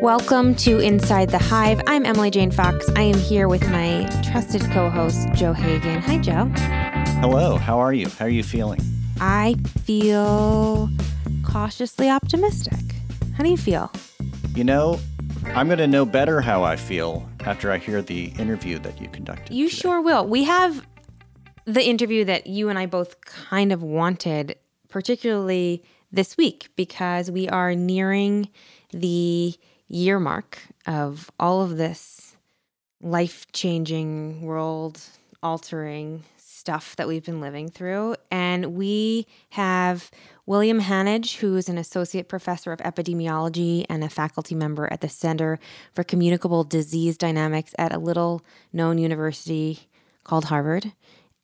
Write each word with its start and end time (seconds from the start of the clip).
Welcome 0.00 0.54
to 0.54 0.78
Inside 0.78 1.28
the 1.28 1.36
Hive. 1.36 1.82
I'm 1.86 2.06
Emily 2.06 2.30
Jane 2.30 2.50
Fox. 2.50 2.88
I 2.96 3.02
am 3.02 3.18
here 3.18 3.48
with 3.48 3.68
my 3.70 4.08
trusted 4.24 4.62
co 4.72 4.88
host, 4.88 5.28
Joe 5.34 5.52
Hagan. 5.52 6.00
Hi, 6.00 6.16
Joe. 6.16 6.46
Hello, 7.20 7.56
how 7.56 7.78
are 7.78 7.92
you? 7.92 8.08
How 8.08 8.24
are 8.24 8.30
you 8.30 8.42
feeling? 8.42 8.80
I 9.20 9.56
feel 9.84 10.88
cautiously 11.44 12.08
optimistic. 12.08 12.80
How 13.34 13.44
do 13.44 13.50
you 13.50 13.58
feel? 13.58 13.92
You 14.54 14.64
know, 14.64 14.98
I'm 15.48 15.66
going 15.66 15.78
to 15.78 15.86
know 15.86 16.06
better 16.06 16.40
how 16.40 16.62
I 16.62 16.76
feel 16.76 17.28
after 17.40 17.70
I 17.70 17.76
hear 17.76 18.00
the 18.00 18.32
interview 18.38 18.78
that 18.78 18.98
you 19.02 19.08
conducted. 19.08 19.52
You 19.54 19.68
today. 19.68 19.80
sure 19.82 20.00
will. 20.00 20.26
We 20.26 20.44
have 20.44 20.82
the 21.66 21.86
interview 21.86 22.24
that 22.24 22.46
you 22.46 22.70
and 22.70 22.78
I 22.78 22.86
both 22.86 23.20
kind 23.20 23.70
of 23.70 23.82
wanted, 23.82 24.56
particularly 24.88 25.84
this 26.10 26.38
week, 26.38 26.70
because 26.74 27.30
we 27.30 27.50
are 27.50 27.74
nearing 27.74 28.48
the 28.92 29.54
year 29.90 30.18
mark 30.20 30.58
of 30.86 31.30
all 31.38 31.62
of 31.62 31.76
this 31.76 32.36
life 33.02 33.46
changing, 33.52 34.40
world 34.42 35.00
altering 35.42 36.22
stuff 36.36 36.94
that 36.96 37.08
we've 37.08 37.24
been 37.24 37.40
living 37.40 37.68
through. 37.70 38.14
And 38.30 38.74
we 38.74 39.26
have 39.50 40.10
William 40.46 40.80
Hanage, 40.80 41.36
who 41.38 41.56
is 41.56 41.68
an 41.68 41.78
associate 41.78 42.28
professor 42.28 42.72
of 42.72 42.80
epidemiology 42.80 43.86
and 43.88 44.04
a 44.04 44.10
faculty 44.10 44.54
member 44.54 44.86
at 44.92 45.00
the 45.00 45.08
Center 45.08 45.58
for 45.94 46.04
Communicable 46.04 46.62
Disease 46.64 47.16
Dynamics 47.16 47.74
at 47.78 47.92
a 47.92 47.98
little 47.98 48.42
known 48.72 48.98
university 48.98 49.88
called 50.24 50.44
Harvard. 50.46 50.92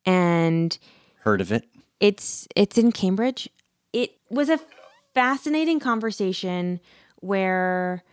And 0.05 0.79
Heard 1.21 1.41
of 1.41 1.51
it? 1.51 1.65
it's 1.99 2.47
it's 2.55 2.77
in 2.79 2.93
Cambridge. 2.93 3.49
It 3.93 4.19
was 4.29 4.51
a 4.51 4.61
fascinating 5.15 5.81
conversation 5.81 6.79
where 7.21 8.05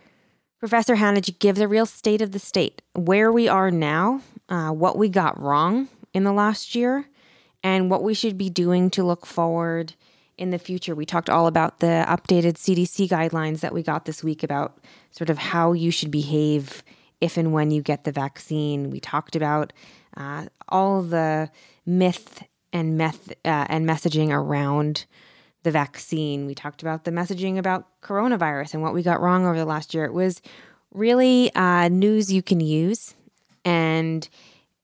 Professor 0.64 0.96
Hanage 0.96 1.40
gives 1.40 1.60
a 1.60 1.68
real 1.68 1.86
state 1.86 2.22
of 2.22 2.32
the 2.32 2.40
state, 2.40 2.82
where 2.94 3.34
we 3.34 3.50
are 3.50 3.70
now, 3.70 4.22
uh, 4.48 4.70
what 4.70 4.98
we 4.98 5.10
got 5.10 5.38
wrong 5.38 5.90
in 6.14 6.24
the 6.24 6.32
last 6.32 6.74
year, 6.74 7.10
and 7.66 7.92
what 7.92 8.02
we 8.02 8.14
should 8.14 8.38
be 8.38 8.50
doing 8.50 8.90
to 8.92 9.04
look 9.04 9.26
forward 9.26 9.94
in 10.38 10.52
the 10.52 10.58
future. 10.58 10.96
We 10.96 11.06
talked 11.06 11.30
all 11.30 11.48
about 11.48 11.82
the 11.82 12.06
updated 12.08 12.54
CDC 12.54 13.10
guidelines 13.10 13.60
that 13.60 13.74
we 13.74 13.84
got 13.84 14.06
this 14.06 14.24
week 14.24 14.42
about 14.42 14.78
sort 15.12 15.30
of 15.30 15.38
how 15.38 15.74
you 15.74 15.92
should 15.92 16.12
behave 16.12 16.82
if 17.20 17.36
and 17.36 17.52
when 17.52 17.70
you 17.70 17.82
get 17.82 18.06
the 18.06 18.14
vaccine. 18.14 18.90
We 18.90 19.02
talked 19.02 19.36
about 19.36 19.74
uh, 20.16 20.46
all 20.70 21.02
the 21.02 21.52
myth 21.86 22.42
and 22.72 22.98
meth 22.98 23.32
uh, 23.44 23.66
and 23.68 23.86
messaging 23.86 24.30
around 24.30 25.08
the 25.64 25.72
vaccine. 25.72 26.46
We 26.46 26.56
talked 26.56 26.82
about 26.82 27.06
the 27.06 27.12
messaging 27.12 27.58
about 27.58 27.88
coronavirus 28.02 28.76
and 28.76 28.84
what 28.84 28.94
we 28.94 29.02
got 29.02 29.22
wrong 29.22 29.46
over 29.46 29.58
the 29.58 29.66
last 29.66 29.94
year. 29.94 30.06
It 30.06 30.14
was 30.14 30.42
really 30.94 31.54
uh, 31.56 31.88
news 31.90 32.32
you 32.32 32.44
can 32.44 32.60
use, 32.60 33.16
and 33.66 34.28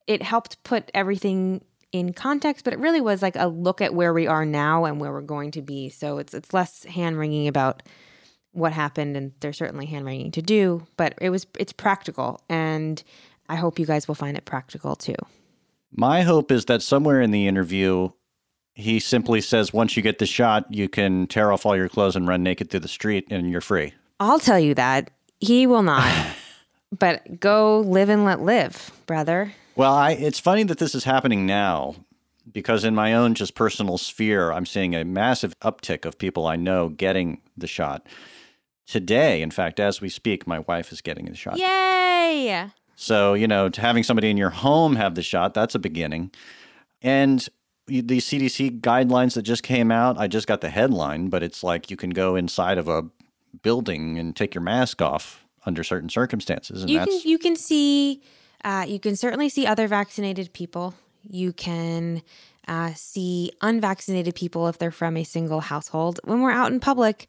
it 0.08 0.24
helped 0.24 0.64
put 0.64 0.90
everything 0.94 1.64
in 1.92 2.14
context. 2.14 2.64
But 2.64 2.74
it 2.74 2.80
really 2.80 3.02
was 3.02 3.22
like 3.22 3.36
a 3.36 3.48
look 3.48 3.82
at 3.82 3.94
where 3.94 4.14
we 4.14 4.28
are 4.28 4.46
now 4.46 4.86
and 4.86 5.00
where 5.00 5.12
we're 5.12 5.22
going 5.22 5.52
to 5.52 5.62
be. 5.62 5.90
So 5.90 6.18
it's 6.18 6.34
it's 6.34 6.54
less 6.54 6.84
hand 6.86 7.18
wringing 7.18 7.48
about 7.48 7.84
what 8.52 8.72
happened, 8.72 9.16
and 9.16 9.34
there's 9.42 9.58
certainly 9.58 9.86
hand 9.86 10.06
wringing 10.06 10.32
to 10.32 10.42
do, 10.42 10.88
but 10.98 11.14
it 11.22 11.30
was 11.30 11.46
it's 11.58 11.74
practical, 11.74 12.42
and 12.50 13.04
I 13.48 13.56
hope 13.56 13.80
you 13.80 13.86
guys 13.86 14.08
will 14.08 14.16
find 14.16 14.38
it 14.38 14.46
practical 14.46 14.96
too. 14.96 15.16
My 15.92 16.22
hope 16.22 16.52
is 16.52 16.66
that 16.66 16.82
somewhere 16.82 17.22
in 17.22 17.32
the 17.32 17.48
interview, 17.48 18.10
he 18.80 19.00
simply 19.00 19.42
says, 19.42 19.74
once 19.74 19.98
you 19.98 20.02
get 20.02 20.20
the 20.20 20.26
shot, 20.26 20.66
you 20.74 20.88
can 20.88 21.28
tear 21.28 21.52
off 21.52 21.66
all 21.66 21.76
your 21.76 21.90
clothes 21.90 22.16
and 22.16 22.28
run 22.28 22.42
naked 22.42 22.70
through 22.70 22.80
the 22.80 22.88
street 22.88 23.28
and 23.30 23.50
you're 23.50 23.60
free. 23.60 23.94
I'll 24.22 24.40
tell 24.40 24.60
you 24.60 24.74
that 24.76 25.12
he 25.40 25.68
will 25.68 25.84
not. 25.84 26.28
but 26.98 27.40
go 27.40 27.82
live 27.82 28.08
and 28.08 28.24
let 28.24 28.42
live, 28.42 28.92
brother. 29.06 29.54
Well, 29.76 29.94
I, 29.94 30.12
it's 30.12 30.40
funny 30.40 30.64
that 30.64 30.78
this 30.78 30.96
is 30.96 31.04
happening 31.04 31.46
now 31.46 31.96
because 32.52 32.86
in 32.86 32.96
my 32.96 33.14
own 33.14 33.36
just 33.36 33.54
personal 33.54 33.98
sphere, 33.98 34.52
I'm 34.52 34.66
seeing 34.66 34.96
a 34.96 35.04
massive 35.04 35.54
uptick 35.60 36.06
of 36.06 36.18
people 36.18 36.48
I 36.48 36.56
know 36.56 36.88
getting 36.88 37.42
the 37.58 37.68
shot. 37.68 38.08
Today, 38.88 39.42
in 39.42 39.52
fact, 39.52 39.80
as 39.80 40.00
we 40.00 40.08
speak, 40.08 40.48
my 40.48 40.60
wife 40.60 40.92
is 40.92 41.02
getting 41.02 41.26
the 41.26 41.36
shot. 41.36 41.60
Yay! 41.60 42.68
So, 42.96 43.34
you 43.34 43.48
know, 43.48 43.70
to 43.70 43.82
having 43.82 44.04
somebody 44.04 44.30
in 44.30 44.38
your 44.38 44.50
home 44.50 44.96
have 44.96 45.16
the 45.16 45.22
shot, 45.22 45.54
that's 45.54 45.76
a 45.76 45.80
beginning. 45.80 46.32
And 47.02 47.48
the 47.90 48.18
CDC 48.20 48.82
guidelines 48.82 49.34
that 49.34 49.42
just 49.44 49.64
came 49.64 49.92
out, 49.92 50.18
I 50.18 50.28
just 50.28 50.48
got 50.48 50.62
the 50.62 50.70
headline, 50.70 51.30
but 51.30 51.44
it's 51.44 51.64
like 51.64 51.92
you 51.92 51.98
can 51.98 52.12
go 52.12 52.36
inside 52.36 52.78
of 52.78 52.88
a 52.88 53.04
building 53.62 54.18
and 54.18 54.36
take 54.36 54.54
your 54.56 54.62
mask 54.62 55.02
off 55.02 55.46
under 55.66 55.84
certain 55.84 56.10
circumstances. 56.10 56.82
And 56.82 56.90
You 56.90 57.00
can 57.00 57.20
you 57.24 57.38
can 57.38 57.56
see 57.56 58.22
uh, 58.64 58.86
you 58.88 59.00
can 59.00 59.16
certainly 59.16 59.50
see 59.50 59.66
other 59.66 59.88
vaccinated 59.88 60.54
people. 60.54 60.94
You 61.30 61.54
can 61.54 62.22
uh, 62.68 62.94
see 62.96 63.52
unvaccinated 63.62 64.36
people 64.36 64.68
if 64.68 64.78
they're 64.78 64.92
from 64.92 65.18
a 65.18 65.24
single 65.24 65.60
household. 65.60 66.20
When 66.24 66.42
we're 66.42 66.52
out 66.52 66.72
in 66.72 66.80
public, 66.80 67.28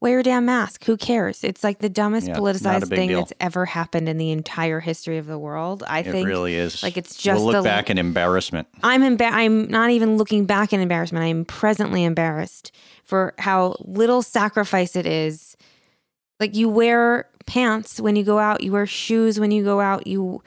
wear 0.00 0.12
your 0.14 0.22
damn 0.22 0.46
mask. 0.46 0.84
Who 0.84 0.96
cares? 0.96 1.44
It's 1.44 1.62
like 1.62 1.78
the 1.80 1.88
dumbest 1.88 2.28
Yeah, 2.28 2.36
politicized 2.36 2.88
thing 2.88 3.08
deal. 3.08 3.20
that's 3.20 3.32
ever 3.40 3.66
happened 3.66 4.08
in 4.08 4.16
the 4.18 4.30
entire 4.30 4.80
history 4.80 5.18
of 5.18 5.26
the 5.26 5.38
world. 5.38 5.82
I 5.86 6.00
it 6.00 6.06
think 6.10 6.26
really 6.26 6.54
is. 6.54 6.82
like 6.82 6.96
it's 6.96 7.16
just 7.16 7.36
we'll 7.42 7.52
look 7.52 7.62
the 7.62 7.68
back 7.68 7.90
in 7.90 7.98
embarrassment. 7.98 8.66
I'm 8.82 9.02
emba- 9.02 9.30
I'm 9.32 9.68
not 9.68 9.90
even 9.90 10.16
looking 10.16 10.46
back 10.46 10.72
in 10.72 10.80
embarrassment. 10.80 11.24
I'm 11.24 11.44
presently 11.44 12.04
embarrassed 12.04 12.72
for 13.04 13.34
how 13.38 13.76
little 13.80 14.22
sacrifice 14.22 14.96
it 14.96 15.06
is. 15.06 15.56
Like 16.38 16.56
you 16.56 16.68
wear 16.68 17.28
pants 17.46 18.00
when 18.00 18.16
you 18.16 18.22
go 18.24 18.38
out, 18.38 18.62
you 18.62 18.72
wear 18.72 18.86
shoes 18.86 19.38
when 19.38 19.50
you 19.50 19.62
go 19.64 19.80
out, 19.80 20.06
you 20.06 20.42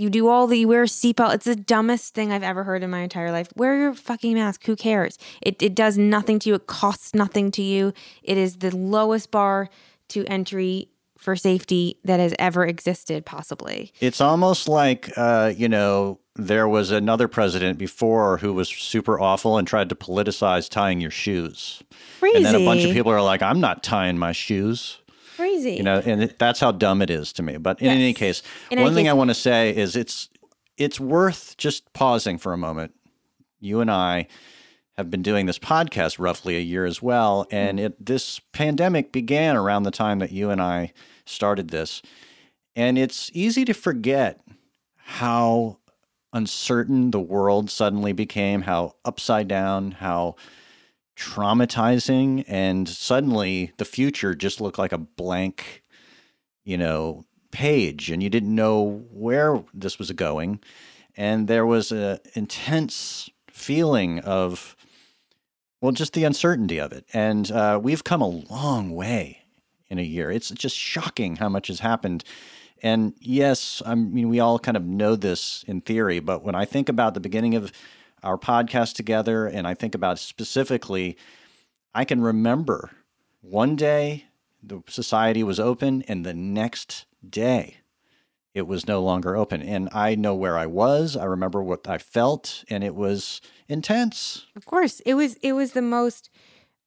you 0.00 0.08
do 0.08 0.28
all 0.28 0.46
the 0.46 0.58
you 0.58 0.68
wear 0.68 0.84
a 0.84 0.86
seatbelt. 0.86 1.34
It's 1.34 1.44
the 1.44 1.54
dumbest 1.54 2.14
thing 2.14 2.32
I've 2.32 2.42
ever 2.42 2.64
heard 2.64 2.82
in 2.82 2.88
my 2.88 3.00
entire 3.00 3.30
life. 3.30 3.48
Wear 3.54 3.76
your 3.76 3.92
fucking 3.94 4.32
mask. 4.32 4.64
Who 4.64 4.74
cares? 4.74 5.18
It 5.42 5.60
it 5.62 5.74
does 5.74 5.98
nothing 5.98 6.38
to 6.40 6.48
you. 6.48 6.54
It 6.54 6.66
costs 6.66 7.14
nothing 7.14 7.50
to 7.52 7.62
you. 7.62 7.92
It 8.22 8.38
is 8.38 8.56
the 8.56 8.74
lowest 8.74 9.30
bar 9.30 9.68
to 10.08 10.24
entry 10.24 10.88
for 11.18 11.36
safety 11.36 11.98
that 12.04 12.18
has 12.18 12.34
ever 12.38 12.64
existed, 12.64 13.26
possibly. 13.26 13.92
It's 14.00 14.22
almost 14.22 14.68
like, 14.68 15.10
uh, 15.18 15.52
you 15.54 15.68
know, 15.68 16.18
there 16.34 16.66
was 16.66 16.90
another 16.90 17.28
president 17.28 17.78
before 17.78 18.38
who 18.38 18.54
was 18.54 18.70
super 18.70 19.20
awful 19.20 19.58
and 19.58 19.68
tried 19.68 19.90
to 19.90 19.94
politicize 19.94 20.70
tying 20.70 20.98
your 21.02 21.10
shoes. 21.10 21.82
Crazy. 22.20 22.36
And 22.36 22.46
then 22.46 22.54
a 22.54 22.64
bunch 22.64 22.84
of 22.84 22.92
people 22.92 23.12
are 23.12 23.20
like, 23.20 23.42
I'm 23.42 23.60
not 23.60 23.82
tying 23.82 24.16
my 24.16 24.32
shoes. 24.32 24.99
Crazy. 25.40 25.72
you 25.72 25.82
know 25.82 26.02
and 26.04 26.22
it, 26.24 26.38
that's 26.38 26.60
how 26.60 26.70
dumb 26.72 27.00
it 27.02 27.10
is 27.10 27.32
to 27.34 27.42
me. 27.42 27.56
But 27.56 27.80
in 27.80 27.88
any 27.88 28.12
case 28.12 28.42
In 28.70 28.78
any 28.78 28.84
one 28.84 28.94
thing 28.94 29.06
case- 29.06 29.10
i 29.10 29.14
want 29.14 29.30
to 29.30 29.34
say 29.34 29.74
is 29.74 29.96
it's 29.96 30.28
it's 30.76 31.00
worth 31.00 31.56
just 31.56 31.92
pausing 31.92 32.38
for 32.38 32.52
a 32.52 32.58
moment. 32.58 32.94
You 33.58 33.80
and 33.80 33.90
i 33.90 34.26
have 34.96 35.10
been 35.10 35.22
doing 35.22 35.46
this 35.46 35.58
podcast 35.58 36.18
roughly 36.18 36.56
a 36.56 36.60
year 36.60 36.84
as 36.84 37.00
well 37.00 37.46
and 37.50 37.80
it 37.80 38.04
this 38.04 38.38
pandemic 38.52 39.12
began 39.12 39.56
around 39.56 39.84
the 39.84 39.90
time 39.90 40.18
that 40.18 40.30
you 40.32 40.50
and 40.50 40.60
i 40.60 40.92
started 41.24 41.68
this. 41.70 42.02
And 42.76 42.98
it's 42.98 43.30
easy 43.34 43.64
to 43.64 43.72
forget 43.74 44.40
how 44.96 45.78
uncertain 46.32 47.10
the 47.10 47.20
world 47.20 47.70
suddenly 47.70 48.12
became 48.12 48.62
how 48.62 48.94
upside 49.04 49.48
down 49.48 49.92
how 49.92 50.36
traumatizing 51.16 52.44
and 52.48 52.88
suddenly 52.88 53.72
the 53.76 53.84
future 53.84 54.34
just 54.34 54.60
looked 54.60 54.78
like 54.78 54.92
a 54.92 54.98
blank 54.98 55.82
you 56.64 56.78
know 56.78 57.24
page 57.50 58.10
and 58.10 58.22
you 58.22 58.30
didn't 58.30 58.54
know 58.54 59.04
where 59.10 59.62
this 59.74 59.98
was 59.98 60.10
going. 60.12 60.60
And 61.16 61.48
there 61.48 61.66
was 61.66 61.92
a 61.92 62.20
intense 62.34 63.28
feeling 63.48 64.20
of 64.20 64.76
well 65.80 65.92
just 65.92 66.12
the 66.12 66.24
uncertainty 66.24 66.78
of 66.78 66.92
it. 66.92 67.04
And 67.12 67.50
uh, 67.50 67.78
we've 67.82 68.04
come 68.04 68.22
a 68.22 68.28
long 68.28 68.90
way 68.90 69.42
in 69.88 69.98
a 69.98 70.02
year. 70.02 70.30
It's 70.30 70.50
just 70.50 70.76
shocking 70.76 71.36
how 71.36 71.48
much 71.48 71.66
has 71.68 71.80
happened. 71.80 72.24
And 72.82 73.12
yes 73.18 73.82
i 73.84 73.94
mean 73.94 74.30
we 74.30 74.40
all 74.40 74.58
kind 74.58 74.76
of 74.76 74.86
know 74.86 75.14
this 75.14 75.64
in 75.66 75.82
theory 75.82 76.18
but 76.18 76.42
when 76.42 76.54
i 76.54 76.64
think 76.64 76.88
about 76.88 77.12
the 77.12 77.20
beginning 77.20 77.54
of 77.54 77.70
our 78.22 78.38
podcast 78.38 78.94
together 78.94 79.46
and 79.46 79.66
i 79.66 79.74
think 79.74 79.94
about 79.94 80.18
specifically 80.18 81.16
i 81.94 82.04
can 82.04 82.20
remember 82.20 82.90
one 83.40 83.76
day 83.76 84.24
the 84.62 84.82
society 84.88 85.42
was 85.42 85.58
open 85.58 86.02
and 86.02 86.24
the 86.24 86.34
next 86.34 87.06
day 87.28 87.78
it 88.54 88.66
was 88.66 88.88
no 88.88 89.02
longer 89.02 89.36
open. 89.36 89.62
And 89.62 89.88
i 89.92 90.14
know 90.14 90.34
where 90.34 90.58
i 90.58 90.66
was. 90.66 91.16
I 91.16 91.24
remember 91.24 91.62
what 91.62 91.88
i 91.88 91.98
felt 91.98 92.64
and 92.68 92.82
it 92.82 92.94
was 92.94 93.40
intense. 93.68 94.46
Of 94.56 94.66
course, 94.66 95.00
it 95.00 95.14
was 95.14 95.34
it 95.36 95.52
was 95.52 95.72
the 95.72 95.82
most 95.82 96.30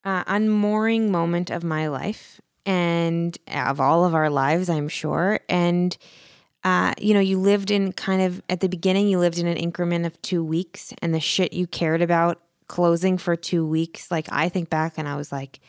uh, 0.03 0.23
unmooring 0.25 1.09
moment 1.09 1.49
of 1.49 1.63
my 1.63 1.87
life 1.87 2.41
and 2.65 3.37
of 3.47 3.79
all 3.79 4.05
of 4.05 4.13
our 4.13 4.29
lives, 4.29 4.69
I'm 4.69 4.89
sure. 4.89 5.39
And 5.49 5.97
uh, 6.63 6.93
you 6.99 7.13
know, 7.13 7.19
you 7.19 7.39
lived 7.39 7.71
in 7.71 7.91
kind 7.93 8.21
of 8.21 8.41
at 8.49 8.59
the 8.59 8.69
beginning, 8.69 9.07
you 9.07 9.19
lived 9.19 9.37
in 9.37 9.47
an 9.47 9.57
increment 9.57 10.05
of 10.05 10.21
two 10.21 10.43
weeks, 10.43 10.93
and 11.01 11.13
the 11.13 11.19
shit 11.19 11.53
you 11.53 11.67
cared 11.67 12.01
about 12.01 12.41
closing 12.67 13.17
for 13.17 13.35
two 13.35 13.65
weeks. 13.65 14.09
Like 14.09 14.27
I 14.31 14.49
think 14.49 14.69
back, 14.69 14.93
and 14.97 15.07
I 15.07 15.15
was 15.15 15.31
like, 15.31 15.59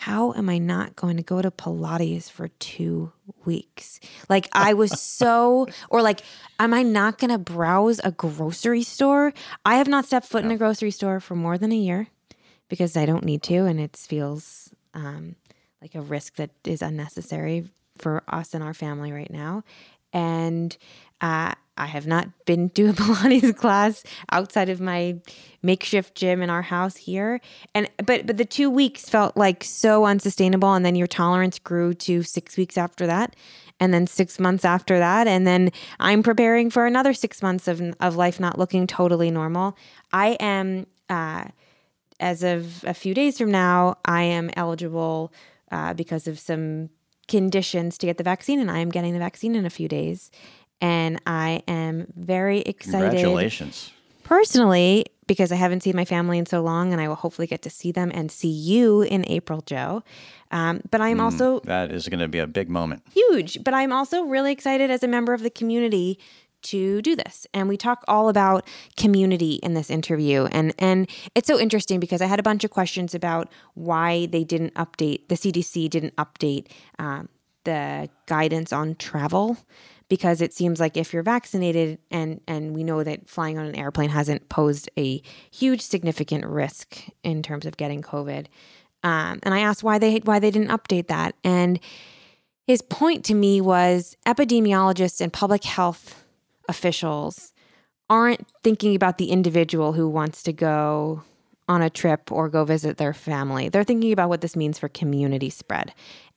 how 0.00 0.32
am 0.32 0.48
I 0.48 0.56
not 0.56 0.96
going 0.96 1.18
to 1.18 1.22
go 1.22 1.42
to 1.42 1.50
Pilates 1.50 2.30
for 2.30 2.48
two 2.48 3.12
weeks? 3.44 4.00
Like, 4.30 4.48
I 4.54 4.72
was 4.72 4.98
so, 4.98 5.66
or 5.90 6.00
like, 6.00 6.22
am 6.58 6.72
I 6.72 6.82
not 6.82 7.18
going 7.18 7.30
to 7.30 7.36
browse 7.36 8.00
a 8.02 8.10
grocery 8.10 8.82
store? 8.82 9.34
I 9.66 9.76
have 9.76 9.88
not 9.88 10.06
stepped 10.06 10.26
foot 10.26 10.42
in 10.42 10.50
a 10.50 10.56
grocery 10.56 10.90
store 10.90 11.20
for 11.20 11.34
more 11.34 11.58
than 11.58 11.70
a 11.70 11.76
year 11.76 12.06
because 12.70 12.96
I 12.96 13.04
don't 13.04 13.26
need 13.26 13.42
to. 13.42 13.66
And 13.66 13.78
it 13.78 13.94
feels 13.94 14.70
um, 14.94 15.36
like 15.82 15.94
a 15.94 16.00
risk 16.00 16.36
that 16.36 16.48
is 16.64 16.80
unnecessary 16.80 17.68
for 17.98 18.22
us 18.26 18.54
and 18.54 18.64
our 18.64 18.72
family 18.72 19.12
right 19.12 19.30
now. 19.30 19.64
And 20.12 20.76
uh, 21.20 21.54
I 21.76 21.86
have 21.86 22.06
not 22.06 22.28
been 22.44 22.70
to 22.70 22.90
a 22.90 22.92
Pilates 22.94 23.56
class 23.56 24.04
outside 24.30 24.68
of 24.68 24.80
my 24.80 25.16
makeshift 25.62 26.14
gym 26.14 26.42
in 26.42 26.50
our 26.50 26.62
house 26.62 26.96
here. 26.96 27.40
And 27.74 27.88
but 28.04 28.26
but 28.26 28.36
the 28.36 28.44
2 28.44 28.70
weeks 28.70 29.08
felt 29.08 29.36
like 29.36 29.64
so 29.64 30.04
unsustainable 30.04 30.74
and 30.74 30.84
then 30.84 30.94
your 30.94 31.06
tolerance 31.06 31.58
grew 31.58 31.94
to 31.94 32.22
6 32.22 32.56
weeks 32.56 32.76
after 32.76 33.06
that 33.06 33.34
and 33.78 33.94
then 33.94 34.06
6 34.06 34.38
months 34.38 34.64
after 34.64 34.98
that 34.98 35.26
and 35.26 35.46
then 35.46 35.70
I'm 35.98 36.22
preparing 36.22 36.70
for 36.70 36.86
another 36.86 37.14
6 37.14 37.42
months 37.42 37.66
of 37.66 37.80
of 38.00 38.16
life 38.16 38.38
not 38.38 38.58
looking 38.58 38.86
totally 38.86 39.30
normal. 39.30 39.76
I 40.12 40.30
am 40.40 40.86
uh, 41.08 41.44
as 42.20 42.42
of 42.42 42.84
a 42.84 42.94
few 42.94 43.14
days 43.14 43.38
from 43.38 43.50
now, 43.50 43.96
I 44.04 44.22
am 44.22 44.50
eligible 44.54 45.32
uh, 45.72 45.94
because 45.94 46.28
of 46.28 46.38
some 46.38 46.90
conditions 47.30 47.96
to 47.98 48.06
get 48.06 48.18
the 48.18 48.24
vaccine, 48.24 48.60
and 48.60 48.70
I 48.70 48.80
am 48.80 48.90
getting 48.90 49.14
the 49.14 49.18
vaccine 49.18 49.54
in 49.54 49.64
a 49.64 49.70
few 49.70 49.88
days 49.88 50.30
and 50.80 51.20
I 51.26 51.62
am 51.68 52.06
very 52.16 52.60
excited. 52.60 53.10
Congratulations. 53.10 53.92
Personally, 54.24 55.06
because 55.26 55.52
I 55.52 55.56
haven't 55.56 55.82
seen 55.82 55.96
my 55.96 56.04
family 56.04 56.38
in 56.38 56.46
so 56.46 56.60
long, 56.60 56.92
and 56.92 57.00
I 57.00 57.08
will 57.08 57.16
hopefully 57.16 57.46
get 57.46 57.62
to 57.62 57.70
see 57.70 57.92
them 57.92 58.10
and 58.14 58.30
see 58.30 58.48
you 58.48 59.02
in 59.02 59.24
April, 59.28 59.60
Joe. 59.62 60.02
Um, 60.50 60.80
but 60.90 61.00
I'm 61.00 61.18
mm, 61.18 61.22
also 61.22 61.60
that 61.60 61.92
is 61.92 62.08
going 62.08 62.20
to 62.20 62.28
be 62.28 62.38
a 62.38 62.46
big 62.46 62.68
moment, 62.68 63.02
huge. 63.12 63.62
But 63.62 63.74
I'm 63.74 63.92
also 63.92 64.22
really 64.22 64.52
excited 64.52 64.90
as 64.90 65.02
a 65.02 65.08
member 65.08 65.34
of 65.34 65.42
the 65.42 65.50
community 65.50 66.18
to 66.62 67.02
do 67.02 67.16
this. 67.16 67.46
And 67.54 67.68
we 67.68 67.76
talk 67.76 68.04
all 68.08 68.28
about 68.28 68.66
community 68.96 69.54
in 69.62 69.74
this 69.74 69.90
interview. 69.90 70.46
And 70.46 70.74
and 70.78 71.08
it's 71.34 71.46
so 71.46 71.58
interesting 71.58 72.00
because 72.00 72.22
i 72.22 72.26
had 72.26 72.40
a 72.40 72.42
bunch 72.42 72.64
of 72.64 72.70
questions 72.70 73.14
about 73.14 73.50
why 73.74 74.26
they 74.26 74.44
didn't 74.44 74.74
update 74.74 75.28
the 75.28 75.34
cdc 75.34 75.88
didn't 75.90 76.14
update 76.16 76.68
um, 76.98 77.28
the 77.64 78.08
guidance 78.26 78.72
on 78.72 78.94
travel. 78.96 79.56
Because 80.08 80.40
it 80.40 80.52
seems 80.52 80.80
like 80.80 80.96
if 80.96 81.12
you're 81.12 81.22
vaccinated 81.22 81.98
and 82.10 82.40
and 82.48 82.74
we 82.74 82.82
know 82.82 83.04
that 83.04 83.28
flying 83.28 83.58
on 83.58 83.66
an 83.66 83.76
airplane 83.76 84.10
hasn't 84.10 84.48
posed 84.48 84.90
a 84.98 85.22
huge 85.52 85.80
significant 85.80 86.44
risk 86.44 87.04
in 87.22 87.44
terms 87.44 87.64
of 87.64 87.76
getting 87.76 88.02
covid 88.02 88.46
um, 89.02 89.38
and 89.44 89.54
i 89.54 89.60
asked 89.60 89.84
why 89.84 89.98
they 89.98 90.18
why 90.18 90.38
they 90.38 90.50
didn't 90.50 90.70
update 90.70 91.06
that. 91.06 91.34
And 91.44 91.78
his 92.66 92.82
point 92.82 93.24
to 93.24 93.34
me 93.34 93.60
was 93.60 94.16
epidemiologists 94.26 95.20
and 95.20 95.32
public 95.32 95.64
health 95.64 96.19
officials 96.70 97.52
aren't 98.08 98.46
thinking 98.64 98.94
about 98.94 99.18
the 99.18 99.30
individual 99.30 99.92
who 99.92 100.08
wants 100.08 100.42
to 100.44 100.52
go 100.52 101.22
on 101.68 101.82
a 101.82 101.90
trip 101.90 102.32
or 102.32 102.48
go 102.48 102.64
visit 102.64 102.96
their 102.96 103.12
family. 103.12 103.68
They're 103.68 103.84
thinking 103.84 104.12
about 104.12 104.28
what 104.28 104.40
this 104.40 104.56
means 104.56 104.78
for 104.78 104.88
community 104.88 105.50
spread. 105.50 105.92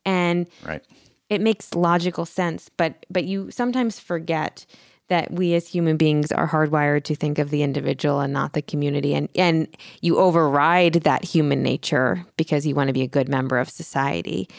And 0.05 0.47
right. 0.65 0.83
it 1.29 1.39
makes 1.39 1.73
logical 1.73 2.25
sense, 2.25 2.69
but 2.77 3.05
but 3.09 3.23
you 3.23 3.49
sometimes 3.49 3.99
forget 3.99 4.65
that 5.09 5.31
we 5.31 5.53
as 5.53 5.67
human 5.67 5.97
beings 5.97 6.31
are 6.31 6.47
hardwired 6.47 7.03
to 7.03 7.15
think 7.15 7.39
of 7.39 7.49
the 7.49 7.63
individual 7.63 8.19
and 8.19 8.33
not 8.33 8.53
the 8.53 8.61
community. 8.61 9.15
And 9.15 9.29
and 9.35 9.67
you 10.01 10.19
override 10.19 10.93
that 10.93 11.23
human 11.23 11.63
nature 11.63 12.25
because 12.37 12.67
you 12.67 12.75
want 12.75 12.89
to 12.89 12.93
be 12.93 13.01
a 13.01 13.07
good 13.07 13.29
member 13.29 13.57
of 13.57 13.69
society. 13.69 14.49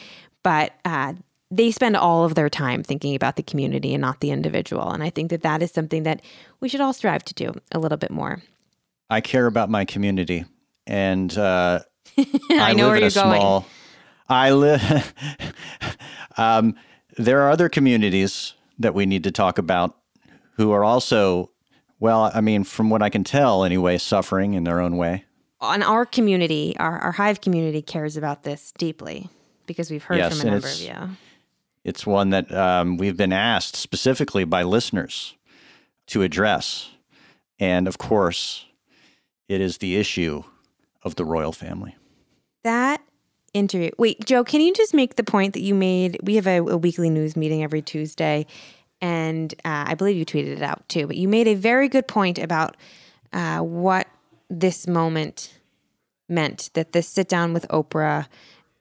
But 0.43 0.73
uh, 0.85 1.15
they 1.57 1.71
spend 1.71 1.97
all 1.97 2.25
of 2.25 2.35
their 2.35 2.49
time 2.49 2.83
thinking 2.83 3.15
about 3.15 3.37
the 3.37 3.43
community 3.43 3.95
and 3.95 4.01
not 4.01 4.21
the 4.21 4.31
individual 4.31 4.91
and 4.91 5.03
i 5.03 5.11
think 5.11 5.31
that 5.31 5.43
that 5.43 5.63
is 5.63 5.71
something 5.71 6.03
that 6.03 6.21
we 6.61 6.69
should 6.69 6.81
all 6.81 6.93
strive 6.93 7.25
to 7.25 7.35
do 7.35 7.53
a 7.73 7.79
little 7.79 7.99
bit 7.99 8.11
more 8.11 8.43
i 9.11 9.21
care 9.21 9.47
about 9.47 9.71
my 9.71 9.85
community 9.85 10.45
and 10.87 11.37
uh, 11.39 11.81
I, 12.19 12.27
I, 12.51 12.73
know 12.75 12.89
where 12.89 12.99
you're 12.99 13.11
going 13.11 13.41
small, 13.41 13.67
i 14.29 14.51
live 14.51 15.15
Um, 16.37 16.75
there 17.17 17.43
are 17.43 17.51
other 17.51 17.69
communities 17.69 18.55
that 18.79 18.95
we 18.95 19.07
need 19.07 19.25
to 19.25 19.31
talk 19.31 19.59
about 19.59 19.97
who 20.57 20.73
are 20.73 20.85
also, 20.85 21.51
well, 22.01 22.31
I 22.35 22.41
mean, 22.41 22.65
from 22.65 22.91
what 22.91 23.03
I 23.03 23.09
can 23.09 23.25
tell 23.25 23.65
anyway, 23.65 23.99
suffering 23.99 24.55
in 24.55 24.65
their 24.65 24.81
own 24.81 24.97
way. 24.97 25.25
On 25.61 25.83
our 25.83 26.05
community, 26.05 26.77
our, 26.79 26.99
our 26.99 27.13
Hive 27.13 27.41
community 27.41 27.83
cares 27.83 28.17
about 28.17 28.43
this 28.43 28.73
deeply 28.77 29.29
because 29.67 29.91
we've 29.91 30.03
heard 30.03 30.19
yes, 30.19 30.41
from 30.41 30.49
a 30.49 30.51
number 30.53 30.69
of 30.69 30.81
you. 30.81 30.95
It's 31.85 32.07
one 32.07 32.31
that 32.31 32.53
um, 32.53 32.97
we've 32.97 33.17
been 33.17 33.33
asked 33.33 33.77
specifically 33.77 34.45
by 34.45 34.63
listeners 34.63 35.35
to 36.07 36.23
address. 36.23 36.91
And 37.59 37.87
of 37.87 37.99
course, 37.99 38.65
it 39.49 39.61
is 39.61 39.79
the 39.79 39.97
issue 39.97 40.43
of 41.03 41.17
the 41.17 41.25
royal 41.25 41.53
family. 41.53 41.95
That 42.63 43.03
interview. 43.53 43.91
Wait, 43.99 44.25
Joe, 44.25 44.45
can 44.45 44.61
you 44.61 44.73
just 44.75 44.95
make 44.95 45.17
the 45.17 45.25
point 45.25 45.53
that 45.53 45.61
you 45.61 45.75
made? 45.75 46.19
We 46.23 46.37
have 46.37 46.47
a, 46.47 46.59
a 46.59 46.77
weekly 46.77 47.11
news 47.11 47.37
meeting 47.37 47.63
every 47.63 47.83
Tuesday, 47.83 48.47
and 49.01 49.53
uh, 49.65 49.85
I 49.89 49.95
believe 49.95 50.17
you 50.17 50.25
tweeted 50.25 50.57
it 50.57 50.63
out 50.63 50.89
too. 50.89 51.07
But 51.07 51.17
you 51.17 51.29
made 51.29 51.47
a 51.47 51.55
very 51.55 51.89
good 51.89 52.09
point 52.09 52.39
about 52.39 52.77
uh, 53.33 53.61
what 53.61 54.09
this 54.49 54.87
moment 54.87 55.59
meant. 56.29 56.71
That 56.73 56.93
this 56.93 57.09
sit 57.09 57.29
down 57.29 57.53
with 57.53 57.67
Oprah 57.69 58.27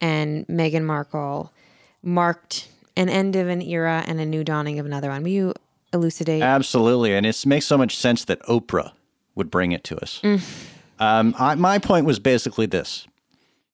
and 0.01 0.47
Meghan 0.47 0.83
Markle 0.83 1.53
marked 2.01 2.67
an 2.95 3.10
end 3.10 3.36
of 3.36 3.48
an 3.48 3.62
era 3.62 4.04
and 4.07 4.19
a 4.19 4.25
new 4.25 4.44
dawning 4.44 4.80
of 4.80 4.86
another 4.86 5.10
one. 5.10 5.24
Will 5.24 5.30
you 5.30 5.54
elucidate? 5.94 6.42
Absolutely, 6.42 7.13
and 7.13 7.25
it 7.25 7.45
makes 7.45 7.66
so 7.66 7.78
much 7.78 7.98
sense 7.98 8.25
that 8.25 8.42
Oprah 8.44 8.92
would 9.36 9.50
bring 9.50 9.72
it 9.72 9.84
to 9.86 9.98
us. 9.98 10.19
Mm. 10.24 10.69
Um, 11.00 11.36
I, 11.38 11.56
my 11.56 11.80
point 11.80 12.06
was 12.06 12.19
basically 12.19 12.66
this 12.66 13.07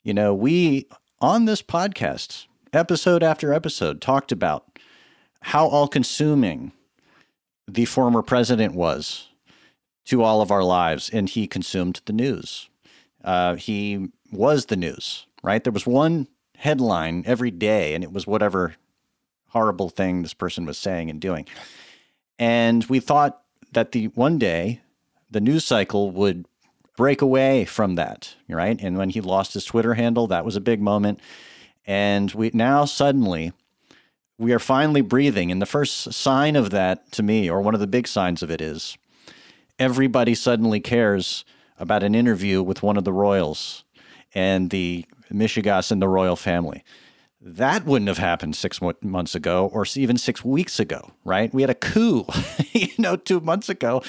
you 0.04 0.14
know, 0.14 0.34
we 0.34 0.88
on 1.20 1.46
this 1.46 1.62
podcast, 1.62 2.48
episode 2.74 3.22
after 3.24 3.54
episode, 3.54 4.02
talked 4.02 4.32
about 4.32 4.80
how 5.42 5.68
all 5.68 5.88
consuming 5.88 6.72
the 7.68 7.86
former 7.86 8.22
president 8.22 8.74
was 8.74 9.28
to 10.06 10.24
all 10.24 10.42
of 10.42 10.52
our 10.52 10.64
lives, 10.64 11.10
and 11.10 11.30
he 11.30 11.46
consumed 11.46 12.02
the 12.06 12.14
news. 12.14 12.70
Uh, 13.24 13.56
he 13.56 14.08
was 14.32 14.68
the 14.68 14.76
news, 14.76 15.28
right? 15.44 15.64
There 15.64 15.74
was 15.74 15.86
one 15.86 16.28
headline 16.56 17.24
every 17.28 17.52
day, 17.52 17.94
and 17.94 18.04
it 18.04 18.12
was 18.12 18.26
whatever 18.26 18.76
horrible 19.50 19.90
thing 19.90 20.22
this 20.22 20.34
person 20.34 20.66
was 20.66 20.78
saying 20.78 21.10
and 21.10 21.20
doing. 21.20 21.46
And 22.38 22.84
we 22.86 23.00
thought 23.00 23.42
that 23.74 23.92
the 23.92 24.08
one 24.10 24.38
day 24.38 24.82
the 25.30 25.42
news 25.42 25.66
cycle 25.66 26.12
would 26.12 26.46
break 26.98 27.22
away 27.22 27.66
from 27.66 27.96
that, 27.96 28.36
right? 28.50 28.80
And 28.82 28.98
when 28.98 29.10
he 29.10 29.22
lost 29.22 29.54
his 29.54 29.66
Twitter 29.66 29.94
handle, 29.94 30.28
that 30.28 30.46
was 30.46 30.56
a 30.56 30.62
big 30.62 30.82
moment. 30.82 31.20
And 31.86 32.32
we 32.34 32.52
now 32.54 32.86
suddenly 32.86 33.54
we 34.38 34.54
are 34.54 34.60
finally 34.60 35.02
breathing. 35.02 35.52
And 35.52 35.62
the 35.62 35.66
first 35.66 36.14
sign 36.14 36.56
of 36.56 36.72
that 36.72 37.12
to 37.14 37.24
me, 37.24 37.50
or 37.50 37.62
one 37.62 37.74
of 37.74 37.80
the 37.80 37.88
big 37.88 38.08
signs 38.08 38.42
of 38.42 38.50
it, 38.50 38.62
is 38.62 38.98
everybody 39.78 40.34
suddenly 40.34 40.80
cares 40.80 41.46
about 41.78 42.04
an 42.04 42.16
interview 42.16 42.64
with 42.64 42.82
one 42.82 42.98
of 42.98 43.04
the 43.04 43.14
royals 43.14 43.84
and 44.34 44.70
the 44.70 45.06
Michigas 45.32 45.92
and 45.92 46.02
the 46.02 46.08
royal 46.08 46.36
family. 46.36 46.84
That 47.42 47.86
wouldn't 47.86 48.10
have 48.10 48.18
happened 48.18 48.58
six 48.58 48.82
months 49.02 49.34
ago 49.34 49.70
or 49.72 49.86
even 49.96 50.18
six 50.18 50.44
weeks 50.44 50.78
ago, 50.78 51.12
right? 51.24 51.54
We 51.54 51.62
had 51.62 51.70
a 51.70 51.76
coup, 51.76 52.26
you 52.74 52.90
know, 52.98 53.16
two 53.16 53.40
months 53.40 53.70
ago, 53.70 54.04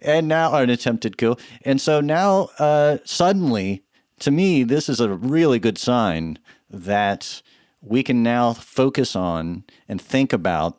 and 0.00 0.28
now 0.28 0.54
an 0.54 0.70
attempted 0.70 1.18
coup. 1.18 1.36
And 1.64 1.80
so 1.80 2.00
now, 2.00 2.50
uh, 2.60 2.98
suddenly, 3.04 3.82
to 4.20 4.30
me, 4.30 4.62
this 4.62 4.88
is 4.88 5.00
a 5.00 5.08
really 5.08 5.58
good 5.58 5.78
sign 5.78 6.38
that 6.68 7.42
we 7.80 8.04
can 8.04 8.22
now 8.22 8.52
focus 8.52 9.16
on 9.16 9.64
and 9.88 10.00
think 10.00 10.32
about 10.32 10.78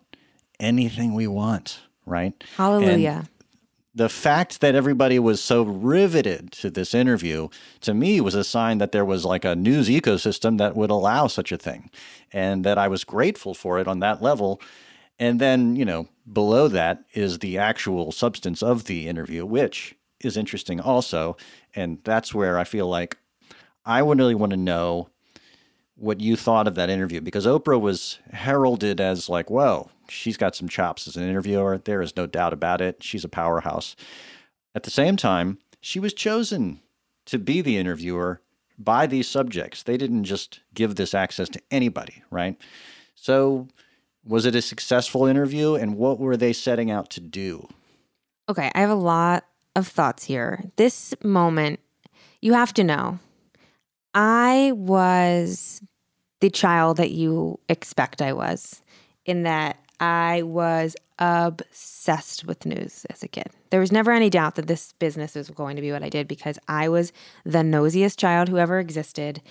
anything 0.61 1.13
we 1.13 1.27
want, 1.27 1.81
right? 2.05 2.41
Hallelujah. 2.55 3.25
The 3.93 4.09
fact 4.09 4.61
that 4.61 4.73
everybody 4.73 5.19
was 5.19 5.41
so 5.41 5.63
riveted 5.63 6.53
to 6.53 6.69
this 6.69 6.93
interview 6.93 7.49
to 7.81 7.93
me 7.93 8.21
was 8.21 8.35
a 8.35 8.43
sign 8.43 8.77
that 8.77 8.93
there 8.93 9.03
was 9.03 9.25
like 9.25 9.43
a 9.43 9.55
news 9.55 9.89
ecosystem 9.89 10.57
that 10.59 10.77
would 10.77 10.89
allow 10.89 11.27
such 11.27 11.51
a 11.51 11.57
thing 11.57 11.89
and 12.31 12.63
that 12.63 12.77
I 12.77 12.87
was 12.87 13.03
grateful 13.03 13.53
for 13.53 13.79
it 13.79 13.89
on 13.89 13.99
that 13.99 14.21
level. 14.21 14.61
And 15.19 15.41
then, 15.41 15.75
you 15.75 15.83
know, 15.83 16.07
below 16.31 16.69
that 16.69 17.03
is 17.13 17.39
the 17.39 17.57
actual 17.57 18.13
substance 18.13 18.63
of 18.63 18.85
the 18.85 19.09
interview, 19.09 19.45
which 19.45 19.93
is 20.21 20.37
interesting 20.37 20.79
also. 20.79 21.35
And 21.75 21.99
that's 22.05 22.33
where 22.33 22.57
I 22.57 22.63
feel 22.63 22.87
like 22.87 23.17
I 23.85 24.01
would 24.01 24.19
really 24.19 24.35
want 24.35 24.51
to 24.51 24.57
know 24.57 25.09
what 25.95 26.21
you 26.21 26.35
thought 26.35 26.67
of 26.67 26.75
that 26.75 26.89
interview 26.89 27.21
because 27.21 27.45
Oprah 27.45 27.79
was 27.79 28.19
heralded 28.31 29.01
as 29.01 29.29
like, 29.29 29.49
whoa, 29.49 29.89
she's 30.11 30.37
got 30.37 30.55
some 30.55 30.67
chops 30.67 31.07
as 31.07 31.15
an 31.15 31.27
interviewer. 31.27 31.77
There 31.77 32.01
is 32.01 32.15
no 32.15 32.27
doubt 32.27 32.53
about 32.53 32.81
it. 32.81 33.01
She's 33.01 33.23
a 33.23 33.29
powerhouse. 33.29 33.95
At 34.75 34.83
the 34.83 34.91
same 34.91 35.17
time, 35.17 35.57
she 35.79 35.99
was 35.99 36.13
chosen 36.13 36.81
to 37.25 37.39
be 37.39 37.61
the 37.61 37.77
interviewer 37.77 38.41
by 38.77 39.07
these 39.07 39.27
subjects. 39.27 39.83
They 39.83 39.97
didn't 39.97 40.25
just 40.25 40.61
give 40.73 40.95
this 40.95 41.13
access 41.13 41.49
to 41.49 41.61
anybody, 41.71 42.23
right? 42.29 42.57
So, 43.15 43.67
was 44.23 44.45
it 44.45 44.55
a 44.55 44.61
successful 44.61 45.25
interview 45.25 45.73
and 45.75 45.97
what 45.97 46.19
were 46.19 46.37
they 46.37 46.53
setting 46.53 46.91
out 46.91 47.09
to 47.11 47.19
do? 47.19 47.67
Okay, 48.49 48.69
I 48.75 48.81
have 48.81 48.89
a 48.89 48.95
lot 48.95 49.45
of 49.75 49.87
thoughts 49.87 50.23
here. 50.23 50.63
This 50.75 51.13
moment, 51.23 51.79
you 52.41 52.53
have 52.53 52.73
to 52.75 52.83
know, 52.83 53.19
I 54.13 54.73
was 54.75 55.81
the 56.39 56.49
child 56.49 56.97
that 56.97 57.11
you 57.11 57.59
expect 57.69 58.21
I 58.21 58.33
was, 58.33 58.81
in 59.25 59.43
that 59.43 59.77
I 60.01 60.41
was 60.41 60.95
obsessed 61.19 62.45
with 62.45 62.65
news 62.65 63.05
as 63.11 63.21
a 63.21 63.27
kid. 63.27 63.51
There 63.69 63.79
was 63.79 63.91
never 63.91 64.11
any 64.11 64.31
doubt 64.31 64.55
that 64.55 64.65
this 64.65 64.93
business 64.93 65.35
was 65.35 65.51
going 65.51 65.75
to 65.75 65.81
be 65.81 65.91
what 65.91 66.03
I 66.03 66.09
did 66.09 66.27
because 66.27 66.57
I 66.67 66.89
was 66.89 67.13
the 67.45 67.59
nosiest 67.59 68.17
child 68.17 68.49
who 68.49 68.57
ever 68.57 68.79
existed. 68.79 69.41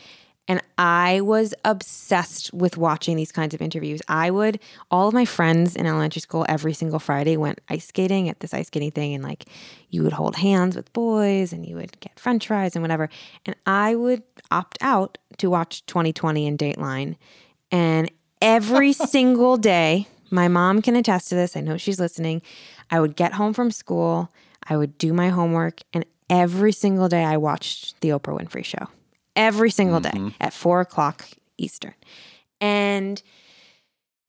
And 0.49 0.61
I 0.77 1.21
was 1.21 1.55
obsessed 1.65 2.53
with 2.53 2.77
watching 2.77 3.17
these 3.17 3.31
kinds 3.31 3.55
of 3.55 3.63
interviews. 3.63 4.03
I 4.09 4.33
would, 4.33 4.59
all 4.91 5.07
of 5.07 5.15
my 5.15 5.25
friends 5.25 5.77
in 5.77 5.87
elementary 5.87 6.21
school 6.21 6.45
every 6.49 6.73
single 6.73 6.99
Friday 6.99 7.37
went 7.37 7.61
ice 7.69 7.87
skating 7.87 8.29
at 8.29 8.41
this 8.41 8.53
ice 8.53 8.67
skating 8.67 8.91
thing. 8.91 9.15
And 9.15 9.23
like 9.23 9.45
you 9.91 10.03
would 10.03 10.13
hold 10.13 10.35
hands 10.35 10.75
with 10.75 10.93
boys 10.93 11.53
and 11.53 11.65
you 11.65 11.77
would 11.77 12.01
get 12.01 12.19
french 12.19 12.49
fries 12.49 12.75
and 12.75 12.83
whatever. 12.83 13.09
And 13.47 13.55
I 13.65 13.95
would 13.95 14.25
opt 14.51 14.77
out 14.81 15.19
to 15.39 15.49
watch 15.49 15.87
2020 15.87 16.49
and 16.49 16.59
Dateline. 16.59 17.15
And 17.71 18.11
every 18.43 18.93
single 18.93 19.57
day, 19.57 20.09
my 20.31 20.49
mom 20.49 20.83
can 20.83 20.97
attest 20.97 21.29
to 21.29 21.35
this. 21.35 21.57
I 21.57 21.61
know 21.61 21.77
she's 21.77 22.01
listening. 22.01 22.43
I 22.91 23.01
would 23.01 23.17
get 23.17 23.35
home 23.35 23.53
from 23.53 23.71
school, 23.71 24.33
I 24.69 24.77
would 24.77 24.99
do 24.99 25.13
my 25.13 25.29
homework, 25.29 25.81
and 25.93 26.05
every 26.29 26.73
single 26.73 27.09
day 27.09 27.25
I 27.25 27.37
watched 27.37 28.01
The 28.01 28.11
Oprah 28.11 28.39
Winfrey 28.39 28.65
Show 28.65 28.89
every 29.37 29.71
single 29.71 30.01
day 30.01 30.11
mm-hmm. 30.11 30.29
at 30.41 30.53
four 30.53 30.81
o'clock 30.81 31.29
Eastern. 31.57 31.95
And 32.61 33.23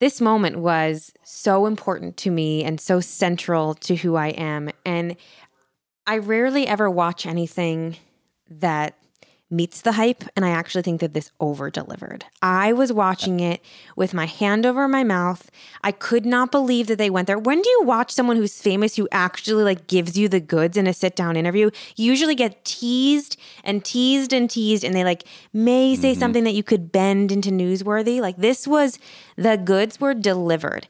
this 0.00 0.20
moment 0.20 0.58
was 0.58 1.12
so 1.22 1.66
important 1.66 2.16
to 2.18 2.30
me 2.30 2.64
and 2.64 2.80
so 2.80 3.00
central 3.00 3.74
to 3.74 3.94
who 3.94 4.16
I 4.16 4.28
am. 4.28 4.70
And 4.84 5.16
I 6.06 6.18
rarely 6.18 6.66
ever 6.66 6.90
watch 6.90 7.26
anything 7.26 7.96
that 8.50 8.96
meets 9.52 9.82
the 9.82 9.92
hype. 9.92 10.24
And 10.34 10.44
I 10.44 10.50
actually 10.50 10.82
think 10.82 11.00
that 11.00 11.14
this 11.14 11.30
over 11.38 11.70
delivered. 11.70 12.24
I 12.40 12.72
was 12.72 12.92
watching 12.92 13.38
it 13.40 13.60
with 13.94 14.14
my 14.14 14.26
hand 14.26 14.64
over 14.64 14.88
my 14.88 15.04
mouth. 15.04 15.50
I 15.84 15.92
could 15.92 16.24
not 16.24 16.50
believe 16.50 16.86
that 16.86 16.98
they 16.98 17.10
went 17.10 17.26
there. 17.26 17.38
When 17.38 17.60
do 17.60 17.68
you 17.68 17.82
watch 17.84 18.10
someone 18.10 18.36
who's 18.36 18.60
famous 18.60 18.96
who 18.96 19.08
actually 19.12 19.62
like 19.62 19.86
gives 19.86 20.18
you 20.18 20.28
the 20.28 20.40
goods 20.40 20.76
in 20.76 20.86
a 20.86 20.94
sit 20.94 21.14
down 21.14 21.36
interview? 21.36 21.70
You 21.96 22.10
usually 22.10 22.34
get 22.34 22.64
teased 22.64 23.36
and 23.62 23.84
teased 23.84 24.32
and 24.32 24.50
teased, 24.50 24.84
and 24.84 24.94
they 24.94 25.04
like 25.04 25.24
may 25.52 25.94
say 25.94 26.12
mm-hmm. 26.12 26.20
something 26.20 26.44
that 26.44 26.54
you 26.54 26.62
could 26.62 26.90
bend 26.90 27.30
into 27.30 27.50
newsworthy. 27.50 28.20
Like 28.20 28.38
this 28.38 28.66
was 28.66 28.98
the 29.36 29.56
goods 29.56 30.00
were 30.00 30.14
delivered 30.14 30.86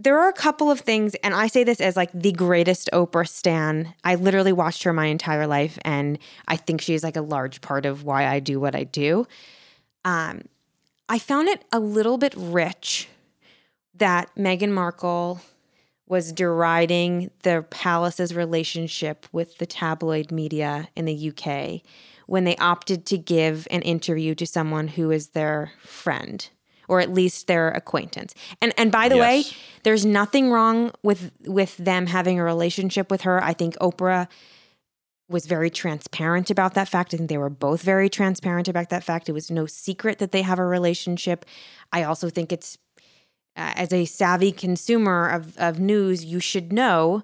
there 0.00 0.18
are 0.18 0.28
a 0.28 0.32
couple 0.32 0.70
of 0.70 0.80
things, 0.80 1.14
and 1.16 1.34
I 1.34 1.46
say 1.46 1.62
this 1.62 1.80
as 1.80 1.94
like 1.94 2.10
the 2.14 2.32
greatest 2.32 2.88
Oprah 2.90 3.28
stan. 3.28 3.94
I 4.02 4.14
literally 4.14 4.52
watched 4.52 4.82
her 4.84 4.94
my 4.94 5.06
entire 5.06 5.46
life, 5.46 5.78
and 5.84 6.18
I 6.48 6.56
think 6.56 6.80
she's 6.80 7.04
like 7.04 7.16
a 7.16 7.22
large 7.22 7.60
part 7.60 7.84
of 7.84 8.02
why 8.04 8.26
I 8.26 8.40
do 8.40 8.58
what 8.58 8.74
I 8.74 8.84
do. 8.84 9.26
Um, 10.06 10.42
I 11.08 11.18
found 11.18 11.48
it 11.48 11.66
a 11.70 11.78
little 11.78 12.16
bit 12.16 12.32
rich 12.34 13.08
that 13.94 14.34
Meghan 14.36 14.70
Markle 14.70 15.42
was 16.08 16.32
deriding 16.32 17.30
the 17.42 17.66
palace's 17.68 18.34
relationship 18.34 19.26
with 19.32 19.58
the 19.58 19.66
tabloid 19.66 20.32
media 20.32 20.88
in 20.96 21.04
the 21.04 21.30
UK 21.30 21.82
when 22.26 22.44
they 22.44 22.56
opted 22.56 23.04
to 23.04 23.18
give 23.18 23.68
an 23.70 23.82
interview 23.82 24.34
to 24.36 24.46
someone 24.46 24.88
who 24.88 25.10
is 25.10 25.28
their 25.28 25.72
friend 25.80 26.48
or 26.90 27.00
at 27.00 27.14
least 27.14 27.46
their 27.46 27.68
acquaintance. 27.68 28.34
And 28.60 28.74
and 28.76 28.90
by 28.90 29.08
the 29.08 29.16
yes. 29.16 29.22
way, 29.22 29.56
there's 29.84 30.04
nothing 30.04 30.50
wrong 30.50 30.90
with 31.04 31.30
with 31.46 31.76
them 31.76 32.06
having 32.06 32.40
a 32.40 32.44
relationship 32.44 33.10
with 33.10 33.22
her. 33.22 33.42
I 33.42 33.52
think 33.54 33.76
Oprah 33.76 34.26
was 35.28 35.46
very 35.46 35.70
transparent 35.70 36.50
about 36.50 36.74
that 36.74 36.88
fact. 36.88 37.14
I 37.14 37.16
think 37.16 37.28
they 37.28 37.38
were 37.38 37.48
both 37.48 37.82
very 37.82 38.08
transparent 38.08 38.66
about 38.66 38.90
that 38.90 39.04
fact. 39.04 39.28
It 39.28 39.32
was 39.32 39.48
no 39.48 39.66
secret 39.66 40.18
that 40.18 40.32
they 40.32 40.42
have 40.42 40.58
a 40.58 40.66
relationship. 40.66 41.44
I 41.92 42.02
also 42.02 42.28
think 42.28 42.52
it's 42.52 42.76
uh, 43.56 43.72
as 43.76 43.92
a 43.92 44.04
savvy 44.04 44.50
consumer 44.50 45.28
of 45.28 45.56
of 45.58 45.78
news, 45.78 46.24
you 46.24 46.40
should 46.40 46.72
know 46.72 47.22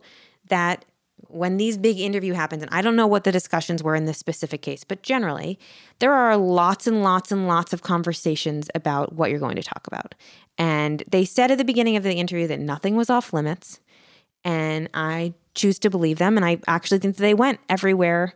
that 0.49 0.85
when 1.29 1.57
these 1.57 1.77
big 1.77 1.99
interview 1.99 2.33
happens 2.35 2.63
and 2.63 2.73
i 2.73 2.81
don't 2.81 2.97
know 2.97 3.07
what 3.07 3.25
the 3.25 3.33
discussions 3.33 3.83
were 3.83 3.95
in 3.95 4.05
this 4.05 4.19
specific 4.19 4.63
case 4.63 4.85
but 4.85 5.03
generally 5.03 5.59
there 5.99 6.13
are 6.13 6.37
lots 6.37 6.87
and 6.87 7.03
lots 7.03 7.33
and 7.33 7.49
lots 7.49 7.73
of 7.73 7.83
conversations 7.83 8.69
about 8.75 9.15
what 9.15 9.31
you're 9.31 9.41
going 9.41 9.57
to 9.57 9.63
talk 9.63 9.87
about. 9.87 10.15
And 10.59 11.03
they 11.11 11.25
said 11.25 11.51
at 11.51 11.59
the 11.59 11.65
beginning 11.65 11.97
of 11.97 12.03
the 12.03 12.15
interview 12.15 12.47
that 12.49 12.61
nothing 12.61 12.97
was 12.97 13.11
off 13.11 13.33
limits 13.33 13.81
and 14.45 14.89
i 14.95 15.33
choose 15.55 15.79
to 15.81 15.91
believe 15.91 16.19
them 16.19 16.37
and 16.37 16.45
i 16.45 16.59
actually 16.67 16.99
think 16.99 17.17
that 17.17 17.23
they 17.23 17.35
went 17.35 17.61
everywhere. 17.69 18.35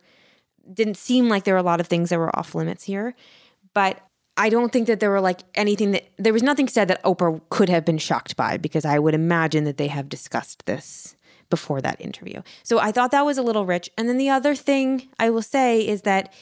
Didn't 0.73 0.97
seem 0.97 1.29
like 1.29 1.45
there 1.45 1.55
were 1.55 1.61
a 1.61 1.65
lot 1.65 1.81
of 1.81 1.87
things 1.87 2.11
that 2.11 2.19
were 2.19 2.37
off 2.37 2.55
limits 2.55 2.85
here 2.85 3.15
but 3.75 4.01
I 4.37 4.49
don't 4.49 4.73
think 4.73 4.87
that 4.87 5.01
there 5.01 5.11
were 5.11 5.21
like 5.21 5.41
anything 5.55 5.91
that 5.91 6.09
there 6.17 6.33
was 6.33 6.43
nothing 6.43 6.67
said 6.67 6.89
that 6.89 7.03
Oprah 7.05 7.43
could 7.51 7.69
have 7.69 7.85
been 7.85 7.99
shocked 7.99 8.37
by 8.37 8.57
because 8.57 8.87
I 8.87 8.99
would 8.99 9.13
imagine 9.13 9.65
that 9.65 9.77
they 9.77 9.89
have 9.89 10.09
discussed 10.09 10.65
this 10.65 11.15
before 11.51 11.81
that 11.81 12.01
interview. 12.01 12.43
So 12.63 12.79
I 12.79 12.93
thought 12.93 13.11
that 13.11 13.27
was 13.27 13.39
a 13.39 13.43
little 13.43 13.67
rich. 13.67 13.91
And 13.99 14.09
then 14.09 14.17
the 14.17 14.31
other 14.31 14.55
thing 14.55 15.09
I 15.19 15.31
will 15.31 15.43
say 15.43 15.87
is 15.87 16.03
that 16.03 16.33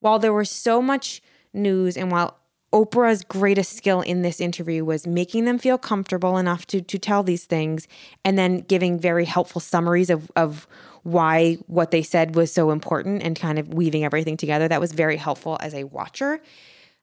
while 0.00 0.18
there 0.18 0.32
was 0.32 0.50
so 0.50 0.80
much 0.80 1.22
news 1.52 1.96
and 1.96 2.10
while 2.10 2.36
Oprah's 2.72 3.24
greatest 3.24 3.76
skill 3.76 4.00
in 4.00 4.22
this 4.22 4.40
interview 4.40 4.84
was 4.84 5.06
making 5.06 5.44
them 5.44 5.58
feel 5.58 5.76
comfortable 5.76 6.36
enough 6.38 6.66
to 6.68 6.80
to 6.80 6.98
tell 6.98 7.24
these 7.24 7.44
things 7.44 7.88
and 8.24 8.38
then 8.38 8.60
giving 8.60 8.98
very 8.98 9.24
helpful 9.24 9.60
summaries 9.60 10.08
of 10.08 10.30
of 10.36 10.68
why 11.02 11.54
what 11.66 11.90
they 11.90 12.02
said 12.02 12.36
was 12.36 12.52
so 12.52 12.70
important 12.70 13.22
and 13.22 13.34
kind 13.34 13.58
of 13.58 13.74
weaving 13.74 14.04
everything 14.04 14.36
together. 14.36 14.68
That 14.68 14.80
was 14.80 14.92
very 14.92 15.16
helpful 15.16 15.56
as 15.60 15.74
a 15.74 15.84
watcher. 15.84 16.40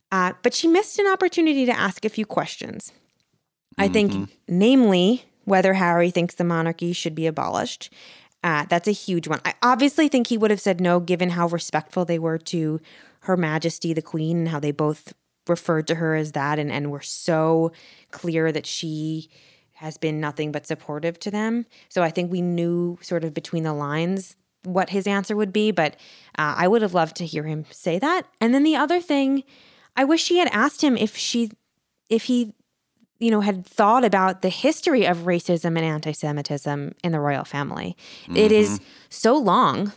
Uh, 0.10 0.34
but 0.42 0.54
she 0.54 0.70
missed 0.70 1.00
an 1.00 1.08
opportunity 1.08 1.66
to 1.66 1.78
ask 1.78 2.06
a 2.06 2.10
few 2.10 2.26
questions. 2.26 2.94
I 3.78 3.88
think, 3.90 4.12
mm-hmm. 4.12 4.24
namely, 4.48 5.26
whether 5.48 5.74
Harry 5.75 6.12
thinks 6.12 6.36
the 6.36 6.44
monarchy 6.44 6.92
should 6.92 7.16
be 7.16 7.25
abolished. 7.25 7.89
Uh, 8.44 8.66
that's 8.70 8.88
a 8.88 8.92
huge 8.92 9.30
one. 9.30 9.39
I 9.46 9.54
obviously 9.63 10.10
think 10.10 10.27
he 10.27 10.38
would 10.38 10.51
have 10.51 10.60
said 10.60 10.82
no, 10.82 11.00
given 11.00 11.30
how 11.30 11.48
respectful 11.48 12.04
they 12.04 12.20
were 12.20 12.38
to 12.38 12.82
Her 13.22 13.38
Majesty 13.38 13.94
the 13.94 14.01
Queen 14.01 14.39
and 14.39 14.50
how 14.50 14.60
they 14.60 14.72
both 14.72 15.13
referred 15.48 15.88
to 15.88 15.96
her 15.96 16.16
as 16.16 16.34
that 16.34 16.60
and, 16.60 16.70
and 16.70 16.92
were 16.92 17.01
so 17.01 17.72
clear 18.12 18.51
that 18.51 18.66
she 18.66 19.30
has 19.75 19.98
been 19.98 20.20
nothing 20.20 20.51
but 20.51 20.68
supportive 20.68 21.18
to 21.20 21.32
them. 21.32 21.66
So 21.88 22.04
I 22.04 22.10
think 22.10 22.30
we 22.30 22.42
knew 22.42 23.00
sort 23.01 23.24
of 23.24 23.34
between 23.34 23.63
the 23.63 23.74
lines 23.74 24.36
what 24.63 24.89
his 24.89 25.08
answer 25.08 25.34
would 25.34 25.54
be, 25.54 25.72
but 25.72 25.94
uh, 26.38 26.56
I 26.58 26.68
would 26.68 26.82
have 26.82 26.94
loved 26.94 27.16
to 27.18 27.25
hear 27.25 27.44
him 27.44 27.63
say 27.72 28.00
that. 28.00 28.24
And 28.42 28.54
then 28.54 28.63
the 28.63 28.75
other 28.75 29.00
thing, 29.00 29.44
I 29.96 30.04
wish 30.04 30.22
she 30.22 30.39
had 30.39 30.50
asked 30.51 30.84
him 30.84 30.98
if 30.98 31.16
she 31.16 31.51
if 32.10 32.24
he 32.25 32.54
you 33.20 33.32
know, 33.32 33.42
had 33.42 33.66
thought 33.66 34.04
about 34.04 34.42
the 34.42 34.50
history 34.50 35.06
of 35.06 35.20
racism 35.20 35.78
and 35.78 35.80
anti-Semitism 35.80 36.94
in 37.04 37.12
the 37.12 37.20
royal 37.20 37.44
family. 37.44 37.98
Mm-hmm. 38.24 38.38
It 38.38 38.52
is 38.52 38.80
mm-hmm. 38.80 38.86
so 39.10 39.38
long 39.38 39.94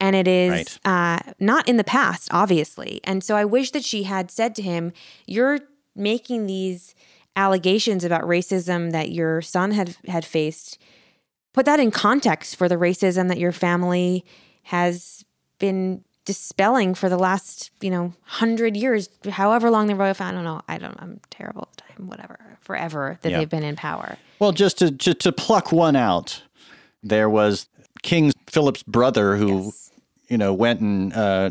and 0.00 0.16
it 0.16 0.26
is 0.26 0.50
right. 0.50 0.78
uh, 0.84 1.32
not 1.38 1.68
in 1.68 1.76
the 1.76 1.84
past, 1.84 2.28
obviously. 2.32 3.00
And 3.04 3.22
so 3.22 3.36
I 3.36 3.44
wish 3.44 3.70
that 3.72 3.84
she 3.84 4.04
had 4.04 4.30
said 4.30 4.54
to 4.56 4.62
him, 4.62 4.92
"You're 5.26 5.60
making 5.94 6.46
these 6.46 6.94
allegations 7.36 8.04
about 8.04 8.22
racism 8.22 8.92
that 8.92 9.12
your 9.12 9.42
son 9.42 9.72
had 9.72 9.96
had 10.06 10.24
faced. 10.24 10.78
Put 11.52 11.66
that 11.66 11.80
in 11.80 11.90
context 11.90 12.56
for 12.56 12.68
the 12.68 12.76
racism 12.76 13.28
that 13.28 13.38
your 13.38 13.52
family 13.52 14.24
has 14.64 15.24
been 15.58 16.04
dispelling 16.24 16.94
for 16.94 17.08
the 17.08 17.18
last, 17.18 17.70
you 17.80 17.90
know, 17.90 18.12
hundred 18.22 18.76
years, 18.76 19.08
however 19.28 19.70
long 19.70 19.86
the 19.86 19.96
royal 19.96 20.14
family. 20.14 20.32
I 20.32 20.34
don't 20.36 20.44
know. 20.44 20.62
I 20.68 20.78
don't. 20.78 21.02
I'm 21.02 21.20
terrible 21.30 21.68
at 21.72 21.76
time. 21.76 21.89
Whatever 22.06 22.38
forever 22.60 23.18
that 23.22 23.30
yeah. 23.30 23.38
they've 23.38 23.48
been 23.48 23.62
in 23.62 23.76
power. 23.76 24.16
Well, 24.38 24.52
just 24.52 24.78
to, 24.78 24.90
to, 24.90 25.14
to 25.14 25.32
pluck 25.32 25.72
one 25.72 25.96
out, 25.96 26.42
there 27.02 27.28
was 27.28 27.68
King 28.02 28.32
Philip's 28.46 28.82
brother 28.82 29.36
who, 29.36 29.64
yes. 29.64 29.90
you 30.28 30.38
know, 30.38 30.54
went 30.54 30.80
and 30.80 31.12
uh, 31.12 31.50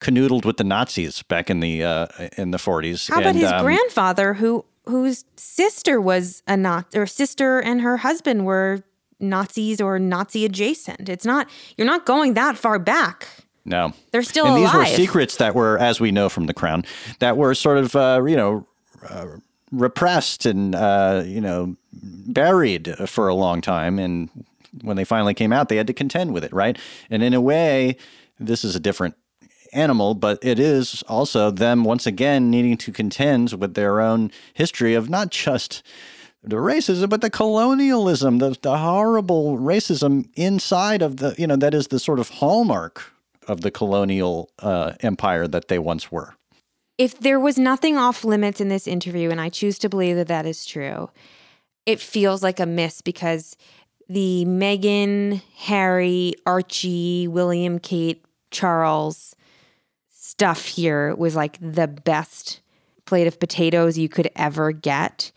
canoodled 0.00 0.44
with 0.44 0.56
the 0.56 0.64
Nazis 0.64 1.22
back 1.22 1.50
in 1.50 1.60
the 1.60 1.84
uh, 1.84 2.06
in 2.36 2.50
the 2.50 2.58
forties. 2.58 3.08
How 3.08 3.18
about 3.18 3.30
and, 3.30 3.38
his 3.38 3.50
um, 3.50 3.62
grandfather, 3.62 4.34
who 4.34 4.64
whose 4.86 5.24
sister 5.36 6.00
was 6.00 6.42
a 6.46 6.56
Nazi, 6.56 6.98
or 6.98 7.06
sister 7.06 7.60
and 7.60 7.80
her 7.80 7.98
husband 7.98 8.46
were 8.46 8.82
Nazis 9.20 9.80
or 9.80 9.98
Nazi 9.98 10.44
adjacent? 10.44 11.08
It's 11.08 11.24
not 11.24 11.48
you're 11.76 11.86
not 11.86 12.06
going 12.06 12.34
that 12.34 12.56
far 12.56 12.78
back. 12.78 13.26
No, 13.64 13.92
they're 14.12 14.22
still 14.22 14.46
and 14.46 14.58
alive. 14.58 14.86
these 14.86 14.92
were 14.92 14.96
secrets 14.96 15.36
that 15.38 15.56
were, 15.56 15.76
as 15.78 15.98
we 15.98 16.12
know 16.12 16.28
from 16.28 16.46
the 16.46 16.54
Crown, 16.54 16.84
that 17.18 17.36
were 17.36 17.52
sort 17.52 17.78
of 17.78 17.96
uh, 17.96 18.22
you 18.24 18.36
know 18.36 18.66
uh, 19.08 19.26
repressed 19.72 20.46
and 20.46 20.74
uh, 20.74 21.22
you 21.24 21.40
know 21.40 21.76
buried 21.92 22.94
for 23.08 23.28
a 23.28 23.34
long 23.34 23.60
time, 23.60 23.98
and 23.98 24.28
when 24.82 24.96
they 24.96 25.04
finally 25.04 25.34
came 25.34 25.52
out, 25.52 25.68
they 25.68 25.76
had 25.76 25.86
to 25.86 25.94
contend 25.94 26.32
with 26.32 26.44
it, 26.44 26.52
right? 26.52 26.78
And 27.10 27.22
in 27.22 27.34
a 27.34 27.40
way, 27.40 27.96
this 28.38 28.64
is 28.64 28.76
a 28.76 28.80
different 28.80 29.14
animal, 29.72 30.14
but 30.14 30.38
it 30.42 30.58
is 30.58 31.02
also 31.08 31.50
them 31.50 31.84
once 31.84 32.06
again 32.06 32.50
needing 32.50 32.76
to 32.78 32.92
contend 32.92 33.52
with 33.54 33.74
their 33.74 34.00
own 34.00 34.30
history 34.54 34.94
of 34.94 35.10
not 35.10 35.30
just 35.30 35.82
the 36.42 36.56
racism, 36.56 37.08
but 37.08 37.20
the 37.20 37.30
colonialism, 37.30 38.38
the, 38.38 38.56
the 38.62 38.78
horrible 38.78 39.58
racism 39.58 40.28
inside 40.34 41.02
of 41.02 41.16
the, 41.16 41.34
you 41.38 41.46
know, 41.46 41.56
that 41.56 41.74
is 41.74 41.88
the 41.88 41.98
sort 41.98 42.20
of 42.20 42.28
hallmark 42.28 43.12
of 43.48 43.62
the 43.62 43.70
colonial 43.70 44.50
uh, 44.60 44.92
empire 45.00 45.48
that 45.48 45.68
they 45.68 45.78
once 45.78 46.10
were. 46.12 46.34
If 46.98 47.20
there 47.20 47.38
was 47.38 47.58
nothing 47.58 47.96
off 47.96 48.24
limits 48.24 48.60
in 48.60 48.68
this 48.68 48.86
interview, 48.86 49.30
and 49.30 49.40
I 49.40 49.48
choose 49.48 49.78
to 49.80 49.88
believe 49.88 50.16
that 50.16 50.28
that 50.28 50.46
is 50.46 50.64
true, 50.64 51.10
it 51.84 52.00
feels 52.00 52.42
like 52.42 52.58
a 52.58 52.66
miss 52.66 53.00
because 53.00 53.56
the 54.08 54.44
Meghan, 54.46 55.42
Harry, 55.56 56.34
Archie, 56.46 57.28
William, 57.28 57.78
Kate, 57.78 58.24
Charles 58.50 59.34
stuff 60.10 60.64
here 60.64 61.14
was 61.14 61.36
like 61.36 61.58
the 61.60 61.88
best 61.88 62.60
plate 63.04 63.26
of 63.26 63.38
potatoes 63.38 63.98
you 63.98 64.08
could 64.08 64.30
ever 64.36 64.72
get. 64.72 65.32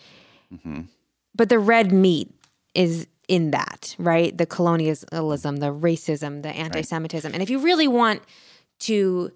Mm-hmm. 0.53 0.81
But 1.35 1.49
the 1.49 1.59
red 1.59 1.91
meat 1.91 2.31
is 2.73 3.07
in 3.27 3.51
that, 3.51 3.95
right? 3.99 4.35
The 4.35 4.45
colonialism, 4.45 5.57
the 5.57 5.73
racism, 5.73 6.41
the 6.41 6.49
anti 6.49 6.81
Semitism. 6.81 7.29
Right. 7.29 7.35
And 7.35 7.43
if 7.43 7.49
you 7.49 7.59
really 7.59 7.87
want 7.87 8.21
to 8.79 9.31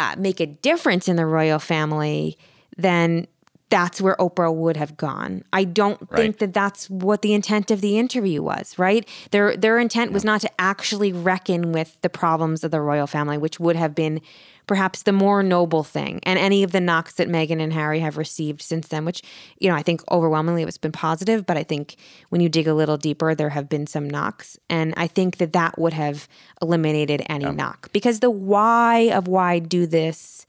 uh, 0.00 0.14
make 0.16 0.40
a 0.40 0.46
difference 0.46 1.08
in 1.08 1.16
the 1.16 1.26
royal 1.26 1.58
family, 1.58 2.38
then 2.78 3.26
that's 3.68 4.00
where 4.00 4.16
Oprah 4.18 4.52
would 4.52 4.76
have 4.78 4.96
gone. 4.96 5.44
I 5.52 5.64
don't 5.64 6.00
right. 6.00 6.16
think 6.16 6.38
that 6.38 6.54
that's 6.54 6.88
what 6.88 7.22
the 7.22 7.34
intent 7.34 7.70
of 7.70 7.82
the 7.82 7.98
interview 7.98 8.42
was, 8.42 8.78
right? 8.78 9.06
Their 9.30 9.56
their 9.56 9.78
intent 9.78 10.10
yeah. 10.10 10.14
was 10.14 10.24
not 10.24 10.40
to 10.40 10.50
actually 10.58 11.12
reckon 11.12 11.72
with 11.72 11.98
the 12.02 12.08
problems 12.08 12.64
of 12.64 12.70
the 12.70 12.80
royal 12.80 13.06
family, 13.06 13.36
which 13.36 13.60
would 13.60 13.76
have 13.76 13.94
been 13.94 14.20
perhaps 14.70 15.02
the 15.02 15.12
more 15.12 15.42
noble 15.42 15.82
thing. 15.82 16.20
And 16.22 16.38
any 16.38 16.62
of 16.62 16.70
the 16.70 16.80
knocks 16.80 17.14
that 17.14 17.28
Meghan 17.28 17.60
and 17.60 17.72
Harry 17.72 17.98
have 17.98 18.16
received 18.16 18.62
since 18.62 18.86
then, 18.86 19.04
which, 19.04 19.20
you 19.58 19.68
know, 19.68 19.74
I 19.74 19.82
think 19.82 20.00
overwhelmingly 20.12 20.62
it's 20.62 20.78
been 20.78 20.92
positive, 20.92 21.44
but 21.44 21.56
I 21.56 21.64
think 21.64 21.96
when 22.28 22.40
you 22.40 22.48
dig 22.48 22.68
a 22.68 22.72
little 22.72 22.96
deeper, 22.96 23.34
there 23.34 23.48
have 23.48 23.68
been 23.68 23.88
some 23.88 24.08
knocks. 24.08 24.56
And 24.68 24.94
I 24.96 25.08
think 25.08 25.38
that 25.38 25.54
that 25.54 25.76
would 25.76 25.92
have 25.92 26.28
eliminated 26.62 27.20
any 27.28 27.46
yeah. 27.46 27.50
knock 27.50 27.90
because 27.92 28.20
the 28.20 28.30
why 28.30 29.10
of 29.10 29.26
why 29.26 29.58
do 29.58 29.86
this 29.86 30.46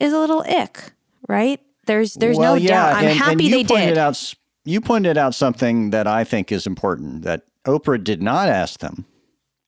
is 0.00 0.12
a 0.12 0.18
little 0.18 0.40
ick, 0.40 0.92
right? 1.28 1.60
There's 1.86 2.14
there's 2.14 2.38
well, 2.38 2.56
no 2.56 2.60
yeah, 2.60 2.68
doubt. 2.68 2.96
I'm 2.96 3.04
and, 3.10 3.16
happy 3.16 3.44
and 3.44 3.54
they 3.54 3.62
did. 3.62 3.96
Out, 3.96 4.34
you 4.64 4.80
pointed 4.80 5.16
out 5.16 5.36
something 5.36 5.90
that 5.90 6.08
I 6.08 6.24
think 6.24 6.50
is 6.50 6.66
important 6.66 7.22
that 7.22 7.44
Oprah 7.64 8.02
did 8.02 8.20
not 8.20 8.48
ask 8.48 8.80
them. 8.80 9.06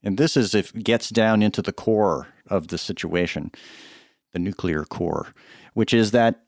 And 0.05 0.19
this 0.19 0.37
is 0.37 0.55
if 0.55 0.73
gets 0.75 1.09
down 1.09 1.43
into 1.43 1.63
the 1.63 1.73
core 1.73 2.29
of 2.47 2.69
the 2.69 2.79
situation, 2.79 3.51
the 4.33 4.39
nuclear 4.39 4.85
core, 4.85 5.29
which 5.73 5.95
is 5.95 6.11
that 6.11 6.43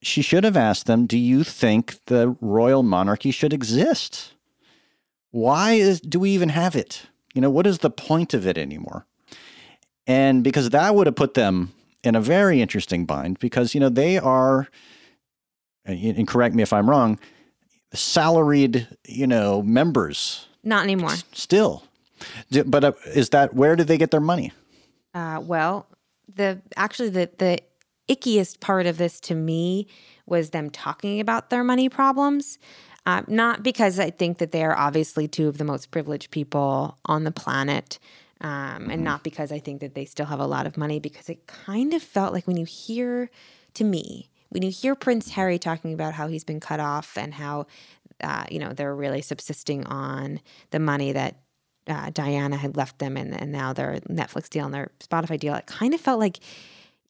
she 0.00 0.22
should 0.22 0.44
have 0.44 0.56
asked 0.56 0.86
them, 0.86 1.06
Do 1.06 1.18
you 1.18 1.44
think 1.44 2.04
the 2.06 2.36
royal 2.40 2.82
monarchy 2.82 3.30
should 3.30 3.52
exist? 3.52 4.32
Why 5.30 5.72
is, 5.72 6.00
do 6.00 6.18
we 6.18 6.30
even 6.30 6.48
have 6.48 6.74
it? 6.74 7.02
You 7.34 7.40
know, 7.40 7.50
what 7.50 7.66
is 7.66 7.78
the 7.78 7.90
point 7.90 8.34
of 8.34 8.46
it 8.46 8.58
anymore? 8.58 9.06
And 10.06 10.42
because 10.42 10.70
that 10.70 10.94
would 10.94 11.06
have 11.06 11.16
put 11.16 11.34
them 11.34 11.72
in 12.02 12.14
a 12.14 12.20
very 12.20 12.60
interesting 12.60 13.06
bind 13.06 13.38
because, 13.38 13.74
you 13.74 13.80
know, 13.80 13.88
they 13.88 14.18
are, 14.18 14.68
and 15.84 16.26
correct 16.26 16.54
me 16.54 16.62
if 16.62 16.72
I'm 16.72 16.90
wrong, 16.90 17.18
salaried, 17.94 18.88
you 19.06 19.26
know, 19.26 19.62
members. 19.62 20.48
Not 20.64 20.84
anymore. 20.84 21.14
Still. 21.32 21.84
But 22.66 22.84
uh, 22.84 22.92
is 23.14 23.30
that, 23.30 23.54
where 23.54 23.76
did 23.76 23.86
they 23.86 23.98
get 23.98 24.10
their 24.10 24.20
money? 24.20 24.52
Uh, 25.14 25.40
well, 25.42 25.86
the 26.34 26.60
actually 26.76 27.10
the 27.10 27.30
the 27.38 27.58
ickiest 28.08 28.60
part 28.60 28.86
of 28.86 28.98
this 28.98 29.20
to 29.20 29.34
me 29.34 29.86
was 30.26 30.50
them 30.50 30.70
talking 30.70 31.20
about 31.20 31.50
their 31.50 31.64
money 31.64 31.88
problems. 31.88 32.58
Uh, 33.04 33.22
not 33.26 33.62
because 33.62 33.98
I 33.98 34.10
think 34.10 34.38
that 34.38 34.52
they 34.52 34.62
are 34.62 34.76
obviously 34.76 35.26
two 35.26 35.48
of 35.48 35.58
the 35.58 35.64
most 35.64 35.90
privileged 35.90 36.30
people 36.30 36.98
on 37.06 37.24
the 37.24 37.32
planet, 37.32 37.98
um, 38.40 38.50
mm-hmm. 38.50 38.90
and 38.90 39.02
not 39.04 39.24
because 39.24 39.50
I 39.50 39.58
think 39.58 39.80
that 39.80 39.94
they 39.94 40.04
still 40.04 40.26
have 40.26 40.38
a 40.38 40.46
lot 40.46 40.66
of 40.66 40.76
money, 40.76 41.00
because 41.00 41.28
it 41.28 41.48
kind 41.48 41.94
of 41.94 42.02
felt 42.02 42.32
like 42.32 42.46
when 42.46 42.56
you 42.56 42.64
hear, 42.64 43.28
to 43.74 43.82
me, 43.82 44.30
when 44.50 44.62
you 44.62 44.70
hear 44.70 44.94
Prince 44.94 45.30
Harry 45.30 45.58
talking 45.58 45.92
about 45.92 46.14
how 46.14 46.28
he's 46.28 46.44
been 46.44 46.60
cut 46.60 46.78
off 46.78 47.18
and 47.18 47.34
how, 47.34 47.66
uh, 48.22 48.44
you 48.48 48.60
know, 48.60 48.72
they're 48.72 48.94
really 48.94 49.20
subsisting 49.20 49.84
on 49.86 50.40
the 50.70 50.78
money 50.78 51.10
that 51.10 51.41
uh, 51.86 52.10
Diana 52.10 52.56
had 52.56 52.76
left 52.76 52.98
them 52.98 53.16
and, 53.16 53.38
and 53.38 53.52
now 53.52 53.72
their 53.72 53.98
Netflix 54.08 54.48
deal 54.48 54.64
and 54.64 54.74
their 54.74 54.90
Spotify 55.00 55.38
deal, 55.38 55.54
it 55.54 55.66
kind 55.66 55.94
of 55.94 56.00
felt 56.00 56.20
like 56.20 56.38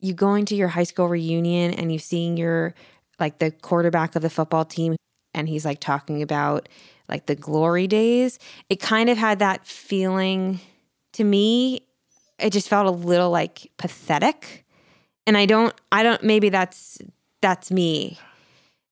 you 0.00 0.14
going 0.14 0.44
to 0.46 0.54
your 0.54 0.68
high 0.68 0.82
school 0.82 1.08
reunion 1.08 1.72
and 1.74 1.92
you 1.92 1.98
seeing 1.98 2.36
your 2.36 2.74
like 3.20 3.38
the 3.38 3.50
quarterback 3.50 4.16
of 4.16 4.22
the 4.22 4.30
football 4.30 4.64
team 4.64 4.96
and 5.34 5.48
he's 5.48 5.64
like 5.64 5.80
talking 5.80 6.22
about 6.22 6.68
like 7.08 7.26
the 7.26 7.34
glory 7.34 7.86
days. 7.86 8.38
It 8.68 8.80
kind 8.80 9.08
of 9.08 9.18
had 9.18 9.38
that 9.38 9.66
feeling 9.66 10.60
to 11.12 11.24
me. 11.24 11.86
It 12.38 12.50
just 12.50 12.68
felt 12.68 12.86
a 12.86 12.90
little 12.90 13.30
like 13.30 13.70
pathetic. 13.76 14.64
And 15.26 15.36
I 15.36 15.46
don't 15.46 15.74
I 15.90 16.02
don't 16.02 16.22
maybe 16.22 16.48
that's 16.48 16.98
that's 17.40 17.70
me. 17.70 18.18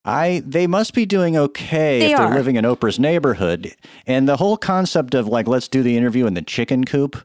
I 0.05 0.43
they 0.47 0.67
must 0.67 0.95
be 0.95 1.07
doing 1.07 1.37
okay 1.37 2.01
they 2.01 2.13
if 2.13 2.19
they're 2.19 2.27
are. 2.27 2.35
living 2.35 2.57
in 2.57 2.65
Oprah's 2.65 2.99
neighborhood. 2.99 3.75
And 4.07 4.29
the 4.29 4.37
whole 4.37 4.57
concept 4.57 5.15
of 5.15 5.27
like 5.27 5.47
let's 5.47 5.69
do 5.69 5.83
the 5.83 5.97
interview 5.97 6.27
in 6.27 6.35
the 6.35 6.43
chicken 6.43 6.85
coop 6.85 7.17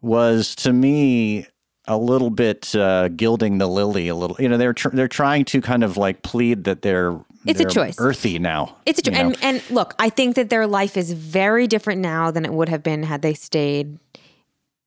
was 0.00 0.54
to 0.56 0.72
me 0.72 1.46
a 1.86 1.96
little 1.96 2.30
bit 2.30 2.74
uh, 2.74 3.08
gilding 3.08 3.58
the 3.58 3.66
lily 3.66 4.08
a 4.08 4.14
little. 4.14 4.36
You 4.38 4.48
know, 4.48 4.56
they're 4.56 4.72
tr- 4.72 4.90
they're 4.90 5.08
trying 5.08 5.44
to 5.46 5.60
kind 5.60 5.84
of 5.84 5.96
like 5.96 6.22
plead 6.22 6.64
that 6.64 6.82
they're 6.82 7.18
it's 7.46 7.58
they're 7.58 7.68
a 7.68 7.70
choice. 7.70 7.96
Earthy 7.98 8.38
now. 8.38 8.76
It's 8.86 8.98
a 8.98 9.02
choice. 9.02 9.16
And, 9.16 9.36
and 9.42 9.70
look, 9.70 9.94
I 9.98 10.10
think 10.10 10.36
that 10.36 10.50
their 10.50 10.66
life 10.66 10.96
is 10.96 11.12
very 11.12 11.66
different 11.66 12.00
now 12.00 12.30
than 12.30 12.44
it 12.44 12.52
would 12.52 12.68
have 12.68 12.82
been 12.82 13.02
had 13.02 13.22
they 13.22 13.34
stayed 13.34 13.98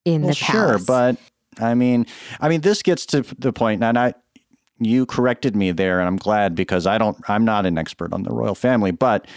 in 0.05 0.21
well, 0.21 0.33
the 0.33 0.39
palace. 0.39 0.85
Sure, 0.85 0.85
but 0.85 1.17
I 1.59 1.73
mean, 1.73 2.05
I 2.39 2.49
mean, 2.49 2.61
this 2.61 2.81
gets 2.81 3.05
to 3.07 3.21
the 3.39 3.53
point, 3.53 3.83
and 3.83 3.97
I 3.97 4.13
you 4.85 5.05
corrected 5.05 5.55
me 5.55 5.71
there, 5.71 5.99
and 5.99 6.07
I'm 6.07 6.17
glad 6.17 6.55
because 6.55 6.87
I 6.87 6.97
don't. 6.97 7.17
I'm 7.29 7.45
not 7.45 7.65
an 7.65 7.77
expert 7.77 8.13
on 8.13 8.23
the 8.23 8.31
royal 8.31 8.55
family, 8.55 8.91
but 8.91 9.27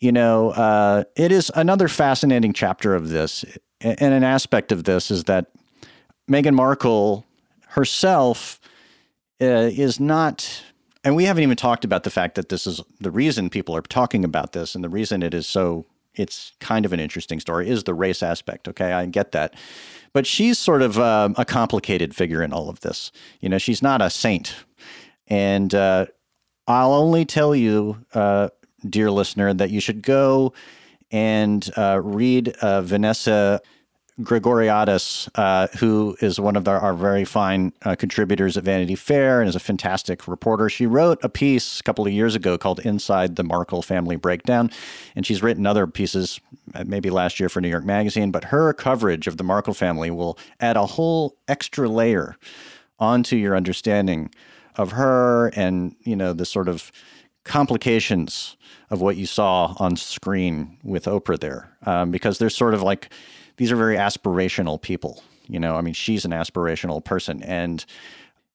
you 0.00 0.12
know, 0.12 0.50
uh, 0.50 1.04
it 1.16 1.32
is 1.32 1.50
another 1.54 1.88
fascinating 1.88 2.52
chapter 2.52 2.94
of 2.94 3.08
this, 3.08 3.44
and 3.80 4.14
an 4.14 4.24
aspect 4.24 4.72
of 4.72 4.84
this 4.84 5.10
is 5.10 5.24
that 5.24 5.46
Meghan 6.30 6.54
Markle 6.54 7.24
herself 7.68 8.60
uh, 9.40 9.70
is 9.72 9.98
not. 10.00 10.62
And 11.02 11.16
we 11.16 11.24
haven't 11.24 11.42
even 11.42 11.56
talked 11.56 11.84
about 11.84 12.04
the 12.04 12.10
fact 12.10 12.34
that 12.36 12.48
this 12.48 12.66
is 12.66 12.80
the 13.00 13.10
reason 13.10 13.50
people 13.50 13.76
are 13.76 13.82
talking 13.82 14.24
about 14.24 14.52
this, 14.52 14.74
and 14.74 14.82
the 14.82 14.88
reason 14.88 15.22
it 15.22 15.34
is 15.34 15.46
so. 15.46 15.86
It's 16.14 16.52
kind 16.60 16.84
of 16.84 16.92
an 16.92 17.00
interesting 17.00 17.40
story 17.40 17.68
is 17.68 17.84
the 17.84 17.94
race 17.94 18.22
aspect. 18.22 18.68
Okay, 18.68 18.92
I 18.92 19.06
get 19.06 19.32
that. 19.32 19.54
But 20.12 20.26
she's 20.26 20.58
sort 20.58 20.82
of 20.82 20.98
um, 20.98 21.34
a 21.36 21.44
complicated 21.44 22.14
figure 22.14 22.42
in 22.42 22.52
all 22.52 22.68
of 22.68 22.80
this. 22.80 23.10
You 23.40 23.48
know, 23.48 23.58
she's 23.58 23.82
not 23.82 24.00
a 24.00 24.10
saint. 24.10 24.54
And 25.26 25.74
uh, 25.74 26.06
I'll 26.66 26.92
only 26.92 27.24
tell 27.24 27.54
you, 27.54 28.04
uh, 28.14 28.50
dear 28.88 29.10
listener, 29.10 29.52
that 29.54 29.70
you 29.70 29.80
should 29.80 30.02
go 30.02 30.52
and 31.10 31.68
uh, 31.76 32.00
read 32.02 32.50
uh, 32.60 32.82
Vanessa 32.82 33.60
Grigoriadis, 34.20 35.28
uh, 35.34 35.66
who 35.78 36.16
is 36.20 36.38
one 36.38 36.54
of 36.54 36.64
the, 36.64 36.70
our 36.70 36.94
very 36.94 37.24
fine 37.24 37.72
uh, 37.84 37.96
contributors 37.96 38.56
at 38.56 38.62
Vanity 38.62 38.94
Fair 38.94 39.40
and 39.40 39.48
is 39.48 39.56
a 39.56 39.60
fantastic 39.60 40.28
reporter. 40.28 40.68
She 40.68 40.86
wrote 40.86 41.18
a 41.24 41.28
piece 41.28 41.80
a 41.80 41.82
couple 41.82 42.06
of 42.06 42.12
years 42.12 42.36
ago 42.36 42.56
called 42.56 42.78
Inside 42.80 43.34
the 43.34 43.42
Markle 43.42 43.82
Family 43.82 44.14
Breakdown, 44.14 44.70
and 45.16 45.26
she's 45.26 45.42
written 45.42 45.66
other 45.66 45.88
pieces, 45.88 46.40
uh, 46.74 46.84
maybe 46.86 47.10
last 47.10 47.40
year 47.40 47.48
for 47.48 47.60
New 47.60 47.68
York 47.68 47.84
Magazine. 47.84 48.30
But 48.30 48.44
her 48.44 48.72
coverage 48.72 49.26
of 49.26 49.36
the 49.36 49.42
Markle 49.42 49.74
family 49.74 50.12
will 50.12 50.38
add 50.60 50.76
a 50.76 50.86
whole 50.86 51.36
extra 51.48 51.88
layer 51.88 52.36
onto 53.00 53.34
your 53.34 53.56
understanding 53.56 54.30
of 54.76 54.92
her 54.92 55.48
and, 55.56 55.96
you 56.02 56.14
know, 56.14 56.32
the 56.32 56.46
sort 56.46 56.68
of 56.68 56.92
complications 57.42 58.56
of 58.90 59.00
what 59.00 59.16
you 59.16 59.26
saw 59.26 59.74
on 59.80 59.96
screen 59.96 60.78
with 60.84 61.06
Oprah 61.06 61.38
there, 61.38 61.76
um, 61.84 62.12
because 62.12 62.38
there's 62.38 62.56
sort 62.56 62.74
of 62.74 62.82
like 62.82 63.12
these 63.56 63.72
are 63.72 63.76
very 63.76 63.96
aspirational 63.96 64.80
people. 64.80 65.22
You 65.46 65.60
know, 65.60 65.76
I 65.76 65.80
mean, 65.80 65.94
she's 65.94 66.24
an 66.24 66.30
aspirational 66.30 67.04
person, 67.04 67.42
and 67.42 67.84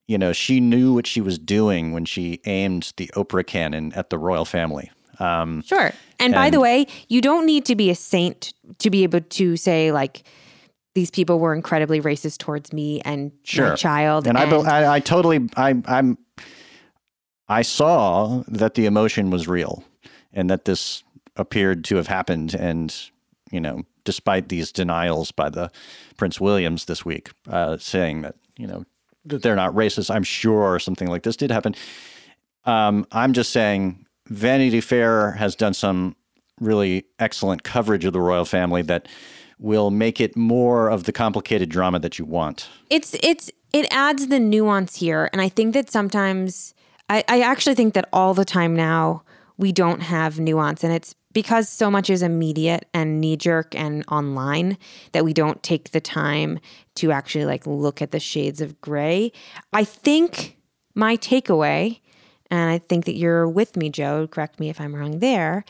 you 0.07 0.17
know, 0.17 0.33
she 0.33 0.59
knew 0.59 0.93
what 0.93 1.05
she 1.05 1.21
was 1.21 1.37
doing 1.37 1.91
when 1.91 2.03
she 2.03 2.41
aimed 2.45 2.93
the 2.97 3.11
Oprah 3.15 3.45
cannon 3.45 3.93
at 3.93 4.09
the 4.09 4.17
royal 4.17 4.45
family. 4.45 4.91
Um, 5.19 5.61
sure. 5.61 5.79
And, 5.79 5.93
and 6.19 6.33
by 6.33 6.49
the 6.49 6.59
way, 6.59 6.87
you 7.09 7.21
don't 7.21 7.45
need 7.45 7.65
to 7.65 7.75
be 7.75 7.89
a 7.91 7.95
saint 7.95 8.53
to 8.79 8.89
be 8.89 9.03
able 9.03 9.21
to 9.21 9.55
say 9.55 9.91
like 9.91 10.23
these 10.95 11.11
people 11.11 11.39
were 11.39 11.53
incredibly 11.53 12.01
racist 12.01 12.39
towards 12.39 12.73
me 12.73 13.01
and 13.01 13.31
sure. 13.43 13.69
my 13.69 13.75
child. 13.75 14.25
And, 14.27 14.37
and 14.37 14.53
I, 14.67 14.81
I, 14.81 14.95
I 14.95 14.99
totally, 14.99 15.47
I, 15.55 15.75
I'm, 15.85 16.17
I 17.47 17.61
saw 17.63 18.43
that 18.47 18.75
the 18.75 18.85
emotion 18.85 19.31
was 19.31 19.47
real, 19.47 19.83
and 20.33 20.49
that 20.49 20.65
this 20.65 21.03
appeared 21.35 21.83
to 21.85 21.95
have 21.95 22.07
happened, 22.07 22.53
and 22.53 22.95
you 23.51 23.59
know, 23.59 23.83
despite 24.09 24.49
these 24.49 24.71
denials 24.71 25.31
by 25.31 25.51
the 25.51 25.69
Prince 26.17 26.41
Williams 26.41 26.85
this 26.85 27.05
week, 27.05 27.29
uh, 27.47 27.77
saying 27.77 28.23
that 28.23 28.33
you 28.57 28.65
know 28.65 28.83
that 29.23 29.43
they're 29.43 29.55
not 29.55 29.75
racist. 29.75 30.09
I'm 30.09 30.23
sure 30.23 30.79
something 30.79 31.07
like 31.07 31.21
this 31.21 31.37
did 31.37 31.51
happen. 31.51 31.75
Um, 32.65 33.05
I'm 33.11 33.33
just 33.33 33.51
saying 33.51 34.07
Vanity 34.25 34.81
Fair 34.81 35.33
has 35.33 35.55
done 35.55 35.75
some 35.75 36.15
really 36.59 37.05
excellent 37.19 37.61
coverage 37.61 38.03
of 38.03 38.13
the 38.13 38.19
royal 38.19 38.45
family 38.45 38.81
that 38.81 39.07
will 39.59 39.91
make 39.91 40.19
it 40.19 40.35
more 40.35 40.89
of 40.89 41.03
the 41.03 41.11
complicated 41.11 41.69
drama 41.69 41.99
that 41.99 42.17
you 42.17 42.25
want. 42.25 42.67
It's 42.89 43.15
it's 43.21 43.51
it 43.71 43.85
adds 43.91 44.25
the 44.29 44.39
nuance 44.39 44.95
here, 44.95 45.29
and 45.31 45.39
I 45.39 45.49
think 45.49 45.75
that 45.75 45.91
sometimes 45.91 46.73
I, 47.09 47.23
I 47.27 47.41
actually 47.41 47.75
think 47.75 47.93
that 47.93 48.09
all 48.11 48.33
the 48.33 48.43
time 48.43 48.75
now 48.75 49.21
we 49.57 49.71
don't 49.71 50.01
have 50.01 50.39
nuance, 50.39 50.83
and 50.83 50.91
it's 50.91 51.13
because 51.39 51.69
so 51.69 51.89
much 51.89 52.09
is 52.09 52.21
immediate 52.21 52.85
and 52.93 53.21
knee 53.21 53.37
jerk 53.37 53.73
and 53.73 54.03
online 54.09 54.77
that 55.13 55.23
we 55.23 55.31
don't 55.31 55.63
take 55.63 55.91
the 55.91 56.01
time 56.01 56.59
to 56.95 57.13
actually 57.13 57.45
like 57.45 57.65
look 57.65 58.01
at 58.01 58.11
the 58.11 58.19
shades 58.19 58.59
of 58.59 58.81
gray. 58.81 59.31
I 59.71 59.85
think 59.85 60.57
my 60.95 61.15
takeaway, 61.15 62.01
and 62.51 62.69
I 62.69 62.79
think 62.79 63.05
that 63.05 63.15
you're 63.15 63.47
with 63.47 63.77
me, 63.77 63.89
Joe, 63.89 64.27
correct 64.27 64.59
me 64.59 64.67
if 64.67 64.81
I'm 64.81 64.93
wrong 64.93 65.19
there, 65.19 65.63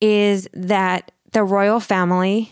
is 0.00 0.48
that 0.54 1.12
the 1.32 1.44
royal 1.44 1.78
family 1.78 2.50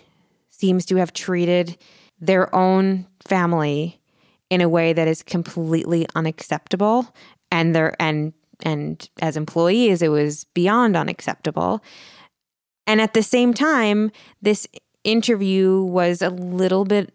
seems 0.51 0.85
to 0.85 0.97
have 0.97 1.15
treated 1.15 1.79
their 2.21 2.55
own 2.55 3.07
family 3.27 4.03
in 4.51 4.61
a 4.61 4.69
way 4.69 4.93
that 4.93 5.09
is 5.09 5.23
completely 5.23 6.07
unacceptable 6.15 7.09
and 7.51 7.75
their 7.75 7.97
and 7.99 8.35
and 8.63 9.09
as 9.23 9.39
employees 9.39 10.03
it 10.03 10.09
was 10.09 10.45
beyond 10.53 10.95
unacceptable 10.95 11.83
and 12.91 13.01
at 13.01 13.15
the 13.15 13.23
same 13.23 13.55
time, 13.55 14.11
this 14.43 14.67
interview 15.05 15.81
was 15.85 16.23
a 16.23 16.29
little 16.29 16.85
bit 16.85 17.15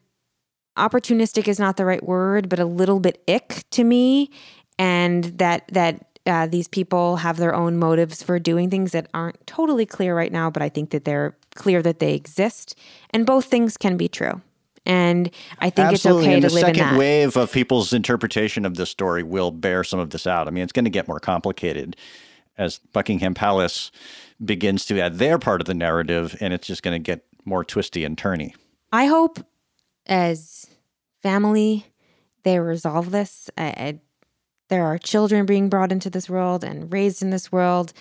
opportunistic 0.77 1.49
is 1.49 1.59
not 1.59 1.75
the 1.75 1.83
right 1.83 2.01
word, 2.01 2.47
but 2.47 2.59
a 2.59 2.65
little 2.65 3.01
bit 3.01 3.21
ick 3.27 3.65
to 3.71 3.83
me. 3.83 4.31
And 4.79 5.25
that 5.37 5.67
that 5.73 6.05
uh, 6.25 6.47
these 6.47 6.69
people 6.69 7.17
have 7.17 7.35
their 7.35 7.53
own 7.53 7.75
motives 7.75 8.23
for 8.23 8.39
doing 8.39 8.69
things 8.69 8.93
that 8.93 9.09
aren't 9.13 9.45
totally 9.47 9.85
clear 9.85 10.15
right 10.15 10.31
now, 10.31 10.49
but 10.49 10.61
I 10.61 10.69
think 10.69 10.91
that 10.91 11.03
they're 11.03 11.35
clear 11.55 11.81
that 11.81 11.99
they 11.99 12.13
exist. 12.13 12.79
And 13.09 13.25
both 13.25 13.43
things 13.43 13.75
can 13.75 13.97
be 13.97 14.07
true. 14.07 14.41
And 14.85 15.29
I 15.59 15.69
think 15.69 15.89
Absolutely. 15.89 16.21
it's 16.21 16.27
okay 16.27 16.33
and 16.35 16.41
to 16.43 16.53
live 16.53 16.67
in 16.69 16.73
that. 16.73 16.73
The 16.73 16.79
second 16.85 16.97
wave 16.97 17.35
of 17.35 17.51
people's 17.51 17.91
interpretation 17.91 18.65
of 18.65 18.75
this 18.75 18.89
story 18.89 19.23
will 19.23 19.51
bear 19.51 19.83
some 19.83 19.99
of 19.99 20.11
this 20.11 20.25
out. 20.25 20.47
I 20.47 20.51
mean, 20.51 20.63
it's 20.63 20.71
going 20.71 20.85
to 20.85 20.91
get 20.91 21.09
more 21.09 21.19
complicated 21.19 21.97
as 22.57 22.79
Buckingham 22.93 23.33
Palace 23.33 23.91
begins 24.43 24.85
to 24.85 24.99
add 24.99 25.17
their 25.17 25.39
part 25.39 25.61
of 25.61 25.67
the 25.67 25.73
narrative, 25.73 26.35
and 26.39 26.53
it's 26.53 26.67
just 26.67 26.83
going 26.83 26.95
to 26.95 26.99
get 26.99 27.25
more 27.45 27.63
twisty 27.63 28.03
and 28.03 28.17
turny. 28.17 28.53
I 28.91 29.05
hope 29.05 29.39
as 30.05 30.67
family 31.21 31.85
they 32.43 32.59
resolve 32.59 33.11
this. 33.11 33.49
I, 33.57 33.65
I, 33.65 33.99
there 34.69 34.85
are 34.85 34.97
children 34.97 35.45
being 35.45 35.67
brought 35.67 35.91
into 35.91 36.09
this 36.09 36.29
world 36.29 36.63
and 36.63 36.91
raised 36.93 37.21
in 37.21 37.31
this 37.31 37.51
world, 37.51 37.93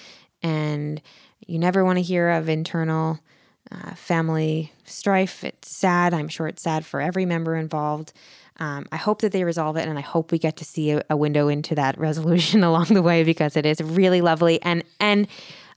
and 0.43 1.01
you 1.47 1.59
never 1.59 1.85
want 1.85 1.99
to 1.99 2.03
hear 2.03 2.31
of 2.31 2.49
internal 2.49 3.21
uh, 3.73 3.95
family 3.95 4.73
strife. 4.85 5.43
It's 5.45 5.75
sad. 5.75 6.15
I'm 6.15 6.29
sure 6.29 6.47
it's 6.47 6.63
sad 6.63 6.85
for 6.85 7.01
every 7.01 7.25
member 7.25 7.57
involved. 7.57 8.13
Um, 8.59 8.87
I 8.93 8.97
hope 8.97 9.23
that 9.23 9.33
they 9.33 9.45
resolve 9.45 9.77
it, 9.77 9.89
and 9.89 9.99
I 9.99 10.03
hope 10.03 10.31
we 10.31 10.39
get 10.39 10.57
to 10.59 10.65
see 10.65 10.93
a, 10.93 11.03
a 11.11 11.17
window 11.17 11.49
into 11.49 11.75
that 11.75 11.99
resolution 11.99 12.63
along 12.63 12.87
the 12.87 13.03
way 13.03 13.25
because 13.25 13.57
it 13.57 13.67
is 13.67 13.81
really 13.81 14.21
lovely. 14.21 14.61
And 14.63 14.85
and 15.01 15.27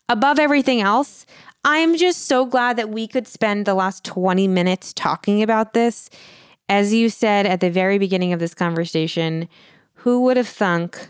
above 0.09 0.39
everything 0.39 0.81
else, 0.81 1.25
I'm 1.63 1.97
just 1.97 2.25
so 2.27 2.45
glad 2.45 2.77
that 2.77 2.89
we 2.89 3.07
could 3.07 3.27
spend 3.27 3.65
the 3.65 3.73
last 3.73 4.03
20 4.05 4.47
minutes 4.47 4.93
talking 4.93 5.43
about 5.43 5.73
this. 5.73 6.09
As 6.69 6.93
you 6.93 7.09
said 7.09 7.45
at 7.45 7.61
the 7.61 7.69
very 7.69 7.97
beginning 7.97 8.33
of 8.33 8.39
this 8.39 8.53
conversation, 8.53 9.49
who 9.95 10.21
would 10.23 10.37
have 10.37 10.47
thunk 10.47 11.09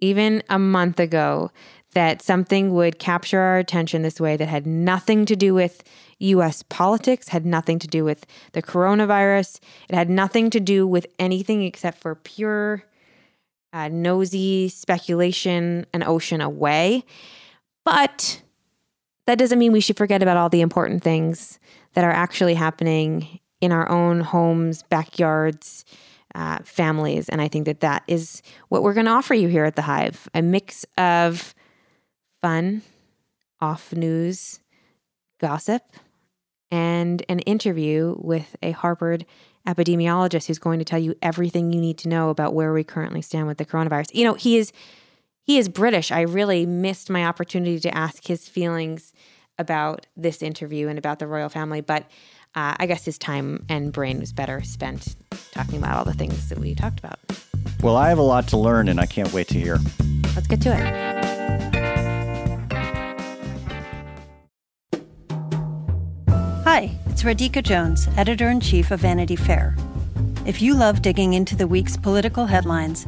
even 0.00 0.42
a 0.48 0.58
month 0.58 1.00
ago 1.00 1.50
that 1.94 2.22
something 2.22 2.74
would 2.74 2.98
capture 2.98 3.40
our 3.40 3.58
attention 3.58 4.02
this 4.02 4.20
way 4.20 4.36
that 4.36 4.48
had 4.48 4.66
nothing 4.66 5.24
to 5.24 5.34
do 5.34 5.54
with 5.54 5.82
US 6.18 6.62
politics, 6.64 7.28
had 7.28 7.46
nothing 7.46 7.78
to 7.78 7.86
do 7.86 8.04
with 8.04 8.26
the 8.52 8.62
coronavirus, 8.62 9.60
it 9.88 9.94
had 9.94 10.10
nothing 10.10 10.50
to 10.50 10.60
do 10.60 10.86
with 10.86 11.06
anything 11.18 11.62
except 11.62 11.98
for 11.98 12.14
pure 12.14 12.84
uh, 13.72 13.88
nosy 13.88 14.68
speculation 14.68 15.86
an 15.92 16.02
ocean 16.02 16.40
away. 16.40 17.04
But 17.88 18.42
that 19.26 19.38
doesn't 19.38 19.58
mean 19.58 19.72
we 19.72 19.80
should 19.80 19.96
forget 19.96 20.22
about 20.22 20.36
all 20.36 20.50
the 20.50 20.60
important 20.60 21.02
things 21.02 21.58
that 21.94 22.04
are 22.04 22.12
actually 22.12 22.52
happening 22.52 23.40
in 23.62 23.72
our 23.72 23.88
own 23.88 24.20
homes, 24.20 24.82
backyards, 24.82 25.86
uh, 26.34 26.58
families. 26.64 27.30
And 27.30 27.40
I 27.40 27.48
think 27.48 27.64
that 27.64 27.80
that 27.80 28.02
is 28.06 28.42
what 28.68 28.82
we're 28.82 28.92
going 28.92 29.06
to 29.06 29.12
offer 29.12 29.32
you 29.32 29.48
here 29.48 29.64
at 29.64 29.74
the 29.74 29.82
Hive 29.82 30.28
a 30.34 30.42
mix 30.42 30.84
of 30.98 31.54
fun, 32.42 32.82
off 33.58 33.90
news, 33.94 34.60
gossip, 35.40 35.82
and 36.70 37.24
an 37.30 37.38
interview 37.40 38.16
with 38.18 38.54
a 38.62 38.72
Harvard 38.72 39.24
epidemiologist 39.66 40.46
who's 40.46 40.58
going 40.58 40.78
to 40.78 40.84
tell 40.84 40.98
you 40.98 41.14
everything 41.22 41.72
you 41.72 41.80
need 41.80 41.96
to 41.96 42.10
know 42.10 42.28
about 42.28 42.52
where 42.52 42.74
we 42.74 42.84
currently 42.84 43.22
stand 43.22 43.46
with 43.46 43.56
the 43.56 43.64
coronavirus. 43.64 44.10
You 44.12 44.24
know, 44.24 44.34
he 44.34 44.58
is 44.58 44.74
he 45.48 45.56
is 45.56 45.70
British. 45.70 46.12
I 46.12 46.20
really 46.20 46.66
missed 46.66 47.08
my 47.08 47.24
opportunity 47.24 47.80
to 47.80 47.96
ask 47.96 48.26
his 48.26 48.46
feelings 48.46 49.14
about 49.58 50.06
this 50.14 50.42
interview 50.42 50.88
and 50.88 50.98
about 50.98 51.20
the 51.20 51.26
royal 51.26 51.48
family, 51.48 51.80
but 51.80 52.02
uh, 52.54 52.76
I 52.78 52.84
guess 52.84 53.06
his 53.06 53.16
time 53.16 53.64
and 53.66 53.90
brain 53.90 54.20
was 54.20 54.30
better 54.30 54.62
spent 54.62 55.16
talking 55.52 55.78
about 55.78 55.96
all 55.96 56.04
the 56.04 56.12
things 56.12 56.50
that 56.50 56.58
we 56.58 56.74
talked 56.74 56.98
about. 56.98 57.18
Well, 57.82 57.96
I 57.96 58.10
have 58.10 58.18
a 58.18 58.22
lot 58.22 58.46
to 58.48 58.58
learn, 58.58 58.88
and 58.88 59.00
I 59.00 59.06
can't 59.06 59.32
wait 59.32 59.48
to 59.48 59.58
hear. 59.58 59.78
Let's 60.36 60.46
get 60.46 60.60
to 60.60 60.76
it. 60.76 60.84
Hi, 66.64 66.94
it's 67.06 67.22
Radhika 67.22 67.62
Jones, 67.62 68.06
editor 68.18 68.50
in 68.50 68.60
chief 68.60 68.90
of 68.90 69.00
Vanity 69.00 69.36
Fair. 69.36 69.74
If 70.44 70.60
you 70.60 70.74
love 70.74 71.00
digging 71.00 71.32
into 71.32 71.56
the 71.56 71.66
week's 71.66 71.96
political 71.96 72.44
headlines, 72.44 73.06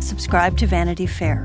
subscribe 0.00 0.56
to 0.56 0.66
Vanity 0.66 1.06
Fair. 1.06 1.44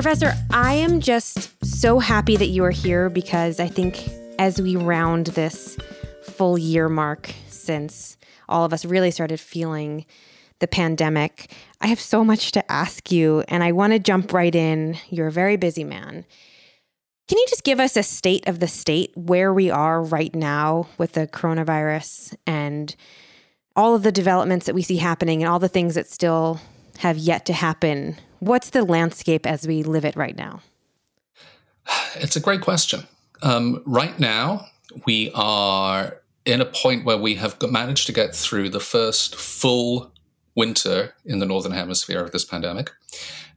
Professor, 0.00 0.32
I 0.52 0.74
am 0.74 1.00
just 1.00 1.50
so 1.66 1.98
happy 1.98 2.36
that 2.36 2.46
you 2.46 2.62
are 2.62 2.70
here 2.70 3.10
because 3.10 3.58
I 3.58 3.66
think 3.66 4.08
as 4.38 4.62
we 4.62 4.76
round 4.76 5.26
this 5.26 5.76
full 6.22 6.56
year 6.56 6.88
mark 6.88 7.34
since 7.48 8.16
all 8.48 8.64
of 8.64 8.72
us 8.72 8.84
really 8.84 9.10
started 9.10 9.40
feeling 9.40 10.06
the 10.60 10.68
pandemic, 10.68 11.52
I 11.80 11.88
have 11.88 11.98
so 11.98 12.24
much 12.24 12.52
to 12.52 12.70
ask 12.70 13.10
you 13.10 13.42
and 13.48 13.64
I 13.64 13.72
want 13.72 13.92
to 13.92 13.98
jump 13.98 14.32
right 14.32 14.54
in. 14.54 14.96
You're 15.10 15.26
a 15.26 15.32
very 15.32 15.56
busy 15.56 15.82
man. 15.82 16.24
Can 17.26 17.38
you 17.38 17.46
just 17.48 17.64
give 17.64 17.80
us 17.80 17.96
a 17.96 18.04
state 18.04 18.46
of 18.46 18.60
the 18.60 18.68
state 18.68 19.10
where 19.16 19.52
we 19.52 19.68
are 19.68 20.00
right 20.00 20.32
now 20.32 20.86
with 20.96 21.14
the 21.14 21.26
coronavirus 21.26 22.36
and 22.46 22.94
all 23.74 23.96
of 23.96 24.04
the 24.04 24.12
developments 24.12 24.66
that 24.66 24.76
we 24.76 24.82
see 24.82 24.98
happening 24.98 25.42
and 25.42 25.50
all 25.50 25.58
the 25.58 25.68
things 25.68 25.96
that 25.96 26.08
still 26.08 26.60
have 26.98 27.18
yet 27.18 27.46
to 27.46 27.52
happen 27.52 28.18
What's 28.40 28.70
the 28.70 28.84
landscape 28.84 29.46
as 29.46 29.66
we 29.66 29.82
live 29.82 30.04
it 30.04 30.16
right 30.16 30.36
now? 30.36 30.60
It's 32.16 32.36
a 32.36 32.40
great 32.40 32.60
question. 32.60 33.06
Um, 33.42 33.82
right 33.84 34.18
now, 34.18 34.66
we 35.06 35.30
are 35.34 36.20
in 36.44 36.60
a 36.60 36.66
point 36.66 37.04
where 37.04 37.18
we 37.18 37.34
have 37.34 37.60
managed 37.62 38.06
to 38.06 38.12
get 38.12 38.34
through 38.34 38.70
the 38.70 38.80
first 38.80 39.34
full 39.34 40.12
winter 40.54 41.14
in 41.24 41.40
the 41.40 41.46
Northern 41.46 41.72
Hemisphere 41.72 42.20
of 42.20 42.32
this 42.32 42.44
pandemic. 42.44 42.90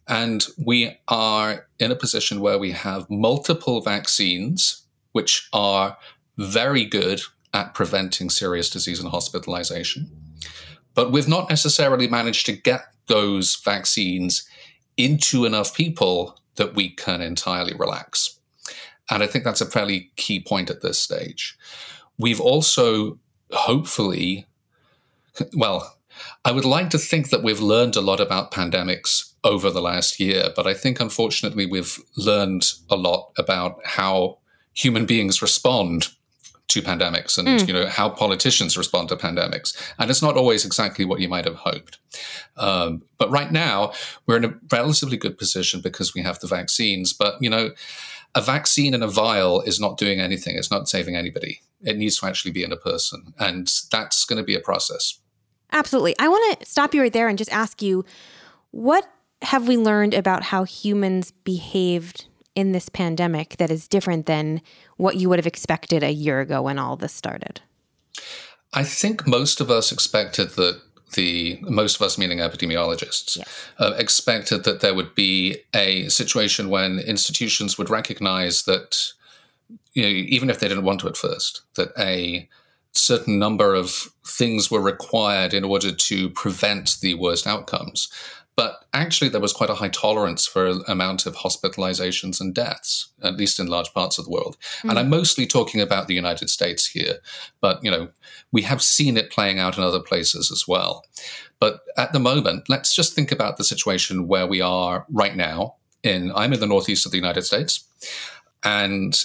And 0.07 0.45
we 0.57 0.99
are 1.07 1.67
in 1.79 1.91
a 1.91 1.95
position 1.95 2.41
where 2.41 2.57
we 2.57 2.71
have 2.71 3.09
multiple 3.09 3.81
vaccines, 3.81 4.83
which 5.11 5.47
are 5.53 5.97
very 6.37 6.85
good 6.85 7.21
at 7.53 7.73
preventing 7.73 8.29
serious 8.29 8.69
disease 8.69 8.99
and 8.99 9.09
hospitalization. 9.09 10.09
But 10.95 11.11
we've 11.11 11.27
not 11.27 11.49
necessarily 11.49 12.07
managed 12.07 12.45
to 12.47 12.53
get 12.53 12.87
those 13.11 13.57
vaccines 13.57 14.47
into 14.95 15.43
enough 15.45 15.75
people 15.75 16.39
that 16.55 16.75
we 16.75 16.89
can 16.89 17.21
entirely 17.21 17.73
relax. 17.75 18.39
And 19.09 19.21
I 19.21 19.27
think 19.27 19.43
that's 19.43 19.59
a 19.59 19.65
fairly 19.65 20.11
key 20.15 20.41
point 20.41 20.69
at 20.69 20.81
this 20.81 20.97
stage. 20.97 21.57
We've 22.17 22.39
also 22.39 23.19
hopefully, 23.51 24.47
well, 25.53 25.97
I 26.45 26.53
would 26.53 26.63
like 26.63 26.89
to 26.91 26.97
think 26.97 27.29
that 27.29 27.43
we've 27.43 27.59
learned 27.59 27.97
a 27.97 28.01
lot 28.01 28.21
about 28.21 28.53
pandemics 28.53 29.33
over 29.43 29.69
the 29.69 29.81
last 29.81 30.19
year, 30.19 30.45
but 30.55 30.65
I 30.65 30.73
think 30.73 31.01
unfortunately 31.01 31.65
we've 31.65 31.97
learned 32.15 32.63
a 32.89 32.95
lot 32.95 33.31
about 33.37 33.85
how 33.85 34.37
human 34.73 35.05
beings 35.05 35.41
respond 35.41 36.07
to 36.71 36.81
pandemics 36.81 37.37
and 37.37 37.47
mm. 37.47 37.67
you 37.67 37.73
know 37.73 37.87
how 37.87 38.09
politicians 38.09 38.77
respond 38.77 39.09
to 39.09 39.15
pandemics. 39.15 39.75
And 39.99 40.09
it's 40.09 40.21
not 40.21 40.37
always 40.37 40.65
exactly 40.65 41.05
what 41.05 41.19
you 41.19 41.29
might 41.29 41.45
have 41.45 41.55
hoped. 41.55 41.99
Um, 42.57 43.03
but 43.17 43.29
right 43.29 43.51
now 43.51 43.93
we're 44.25 44.37
in 44.37 44.45
a 44.45 44.53
relatively 44.71 45.17
good 45.17 45.37
position 45.37 45.81
because 45.81 46.13
we 46.13 46.21
have 46.21 46.39
the 46.39 46.47
vaccines. 46.47 47.13
But 47.13 47.35
you 47.41 47.49
know 47.49 47.71
a 48.33 48.41
vaccine 48.41 48.93
in 48.93 49.03
a 49.03 49.07
vial 49.07 49.61
is 49.61 49.79
not 49.79 49.97
doing 49.97 50.19
anything. 50.19 50.55
It's 50.55 50.71
not 50.71 50.87
saving 50.87 51.15
anybody. 51.15 51.61
It 51.81 51.97
needs 51.97 52.19
to 52.19 52.27
actually 52.27 52.51
be 52.51 52.63
in 52.63 52.71
a 52.71 52.77
person. 52.77 53.33
And 53.37 53.69
that's 53.91 54.25
going 54.25 54.37
to 54.37 54.43
be 54.43 54.55
a 54.55 54.59
process. 54.59 55.19
Absolutely. 55.71 56.15
I 56.19 56.27
want 56.27 56.59
to 56.59 56.65
stop 56.65 56.93
you 56.93 57.01
right 57.01 57.11
there 57.11 57.27
and 57.27 57.37
just 57.37 57.51
ask 57.51 57.81
you 57.81 58.05
what 58.71 59.09
have 59.41 59.67
we 59.67 59.77
learned 59.77 60.13
about 60.13 60.43
how 60.43 60.63
humans 60.63 61.31
behaved 61.43 62.25
in 62.55 62.71
this 62.71 62.89
pandemic 62.89 63.57
that 63.57 63.71
is 63.71 63.87
different 63.87 64.25
than 64.25 64.61
what 64.97 65.15
you 65.15 65.29
would 65.29 65.39
have 65.39 65.47
expected 65.47 66.03
a 66.03 66.11
year 66.11 66.39
ago 66.41 66.61
when 66.61 66.77
all 66.77 66.95
this 66.95 67.13
started? 67.13 67.61
I 68.73 68.83
think 68.83 69.27
most 69.27 69.61
of 69.61 69.69
us 69.69 69.91
expected 69.91 70.51
that 70.51 70.81
the 71.13 71.59
most 71.63 71.97
of 71.97 72.01
us, 72.01 72.17
meaning 72.17 72.39
epidemiologists, 72.39 73.37
yes. 73.37 73.67
uh, 73.79 73.93
expected 73.97 74.63
that 74.63 74.79
there 74.79 74.93
would 74.93 75.13
be 75.13 75.57
a 75.73 76.07
situation 76.07 76.69
when 76.69 76.99
institutions 76.99 77.77
would 77.77 77.89
recognize 77.89 78.63
that, 78.63 79.11
you 79.93 80.03
know, 80.03 80.09
even 80.09 80.49
if 80.49 80.59
they 80.59 80.67
didn't 80.67 80.85
want 80.85 81.01
to 81.01 81.07
at 81.07 81.17
first, 81.17 81.61
that 81.75 81.91
a 81.97 82.47
certain 82.93 83.39
number 83.39 83.73
of 83.73 83.89
things 84.25 84.71
were 84.71 84.81
required 84.81 85.53
in 85.53 85.63
order 85.63 85.91
to 85.91 86.29
prevent 86.29 86.97
the 87.01 87.13
worst 87.15 87.47
outcomes. 87.47 88.09
But 88.55 88.85
actually, 88.93 89.29
there 89.29 89.41
was 89.41 89.53
quite 89.53 89.69
a 89.69 89.75
high 89.75 89.89
tolerance 89.89 90.45
for 90.45 90.67
amount 90.87 91.25
of 91.25 91.35
hospitalizations 91.35 92.41
and 92.41 92.53
deaths, 92.53 93.07
at 93.23 93.37
least 93.37 93.59
in 93.59 93.67
large 93.67 93.93
parts 93.93 94.17
of 94.17 94.25
the 94.25 94.31
world. 94.31 94.57
Mm. 94.83 94.89
And 94.89 94.99
I'm 94.99 95.09
mostly 95.09 95.47
talking 95.47 95.81
about 95.81 96.07
the 96.07 96.13
United 96.13 96.49
States 96.49 96.85
here, 96.85 97.19
but 97.61 97.83
you 97.83 97.89
know, 97.89 98.09
we 98.51 98.63
have 98.63 98.81
seen 98.81 99.17
it 99.17 99.31
playing 99.31 99.59
out 99.59 99.77
in 99.77 99.83
other 99.83 100.01
places 100.01 100.51
as 100.51 100.67
well. 100.67 101.05
But 101.59 101.81
at 101.97 102.11
the 102.11 102.19
moment, 102.19 102.67
let's 102.69 102.93
just 102.93 103.13
think 103.13 103.31
about 103.31 103.57
the 103.57 103.63
situation 103.63 104.27
where 104.27 104.47
we 104.47 104.61
are 104.61 105.05
right 105.09 105.35
now. 105.35 105.75
In 106.03 106.31
I'm 106.35 106.51
in 106.51 106.59
the 106.59 106.65
northeast 106.65 107.05
of 107.05 107.11
the 107.11 107.19
United 107.19 107.43
States, 107.43 107.87
and 108.63 109.23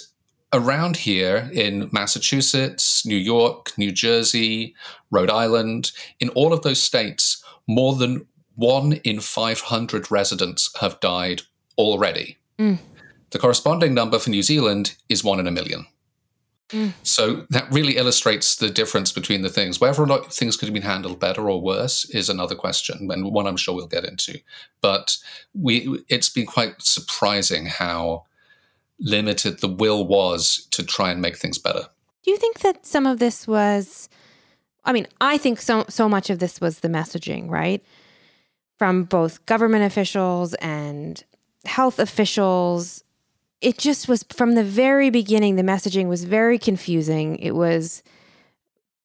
around 0.53 0.97
here 0.99 1.51
in 1.53 1.89
Massachusetts, 1.93 3.05
New 3.05 3.17
York, 3.17 3.73
New 3.77 3.91
Jersey, 3.91 4.75
Rhode 5.11 5.31
Island, 5.31 5.93
in 6.21 6.29
all 6.31 6.53
of 6.53 6.62
those 6.62 6.83
states, 6.83 7.43
more 7.67 7.95
than 7.95 8.27
one 8.57 8.95
in 9.05 9.21
500 9.21 10.11
residents 10.11 10.71
have 10.81 10.99
died 11.01 11.42
already. 11.79 12.38
Mm. 12.59 12.79
The 13.31 13.38
corresponding 13.38 13.95
number 13.95 14.19
for 14.19 14.31
New 14.31 14.42
Zealand 14.42 14.97
is 15.09 15.23
one 15.23 15.38
in 15.38 15.47
a 15.47 15.51
million. 15.51 15.87
Mm. 16.71 16.92
So 17.03 17.47
that 17.51 17.71
really 17.71 17.97
illustrates 17.97 18.57
the 18.57 18.71
difference 18.71 19.12
between 19.12 19.42
the 19.42 19.49
things. 19.49 19.81
Whether 19.81 20.03
or 20.03 20.07
not 20.07 20.33
things 20.33 20.57
could 20.57 20.66
have 20.66 20.75
been 20.75 20.83
handled 20.83 21.21
better 21.21 21.49
or 21.49 21.61
worse 21.61 22.09
is 22.11 22.29
another 22.29 22.57
question, 22.57 23.09
and 23.11 23.25
one 23.33 23.47
I'm 23.47 23.57
sure 23.57 23.75
we'll 23.75 23.87
get 23.87 24.05
into. 24.05 24.40
But 24.81 25.16
we, 25.55 26.03
it's 26.09 26.29
been 26.29 26.47
quite 26.47 26.83
surprising 26.83 27.66
how 27.66 28.25
limited 28.99 29.61
the 29.61 29.69
will 29.69 30.07
was 30.07 30.66
to 30.73 30.83
try 30.83 31.11
and 31.11 31.21
make 31.21 31.37
things 31.37 31.59
better. 31.59 31.87
Do 32.25 32.31
you 32.31 32.37
think 32.37 32.61
that 32.61 32.85
some 32.85 33.07
of 33.07 33.21
this 33.21 33.47
was? 33.47 34.09
I 34.85 34.92
mean, 34.92 35.07
I 35.21 35.38
think 35.38 35.61
so. 35.61 35.85
So 35.88 36.09
much 36.09 36.31
of 36.31 36.40
this 36.40 36.61
was 36.61 36.81
the 36.81 36.88
messaging, 36.88 37.49
right? 37.49 37.85
From 38.79 39.05
both 39.05 39.45
government 39.47 39.85
officials 39.85 40.55
and 40.55 41.25
health 41.65 41.99
officials. 41.99 43.03
It 43.61 43.79
just 43.79 44.09
was 44.09 44.25
from 44.35 44.53
the 44.53 44.65
very 44.65 45.11
beginning, 45.11 45.57
the 45.57 45.62
messaging 45.62 46.09
was 46.09 46.25
very 46.25 46.59
confusing. 46.59 47.37
It 47.37 47.53
was 47.53 48.03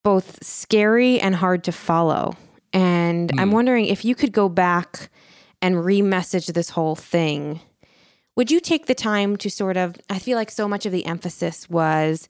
both 0.03 0.43
scary 0.43 1.19
and 1.19 1.35
hard 1.35 1.63
to 1.65 1.71
follow. 1.71 2.35
And 2.73 3.29
mm. 3.29 3.39
I'm 3.39 3.49
hmm. 3.49 3.55
wondering 3.55 3.85
if 3.85 4.03
you 4.03 4.15
could 4.15 4.31
go 4.31 4.49
back 4.49 5.09
and 5.61 5.85
re-message 5.85 6.47
this 6.47 6.71
whole 6.71 6.95
thing. 6.95 7.59
Would 8.35 8.49
you 8.49 8.59
take 8.59 8.85
the 8.85 8.95
time 8.95 9.35
to 9.37 9.49
sort 9.49 9.77
of 9.77 9.95
I 10.09 10.19
feel 10.19 10.37
like 10.37 10.51
so 10.51 10.67
much 10.67 10.85
of 10.85 10.91
the 10.91 11.05
emphasis 11.05 11.69
was 11.69 12.27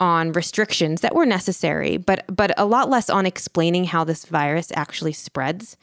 on 0.00 0.32
restrictions 0.32 1.00
that 1.00 1.14
were 1.14 1.26
necessary, 1.26 1.96
but 1.96 2.24
but 2.34 2.52
a 2.56 2.66
lot 2.66 2.88
less 2.88 3.10
on 3.10 3.26
explaining 3.26 3.84
how 3.84 4.04
this 4.04 4.26
virus 4.26 4.70
actually 4.74 5.12
spreads. 5.12 5.76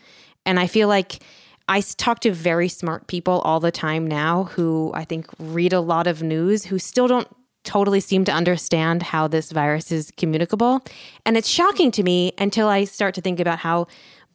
And 0.46 0.60
I 0.60 0.68
feel 0.68 0.88
like 0.88 1.20
I 1.68 1.82
talk 1.82 2.20
to 2.22 2.32
very 2.32 2.68
smart 2.68 3.08
people 3.08 3.40
all 3.40 3.60
the 3.60 3.72
time 3.72 4.06
now 4.06 4.46
who 4.46 4.92
I 4.94 5.04
think 5.04 5.28
read 5.40 5.74
a 5.74 5.80
lot 5.80 6.06
of 6.08 6.22
news 6.22 6.66
who 6.66 6.78
still 6.78 7.08
don't 7.08 7.28
totally 7.64 8.00
seem 8.00 8.24
to 8.26 8.32
understand 8.32 9.02
how 9.02 9.28
this 9.28 9.52
virus 9.52 9.92
is 9.92 10.12
communicable. 10.18 10.86
And 11.26 11.36
it's 11.36 11.50
shocking 11.50 11.90
to 11.92 12.04
me 12.04 12.34
until 12.38 12.68
I 12.68 12.84
start 12.84 13.16
to 13.16 13.22
think 13.22 13.40
about 13.40 13.58
how 13.58 13.88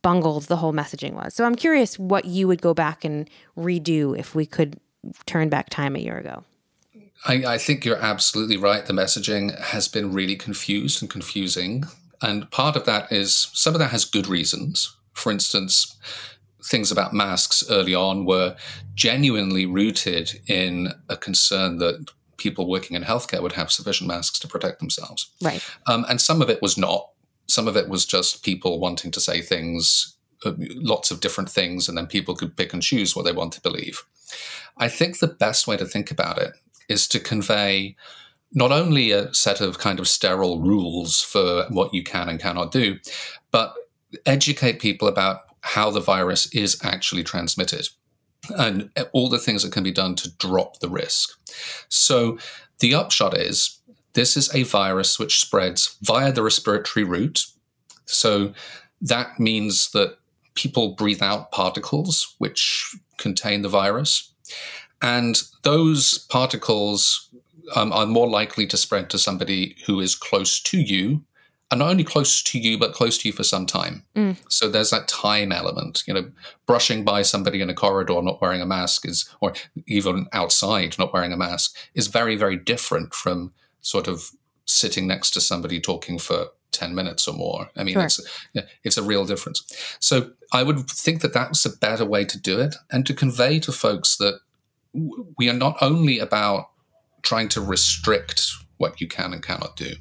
bungled 0.02 0.44
the 0.44 0.56
whole 0.56 0.72
messaging 0.72 1.12
was. 1.12 1.34
So 1.34 1.44
I'm 1.44 1.54
curious 1.54 1.98
what 1.98 2.24
you 2.24 2.48
would 2.48 2.60
go 2.60 2.74
back 2.74 3.04
and 3.04 3.30
redo 3.56 4.18
if 4.18 4.34
we 4.34 4.46
could 4.46 4.80
turn 5.26 5.48
back 5.48 5.70
time 5.70 5.94
a 5.94 6.00
year 6.00 6.18
ago. 6.18 6.42
I, 7.26 7.44
I 7.46 7.58
think 7.58 7.84
you're 7.84 7.98
absolutely 7.98 8.56
right. 8.56 8.84
The 8.84 8.92
messaging 8.92 9.56
has 9.58 9.88
been 9.88 10.12
really 10.12 10.36
confused 10.36 11.02
and 11.02 11.10
confusing. 11.10 11.84
And 12.22 12.50
part 12.50 12.76
of 12.76 12.84
that 12.86 13.12
is 13.12 13.48
some 13.52 13.74
of 13.74 13.78
that 13.78 13.90
has 13.90 14.04
good 14.04 14.26
reasons 14.26 14.96
for 15.12 15.32
instance, 15.32 15.96
things 16.64 16.92
about 16.92 17.12
masks 17.12 17.64
early 17.70 17.94
on 17.94 18.24
were 18.24 18.56
genuinely 18.94 19.66
rooted 19.66 20.40
in 20.46 20.92
a 21.08 21.16
concern 21.16 21.78
that 21.78 22.10
people 22.36 22.68
working 22.68 22.96
in 22.96 23.02
healthcare 23.02 23.42
would 23.42 23.52
have 23.52 23.70
sufficient 23.70 24.08
masks 24.08 24.38
to 24.38 24.48
protect 24.48 24.78
themselves. 24.78 25.30
Right. 25.42 25.62
Um, 25.86 26.04
and 26.08 26.20
some 26.20 26.42
of 26.42 26.50
it 26.50 26.62
was 26.62 26.76
not. 26.76 27.10
Some 27.48 27.68
of 27.68 27.76
it 27.76 27.88
was 27.88 28.06
just 28.06 28.44
people 28.44 28.80
wanting 28.80 29.10
to 29.10 29.20
say 29.20 29.40
things, 29.40 30.16
uh, 30.44 30.52
lots 30.56 31.10
of 31.10 31.20
different 31.20 31.50
things, 31.50 31.88
and 31.88 31.98
then 31.98 32.06
people 32.06 32.34
could 32.34 32.56
pick 32.56 32.72
and 32.72 32.82
choose 32.82 33.14
what 33.14 33.24
they 33.24 33.32
want 33.32 33.52
to 33.54 33.60
believe. 33.60 34.02
I 34.76 34.88
think 34.88 35.18
the 35.18 35.26
best 35.26 35.66
way 35.66 35.76
to 35.76 35.84
think 35.84 36.10
about 36.10 36.38
it 36.38 36.52
is 36.88 37.06
to 37.08 37.20
convey 37.20 37.96
not 38.52 38.72
only 38.72 39.12
a 39.12 39.32
set 39.34 39.60
of 39.60 39.78
kind 39.78 40.00
of 40.00 40.08
sterile 40.08 40.60
rules 40.60 41.22
for 41.22 41.66
what 41.70 41.94
you 41.94 42.02
can 42.02 42.28
and 42.28 42.40
cannot 42.40 42.72
do, 42.72 42.98
but 43.50 43.74
educate 44.26 44.80
people 44.80 45.08
about 45.08 45.40
how 45.62 45.90
the 45.90 46.00
virus 46.00 46.46
is 46.54 46.78
actually 46.82 47.22
transmitted 47.22 47.88
and 48.56 48.90
all 49.12 49.28
the 49.28 49.38
things 49.38 49.62
that 49.62 49.72
can 49.72 49.82
be 49.82 49.92
done 49.92 50.14
to 50.16 50.30
drop 50.36 50.80
the 50.80 50.88
risk. 50.88 51.38
So 51.88 52.38
the 52.78 52.94
upshot 52.94 53.36
is 53.36 53.78
this 54.14 54.36
is 54.36 54.52
a 54.54 54.64
virus 54.64 55.18
which 55.18 55.40
spreads 55.40 55.96
via 56.02 56.32
the 56.32 56.42
respiratory 56.42 57.04
route. 57.04 57.46
So 58.06 58.52
that 59.00 59.38
means 59.38 59.90
that 59.92 60.16
people 60.54 60.94
breathe 60.94 61.22
out 61.22 61.52
particles 61.52 62.34
which 62.38 62.96
contain 63.18 63.62
the 63.62 63.68
virus. 63.68 64.32
And 65.00 65.40
those 65.62 66.18
particles 66.18 67.30
um, 67.76 67.92
are 67.92 68.06
more 68.06 68.28
likely 68.28 68.66
to 68.66 68.76
spread 68.76 69.10
to 69.10 69.18
somebody 69.18 69.76
who 69.86 70.00
is 70.00 70.14
close 70.14 70.60
to 70.62 70.78
you 70.78 71.22
are 71.70 71.78
not 71.78 71.90
only 71.90 72.04
close 72.04 72.42
to 72.42 72.59
you, 72.59 72.76
but 72.76 72.92
close 72.92 73.16
to 73.18 73.28
you 73.28 73.33
for 73.33 73.44
some 73.44 73.64
time. 73.64 74.04
Mm. 74.16 74.37
So 74.48 74.68
there's 74.68 74.90
that 74.90 75.06
time 75.06 75.52
element. 75.52 76.02
You 76.06 76.14
know, 76.14 76.30
brushing 76.66 77.04
by 77.04 77.22
somebody 77.22 77.61
in 77.61 77.70
a 77.70 77.74
corridor 77.74 78.20
not 78.22 78.40
wearing 78.40 78.61
a 78.61 78.66
mask 78.66 79.06
is, 79.06 79.28
or 79.40 79.52
even 79.87 80.26
outside 80.33 80.98
not 80.98 81.12
wearing 81.12 81.33
a 81.33 81.37
mask, 81.37 81.76
is 81.94 82.09
very, 82.09 82.37
very 82.37 82.56
different 82.56 83.14
from 83.14 83.52
sort 83.80 84.09
of 84.09 84.30
sitting 84.66 85.06
next 85.06 85.30
to 85.33 85.40
somebody 85.40 85.80
talking 85.80 86.18
for 86.18 86.48
10 86.72 86.94
minutes 86.94 87.26
or 87.28 87.35
more. 87.35 87.70
I 87.76 87.85
mean, 87.85 87.94
sure. 87.94 88.04
it's, 88.04 88.20
it's 88.85 88.96
a 88.96 89.02
real 89.02 89.24
difference. 89.24 89.64
So 90.00 90.33
I 90.52 90.62
would 90.62 90.88
think 90.88 91.20
that 91.22 91.33
that's 91.33 91.64
a 91.64 91.76
better 91.76 92.04
way 92.04 92.24
to 92.24 92.38
do 92.38 92.61
it 92.61 92.76
and 92.90 93.06
to 93.06 93.14
convey 93.14 93.61
to 93.61 93.72
folks 93.72 94.16
that 94.16 94.40
we 95.38 95.48
are 95.48 95.54
not 95.54 95.76
only 95.80 96.18
about 96.18 96.70
trying 97.22 97.48
to 97.50 97.61
restrict 97.61 98.50
what 98.78 99.00
you 99.00 99.06
can 99.06 99.33
and 99.33 99.42
cannot 99.42 99.76
do 99.76 99.94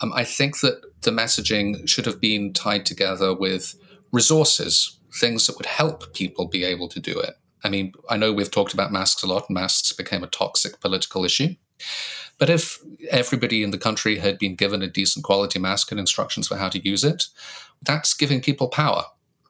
um, 0.00 0.12
I 0.12 0.24
think 0.24 0.60
that 0.60 0.80
the 1.02 1.10
messaging 1.10 1.88
should 1.88 2.06
have 2.06 2.20
been 2.20 2.52
tied 2.52 2.86
together 2.86 3.34
with 3.34 3.74
resources, 4.12 4.98
things 5.14 5.46
that 5.46 5.56
would 5.56 5.66
help 5.66 6.12
people 6.14 6.46
be 6.46 6.64
able 6.64 6.88
to 6.88 7.00
do 7.00 7.18
it. 7.18 7.34
I 7.64 7.68
mean, 7.68 7.92
I 8.08 8.16
know 8.16 8.32
we've 8.32 8.50
talked 8.50 8.74
about 8.74 8.92
masks 8.92 9.22
a 9.22 9.26
lot, 9.26 9.50
masks 9.50 9.92
became 9.92 10.22
a 10.22 10.28
toxic 10.28 10.80
political 10.80 11.24
issue. 11.24 11.54
But 12.38 12.48
if 12.48 12.78
everybody 13.10 13.64
in 13.64 13.72
the 13.72 13.78
country 13.78 14.18
had 14.18 14.38
been 14.38 14.54
given 14.54 14.82
a 14.82 14.88
decent 14.88 15.24
quality 15.24 15.58
mask 15.58 15.90
and 15.90 15.98
instructions 15.98 16.46
for 16.46 16.56
how 16.56 16.68
to 16.68 16.84
use 16.84 17.02
it, 17.02 17.26
that's 17.82 18.14
giving 18.14 18.40
people 18.40 18.68
power. 18.68 19.04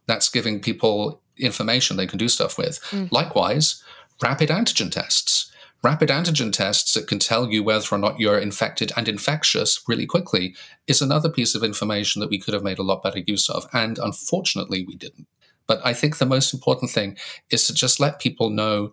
That's 0.07 0.31
giving 0.31 0.61
people 0.61 1.23
information 1.37 1.97
they 1.97 2.07
can 2.07 2.19
do 2.19 2.29
stuff 2.29 2.57
with. 2.57 2.81
Mm. 2.91 3.13
Likewise, 3.13 3.83
rapid 4.23 4.49
antigen 4.49 4.91
tests. 4.91 5.53
Rapid 5.83 6.09
antigen 6.09 6.53
tests 6.53 6.95
that 6.95 7.07
can 7.07 7.21
tell 7.21 7.51
you 7.51 7.63
whether 7.63 7.95
or 7.95 7.99
not 7.99 8.19
you're 8.19 8.39
infected 8.39 8.91
and 8.97 9.09
infectious 9.09 9.81
really 9.87 10.07
quickly 10.07 10.57
is 10.89 11.01
another 11.01 11.29
piece 11.29 11.55
of 11.55 11.63
information 11.63 12.21
that 12.21 12.31
we 12.31 12.41
could 12.41 12.53
have 12.53 12.65
made 12.65 12.81
a 12.81 12.83
lot 12.83 13.03
better 13.03 13.23
use 13.27 13.49
of. 13.49 13.69
And 13.73 13.97
unfortunately, 13.99 14.85
we 14.85 14.97
didn't. 14.97 15.29
But 15.69 15.81
I 15.85 15.95
think 15.95 16.19
the 16.19 16.27
most 16.27 16.53
important 16.53 16.91
thing 16.91 17.17
is 17.51 17.67
to 17.67 17.75
just 17.75 18.01
let 18.01 18.19
people 18.19 18.51
know 18.51 18.93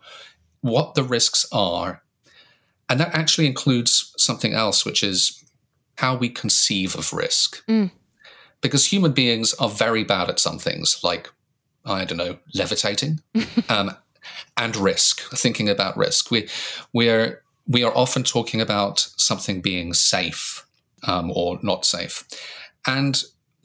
what 0.61 0.93
the 0.93 1.03
risks 1.03 1.47
are. 1.51 2.03
And 2.87 2.99
that 2.99 3.15
actually 3.15 3.47
includes 3.47 4.13
something 4.17 4.53
else, 4.53 4.85
which 4.85 5.03
is 5.03 5.43
how 5.97 6.15
we 6.15 6.29
conceive 6.29 6.95
of 6.95 7.13
risk. 7.13 7.65
Mm. 7.65 7.91
Because 8.61 8.85
human 8.85 9.13
beings 9.13 9.55
are 9.55 9.69
very 9.69 10.03
bad 10.03 10.29
at 10.29 10.39
some 10.39 10.59
things, 10.59 10.99
like, 11.03 11.31
I 11.83 12.05
don't 12.05 12.17
know, 12.17 12.37
levitating 12.53 13.21
um, 13.69 13.95
and 14.57 14.75
risk, 14.75 15.21
thinking 15.31 15.69
about 15.69 15.97
risk. 15.97 16.31
We, 16.31 16.47
we, 16.93 17.09
are, 17.09 17.43
we 17.67 17.83
are 17.83 17.95
often 17.95 18.23
talking 18.23 18.61
about 18.61 18.99
something 19.17 19.61
being 19.61 19.93
safe 19.93 20.65
um, 21.03 21.31
or 21.33 21.59
not 21.61 21.85
safe. 21.85 22.23
And 22.85 23.21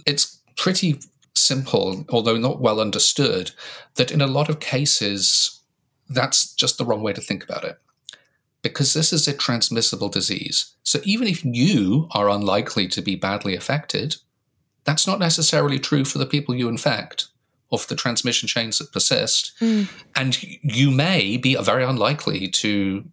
it's 0.06 0.40
pretty 0.56 1.00
simple, 1.34 2.04
although 2.10 2.36
not 2.36 2.60
well 2.60 2.80
understood, 2.80 3.52
that 3.96 4.10
in 4.10 4.20
a 4.20 4.26
lot 4.26 4.48
of 4.48 4.60
cases, 4.60 5.60
that's 6.08 6.52
just 6.54 6.78
the 6.78 6.84
wrong 6.84 7.02
way 7.02 7.12
to 7.12 7.20
think 7.20 7.44
about 7.44 7.64
it. 7.64 7.78
Because 8.62 8.92
this 8.92 9.12
is 9.12 9.26
a 9.26 9.32
transmissible 9.32 10.10
disease. 10.10 10.74
So 10.82 11.00
even 11.04 11.26
if 11.26 11.44
you 11.44 12.08
are 12.10 12.28
unlikely 12.28 12.88
to 12.88 13.00
be 13.00 13.16
badly 13.16 13.56
affected, 13.56 14.16
that's 14.84 15.06
not 15.06 15.18
necessarily 15.18 15.78
true 15.78 16.04
for 16.04 16.18
the 16.18 16.26
people 16.26 16.54
you 16.54 16.68
infect 16.68 17.28
for 17.78 17.86
the 17.86 17.96
transmission 17.96 18.48
chains 18.48 18.78
that 18.78 18.92
persist. 18.92 19.52
Mm. 19.60 19.88
And 20.16 20.42
you 20.62 20.90
may 20.90 21.36
be 21.36 21.54
very 21.56 21.84
unlikely 21.84 22.48
to 22.48 23.04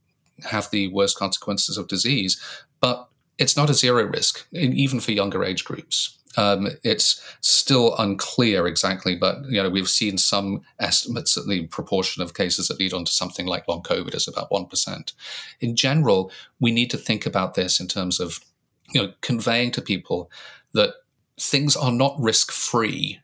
have 0.45 0.69
the 0.71 0.87
worst 0.89 1.17
consequences 1.17 1.77
of 1.77 1.87
disease, 1.87 2.41
but 2.79 3.07
it's 3.37 3.55
not 3.55 3.69
a 3.69 3.73
zero 3.73 4.03
risk, 4.03 4.47
even 4.51 4.99
for 4.99 5.11
younger 5.11 5.43
age 5.43 5.63
groups. 5.63 6.17
Um, 6.37 6.67
it's 6.83 7.21
still 7.41 7.95
unclear 7.97 8.67
exactly, 8.67 9.15
but 9.15 9.37
you 9.49 9.61
know 9.61 9.69
we've 9.69 9.89
seen 9.89 10.19
some 10.19 10.61
estimates 10.79 11.33
that 11.33 11.47
the 11.47 11.65
proportion 11.67 12.21
of 12.21 12.35
cases 12.35 12.67
that 12.67 12.79
lead 12.79 12.93
on 12.93 13.05
to 13.05 13.11
something 13.11 13.47
like 13.47 13.67
long 13.67 13.81
COVID 13.81 14.13
is 14.13 14.27
about 14.27 14.51
one 14.51 14.67
percent. 14.67 15.13
In 15.59 15.75
general, 15.75 16.31
we 16.59 16.71
need 16.71 16.91
to 16.91 16.97
think 16.97 17.25
about 17.25 17.55
this 17.55 17.79
in 17.79 17.87
terms 17.87 18.19
of 18.19 18.39
you 18.93 19.01
know 19.01 19.13
conveying 19.21 19.71
to 19.71 19.81
people 19.81 20.29
that 20.73 20.93
things 21.39 21.75
are 21.75 21.91
not 21.91 22.15
risk 22.19 22.51
free, 22.51 23.19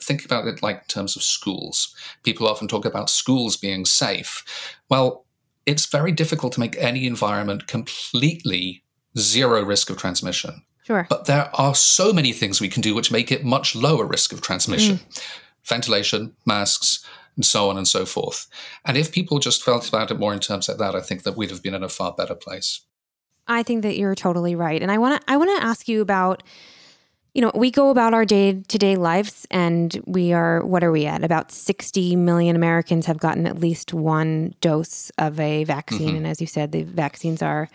think 0.00 0.24
about 0.24 0.46
it 0.46 0.62
like 0.62 0.76
in 0.76 0.88
terms 0.88 1.16
of 1.16 1.22
schools. 1.22 1.94
People 2.22 2.48
often 2.48 2.68
talk 2.68 2.84
about 2.84 3.10
schools 3.10 3.56
being 3.56 3.84
safe. 3.84 4.44
Well, 4.88 5.24
it's 5.64 5.86
very 5.86 6.12
difficult 6.12 6.52
to 6.54 6.60
make 6.60 6.76
any 6.78 7.06
environment 7.06 7.66
completely 7.66 8.84
zero 9.18 9.64
risk 9.64 9.90
of 9.90 9.96
transmission. 9.96 10.62
Sure. 10.84 11.06
But 11.10 11.24
there 11.24 11.50
are 11.54 11.74
so 11.74 12.12
many 12.12 12.32
things 12.32 12.60
we 12.60 12.68
can 12.68 12.82
do 12.82 12.94
which 12.94 13.10
make 13.10 13.32
it 13.32 13.44
much 13.44 13.74
lower 13.74 14.06
risk 14.06 14.32
of 14.32 14.40
transmission. 14.40 14.98
Mm. 14.98 15.22
Ventilation, 15.64 16.36
masks, 16.44 17.04
and 17.34 17.44
so 17.44 17.68
on 17.68 17.76
and 17.76 17.88
so 17.88 18.06
forth. 18.06 18.46
And 18.84 18.96
if 18.96 19.10
people 19.10 19.40
just 19.40 19.64
felt 19.64 19.88
about 19.88 20.12
it 20.12 20.18
more 20.18 20.32
in 20.32 20.38
terms 20.38 20.68
like 20.68 20.78
that, 20.78 20.94
I 20.94 21.00
think 21.00 21.24
that 21.24 21.36
we'd 21.36 21.50
have 21.50 21.62
been 21.62 21.74
in 21.74 21.82
a 21.82 21.88
far 21.88 22.12
better 22.12 22.36
place. 22.36 22.82
I 23.48 23.62
think 23.62 23.82
that 23.82 23.96
you're 23.96 24.14
totally 24.14 24.54
right. 24.54 24.80
And 24.80 24.90
I 24.90 24.98
want 24.98 25.20
to 25.20 25.30
I 25.30 25.36
want 25.36 25.60
to 25.60 25.66
ask 25.66 25.88
you 25.88 26.00
about 26.00 26.42
you 27.36 27.42
know, 27.42 27.52
we 27.54 27.70
go 27.70 27.90
about 27.90 28.14
our 28.14 28.24
day-to-day 28.24 28.96
lives 28.96 29.46
and 29.50 30.02
we 30.06 30.32
are 30.32 30.64
what 30.64 30.82
are 30.82 30.90
we 30.90 31.04
at? 31.04 31.22
About 31.22 31.52
60 31.52 32.16
million 32.16 32.56
Americans 32.56 33.04
have 33.04 33.18
gotten 33.18 33.46
at 33.46 33.58
least 33.58 33.92
one 33.92 34.54
dose 34.62 35.10
of 35.18 35.38
a 35.38 35.64
vaccine 35.64 36.08
mm-hmm. 36.08 36.16
and 36.16 36.26
as 36.26 36.40
you 36.40 36.46
said, 36.46 36.72
the 36.72 36.82
vaccines 36.82 37.42
are 37.42 37.68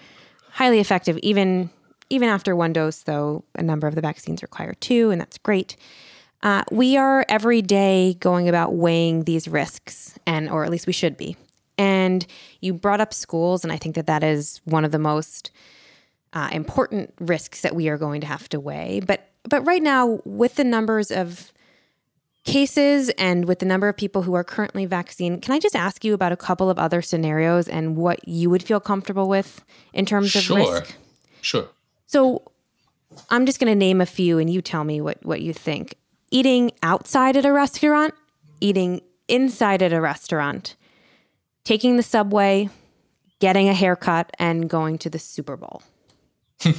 highly 0.50 0.80
effective 0.80 1.19
even 1.19 1.69
even 2.10 2.28
after 2.28 2.56
one 2.56 2.74
dose, 2.74 3.04
though, 3.04 3.43
a 3.56 3.62
number 3.62 3.88
of 3.88 3.95
the 3.95 4.02
vaccines 4.02 4.41
require 4.41 4.74
two, 4.74 5.12
and 5.12 5.21
that's 5.21 5.38
great. 5.38 5.78
Uh, 6.43 6.63
we 6.69 6.97
are 6.97 7.26
every 7.30 7.62
day 7.62 8.15
going 8.19 8.50
about 8.50 8.74
weighing 8.74 9.24
these 9.24 9.47
risks, 9.47 10.19
and 10.26 10.50
or 10.50 10.65
at 10.65 10.71
least 10.71 10.88
we 10.88 10.93
should 10.93 11.15
be. 11.15 11.38
And 11.78 12.26
you 12.60 12.74
brought 12.74 13.00
up 13.00 13.13
schools, 13.13 13.63
and 13.63 13.71
I 13.71 13.78
think 13.78 13.95
that 13.95 14.08
that 14.08 14.24
is 14.24 14.60
one 14.65 14.84
of 14.84 14.91
the 14.91 15.00
most 15.00 15.52
uh, 16.34 16.50
important 16.52 17.13
risks 17.19 17.62
that 17.62 17.76
we 17.76 17.88
are 17.88 17.97
going 17.97 18.19
to 18.21 18.28
have 18.28 18.50
to 18.50 18.60
weigh. 18.60 19.00
But 19.00 19.31
but 19.43 19.65
right 19.65 19.82
now, 19.82 20.19
with 20.25 20.56
the 20.56 20.63
numbers 20.63 21.12
of 21.12 21.51
cases 22.43 23.10
and 23.17 23.45
with 23.45 23.60
the 23.60 23.65
number 23.65 23.88
of 23.88 23.95
people 23.95 24.23
who 24.23 24.34
are 24.34 24.43
currently 24.43 24.86
vaccinated, 24.86 25.41
can 25.41 25.54
I 25.54 25.60
just 25.60 25.75
ask 25.75 26.04
you 26.04 26.13
about 26.13 26.32
a 26.32 26.38
couple 26.38 26.69
of 26.69 26.80
other 26.80 27.01
scenarios 27.01 27.67
and 27.67 27.95
what 27.95 28.27
you 28.27 28.49
would 28.49 28.63
feel 28.63 28.80
comfortable 28.80 29.27
with 29.27 29.63
in 29.93 30.06
terms 30.06 30.36
of 30.36 30.43
sure. 30.43 30.58
risk? 30.58 30.95
Sure. 31.41 31.67
So 32.08 32.43
I'm 33.30 33.45
just 33.45 33.60
going 33.60 33.71
to 33.71 33.75
name 33.75 34.01
a 34.01 34.06
few 34.06 34.39
and 34.39 34.49
you 34.49 34.62
tell 34.62 34.84
me 34.84 35.01
what, 35.01 35.23
what 35.25 35.41
you 35.41 35.54
think. 35.54 35.95
Eating 36.32 36.71
outside 36.82 37.36
at 37.36 37.45
a 37.45 37.51
restaurant, 37.51 38.13
eating 38.60 39.01
inside 39.27 39.82
at 39.82 39.91
a 39.93 40.01
restaurant, 40.01 40.75
taking 41.63 41.97
the 41.97 42.04
subway, 42.04 42.69
getting 43.39 43.67
a 43.67 43.73
haircut, 43.73 44.32
and 44.39 44.69
going 44.69 44.97
to 44.99 45.10
the 45.10 45.19
Super 45.19 45.58
Bowl. 45.58 45.84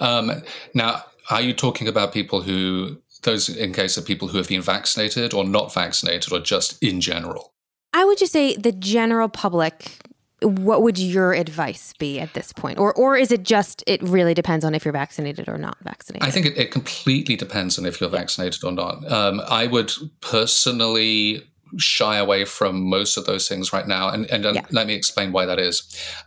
um, 0.00 0.42
now, 0.74 1.04
are 1.30 1.42
you 1.42 1.52
talking 1.52 1.88
about 1.88 2.12
people 2.12 2.42
who, 2.42 2.98
those 3.22 3.48
in 3.48 3.72
case 3.72 3.96
of 3.96 4.04
people 4.04 4.28
who 4.28 4.38
have 4.38 4.48
been 4.48 4.62
vaccinated 4.62 5.34
or 5.34 5.44
not 5.44 5.72
vaccinated 5.72 6.32
or 6.32 6.40
just 6.40 6.82
in 6.82 7.00
general? 7.00 7.52
I 7.92 8.04
would 8.04 8.18
just 8.18 8.32
say 8.32 8.56
the 8.56 8.72
general 8.72 9.28
public 9.28 9.98
what 10.44 10.82
would 10.82 10.98
your 10.98 11.32
advice 11.34 11.94
be 12.00 12.18
at 12.18 12.34
this 12.34 12.52
point? 12.52 12.78
Or 12.78 12.92
or 12.94 13.16
is 13.16 13.30
it 13.30 13.44
just 13.44 13.84
it 13.86 14.02
really 14.02 14.34
depends 14.34 14.64
on 14.64 14.74
if 14.74 14.84
you're 14.84 14.92
vaccinated 14.92 15.48
or 15.48 15.56
not 15.56 15.78
vaccinated? 15.82 16.26
I 16.26 16.32
think 16.32 16.46
it, 16.46 16.58
it 16.58 16.72
completely 16.72 17.36
depends 17.36 17.78
on 17.78 17.86
if 17.86 18.00
you're 18.00 18.10
vaccinated 18.10 18.64
or 18.64 18.72
not. 18.72 19.10
Um, 19.10 19.40
i 19.48 19.66
would 19.66 19.92
personally 20.20 21.42
shy 21.78 22.16
away 22.16 22.44
from 22.44 22.82
most 22.82 23.16
of 23.16 23.24
those 23.24 23.48
things 23.48 23.72
right 23.72 23.86
now. 23.86 24.08
And, 24.08 24.26
and 24.30 24.44
yeah. 24.44 24.66
let 24.70 24.86
me 24.86 24.94
explain 24.94 25.32
why 25.32 25.46
that 25.46 25.58
is. 25.58 25.82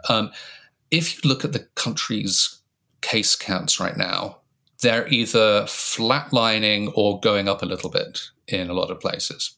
Um, 0.09 0.31
if 0.89 1.15
you 1.23 1.29
look 1.29 1.45
at 1.45 1.53
the 1.53 1.67
country's 1.75 2.61
case 3.01 3.35
counts 3.35 3.79
right 3.79 3.95
now 3.95 4.37
they're 4.81 5.07
either 5.07 5.63
flatlining 5.63 6.91
or 6.95 7.19
going 7.19 7.47
up 7.47 7.61
a 7.61 7.65
little 7.65 7.89
bit 7.89 8.21
in 8.47 8.69
a 8.69 8.73
lot 8.73 8.91
of 8.91 8.99
places 8.99 9.57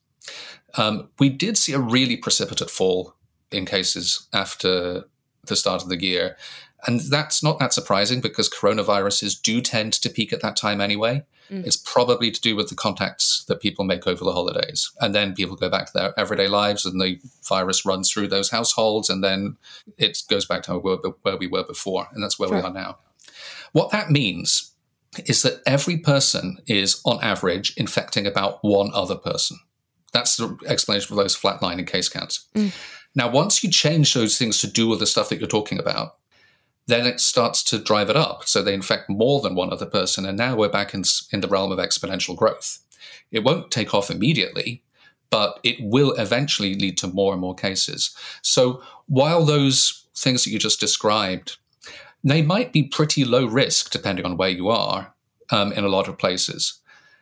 um, 0.75 1.09
we 1.19 1.29
did 1.29 1.57
see 1.57 1.73
a 1.73 1.79
really 1.79 2.17
precipitate 2.17 2.69
fall 2.69 3.15
in 3.51 3.65
cases 3.65 4.27
after 4.33 5.05
the 5.45 5.55
start 5.55 5.83
of 5.83 5.89
the 5.89 6.01
year. 6.01 6.37
And 6.85 6.99
that's 6.99 7.41
not 7.41 7.59
that 7.59 7.73
surprising 7.73 8.21
because 8.21 8.49
coronaviruses 8.49 9.41
do 9.41 9.61
tend 9.61 9.93
to 9.93 10.09
peak 10.09 10.31
at 10.31 10.41
that 10.41 10.55
time 10.55 10.79
anyway. 10.79 11.23
Mm. 11.49 11.65
It's 11.65 11.77
probably 11.77 12.29
to 12.29 12.41
do 12.41 12.55
with 12.55 12.69
the 12.69 12.75
contacts 12.75 13.45
that 13.47 13.61
people 13.61 13.85
make 13.85 14.05
over 14.05 14.23
the 14.23 14.33
holidays. 14.33 14.91
And 14.99 15.15
then 15.15 15.33
people 15.33 15.55
go 15.55 15.69
back 15.69 15.87
to 15.87 15.93
their 15.93 16.19
everyday 16.19 16.47
lives 16.47 16.85
and 16.85 17.01
the 17.01 17.19
virus 17.47 17.85
runs 17.85 18.11
through 18.11 18.27
those 18.27 18.51
households 18.51 19.09
and 19.09 19.23
then 19.23 19.57
it 19.97 20.19
goes 20.29 20.45
back 20.45 20.63
to 20.63 20.77
where 20.77 21.37
we 21.37 21.47
were 21.47 21.63
before. 21.63 22.07
And 22.11 22.21
that's 22.21 22.37
where 22.37 22.49
sure. 22.49 22.57
we 22.57 22.63
are 22.63 22.73
now. 22.73 22.97
What 23.71 23.91
that 23.91 24.11
means 24.11 24.73
is 25.25 25.41
that 25.43 25.61
every 25.65 25.97
person 25.97 26.59
is, 26.67 27.01
on 27.05 27.23
average, 27.23 27.73
infecting 27.77 28.25
about 28.25 28.59
one 28.61 28.91
other 28.93 29.15
person. 29.15 29.57
That's 30.13 30.37
the 30.37 30.57
explanation 30.65 31.07
for 31.07 31.15
those 31.15 31.37
flatlining 31.37 31.87
case 31.87 32.09
counts. 32.09 32.45
Mm. 32.55 32.73
Now, 33.15 33.29
once 33.29 33.63
you 33.63 33.71
change 33.71 34.13
those 34.13 34.37
things 34.37 34.59
to 34.59 34.67
do 34.67 34.87
with 34.87 34.99
the 34.99 35.07
stuff 35.07 35.29
that 35.29 35.39
you're 35.39 35.47
talking 35.47 35.79
about, 35.79 36.17
then 36.87 37.05
it 37.05 37.19
starts 37.19 37.63
to 37.63 37.79
drive 37.79 38.09
it 38.09 38.15
up. 38.15 38.45
So 38.45 38.61
they 38.61 38.73
infect 38.73 39.09
more 39.09 39.41
than 39.41 39.55
one 39.55 39.71
other 39.71 39.85
person. 39.85 40.25
And 40.25 40.37
now 40.37 40.55
we're 40.55 40.69
back 40.69 40.93
in, 40.93 41.03
in 41.31 41.41
the 41.41 41.47
realm 41.47 41.71
of 41.71 41.79
exponential 41.79 42.35
growth. 42.35 42.79
It 43.31 43.43
won't 43.43 43.71
take 43.71 43.93
off 43.93 44.09
immediately, 44.09 44.83
but 45.29 45.59
it 45.63 45.77
will 45.81 46.13
eventually 46.13 46.75
lead 46.75 46.97
to 46.99 47.07
more 47.07 47.33
and 47.33 47.41
more 47.41 47.55
cases. 47.55 48.15
So 48.41 48.81
while 49.07 49.43
those 49.43 50.05
things 50.15 50.43
that 50.43 50.51
you 50.51 50.59
just 50.59 50.79
described, 50.79 51.57
they 52.31 52.41
might 52.41 52.73
be 52.73 52.83
pretty 52.83 53.23
low 53.23 53.45
risk 53.45 53.91
depending 53.91 54.25
on 54.25 54.37
where 54.37 54.49
you 54.49 54.69
are 54.69 55.13
um, 55.49 55.71
in 55.73 55.83
a 55.83 55.89
lot 55.89 56.07
of 56.07 56.17
places. 56.17 56.79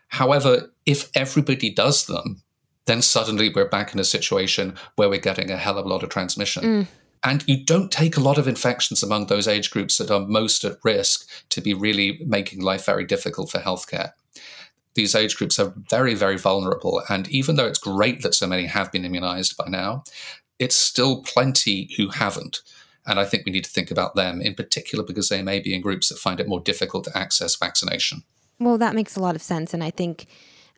However, 0.10 0.72
if 0.86 1.10
everybody 1.16 1.70
does 1.70 2.06
them, 2.06 2.42
then 2.86 3.02
suddenly 3.02 3.52
we're 3.54 3.70
back 3.70 3.94
in 3.94 4.00
a 4.00 4.04
situation 4.04 4.76
where 4.96 5.10
we're 5.10 5.20
getting 5.20 5.52
a 5.52 5.58
hell 5.58 5.78
of 5.78 5.86
a 5.86 5.90
lot 5.90 6.04
of 6.04 6.10
transmission. 6.10 6.64
Mm. 6.64 6.88
And 7.24 7.44
you 7.48 7.66
don't 7.66 7.92
take 7.92 8.18
a 8.18 8.22
lot 8.22 8.38
of 8.38 8.48
infections 8.48 9.02
among 9.02 9.26
those 9.26 9.48
age 9.48 9.72
groups 9.72 9.98
that 9.98 10.12
are 10.12 10.20
most 10.20 10.64
at 10.64 10.78
risk 10.84 11.28
to 11.50 11.60
be 11.60 11.74
really 11.74 12.20
making 12.24 12.62
life 12.62 12.86
very 12.86 13.04
difficult 13.04 13.50
for 13.50 13.60
healthcare. 13.60 14.12
These 14.94 15.16
age 15.16 15.36
groups 15.36 15.58
are 15.58 15.74
very, 15.90 16.14
very 16.14 16.38
vulnerable. 16.38 17.02
And 17.10 17.28
even 17.30 17.56
though 17.56 17.66
it's 17.66 17.80
great 17.80 18.22
that 18.22 18.36
so 18.36 18.46
many 18.46 18.68
have 18.68 18.92
been 18.92 19.06
immunized 19.06 19.58
by 19.58 19.68
now, 19.68 20.04
it's 20.60 20.76
still 20.76 21.24
plenty 21.24 21.90
who 21.98 22.10
haven't. 22.10 22.62
And 23.08 23.20
I 23.20 23.26
think 23.26 23.46
we 23.46 23.52
need 23.52 23.64
to 23.66 23.70
think 23.70 23.92
about 23.92 24.16
them 24.16 24.42
in 24.42 24.56
particular 24.56 25.04
because 25.04 25.30
they 25.30 25.42
may 25.42 25.60
be 25.60 25.76
in 25.76 25.82
groups 25.82 26.10
that 26.10 26.18
find 26.18 26.40
it 26.40 26.48
more 26.48 26.60
difficult 26.60 27.04
to 27.06 27.18
access 27.18 27.56
vaccination. 27.56 28.24
Well, 28.60 28.78
that 28.78 28.96
makes 28.96 29.16
a 29.16 29.20
lot 29.20 29.36
of 29.36 29.42
sense. 29.42 29.74
And 29.74 29.84
I 29.84 29.92
think 29.92 30.28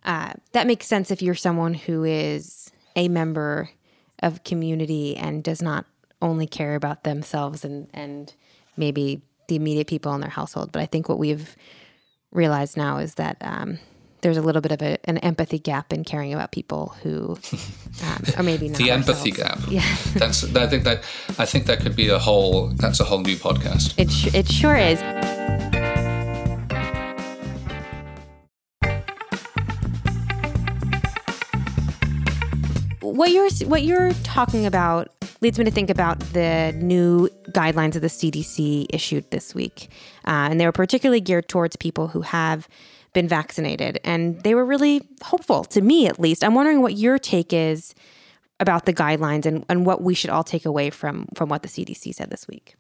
uh, 0.04 0.34
that 0.52 0.68
makes 0.68 0.88
sense 0.88 1.12
if 1.12 1.22
you're 1.22 1.36
someone 1.36 1.74
who 1.74 2.04
is 2.04 2.72
a 2.96 3.08
member 3.08 3.70
of 4.20 4.44
community 4.44 5.16
and 5.16 5.44
does 5.44 5.62
not 5.62 5.86
only 6.22 6.48
care 6.48 6.76
about 6.76 7.04
themselves 7.04 7.64
and 7.64 7.88
and 7.94 8.34
maybe 8.76 9.22
the 9.48 9.56
immediate 9.56 9.88
people 9.88 10.14
in 10.14 10.22
their 10.22 10.30
household. 10.30 10.72
But 10.72 10.82
I 10.82 10.86
think 10.86 11.08
what 11.08 11.20
we've 11.20 11.56
realized 12.32 12.78
now 12.78 12.98
is 12.98 13.16
that 13.16 13.38
um, 13.42 13.80
there's 14.22 14.38
a 14.38 14.42
little 14.42 14.62
bit 14.62 14.72
of 14.72 14.82
a, 14.82 14.98
an 15.10 15.18
empathy 15.20 15.60
gap 15.60 15.94
in 15.94 16.04
caring 16.04 16.34
about 16.34 16.52
people 16.52 16.96
who, 17.04 17.38
um, 18.04 18.24
or 18.38 18.44
maybe 18.44 18.70
not 18.70 18.78
the 18.78 18.92
ourselves. 18.92 19.10
empathy 19.10 19.32
gap. 19.32 19.60
Yeah, 19.70 19.84
That's. 20.16 20.44
I 20.56 20.68
think 20.68 20.84
that. 20.84 21.04
I 21.38 21.46
think 21.46 21.66
that 21.68 21.80
could 21.82 21.96
be 21.96 22.10
a 22.10 22.20
whole. 22.20 22.70
That's 22.70 23.00
a 23.00 23.04
whole 23.04 23.22
new 23.22 23.36
podcast. 23.36 23.94
it 23.98 24.12
sh- 24.12 24.34
it 24.34 24.50
sure 24.52 24.76
is. 24.76 25.00
What 33.02 33.32
you're 33.32 33.50
what 33.68 33.84
you're 33.84 34.12
talking 34.24 34.66
about 34.66 35.10
leads 35.42 35.58
me 35.58 35.66
to 35.66 35.72
think 35.72 35.90
about 35.90 36.20
the 36.34 36.74
new 36.78 37.30
guidelines 37.52 37.94
that 37.94 38.02
the 38.02 38.08
CDC 38.08 38.88
issued 38.90 39.30
this 39.32 39.56
week, 39.56 39.90
uh, 40.28 40.50
and 40.52 40.60
they 40.60 40.66
were 40.66 40.72
particularly 40.72 41.22
geared 41.22 41.48
towards 41.48 41.76
people 41.76 42.08
who 42.10 42.22
have 42.22 42.68
been 43.14 43.28
vaccinated, 43.28 44.00
and 44.04 44.42
they 44.44 44.56
were 44.56 44.66
really 44.66 45.08
hopeful 45.22 45.64
to 45.66 45.82
me, 45.82 46.08
at 46.08 46.20
least. 46.20 46.44
I'm 46.44 46.56
wondering 46.56 46.82
what 46.82 46.96
your 46.96 47.18
take 47.18 47.54
is 47.54 47.96
about 48.60 48.86
the 48.86 48.94
guidelines 48.94 49.46
and, 49.46 49.66
and 49.70 49.86
what 49.86 50.02
we 50.02 50.14
should 50.14 50.30
all 50.30 50.44
take 50.44 50.66
away 50.66 50.90
from 50.90 51.28
from 51.36 51.50
what 51.50 51.62
the 51.62 51.68
CDC 51.68 52.14
said 52.14 52.30
this 52.30 52.48
week. 52.48 52.76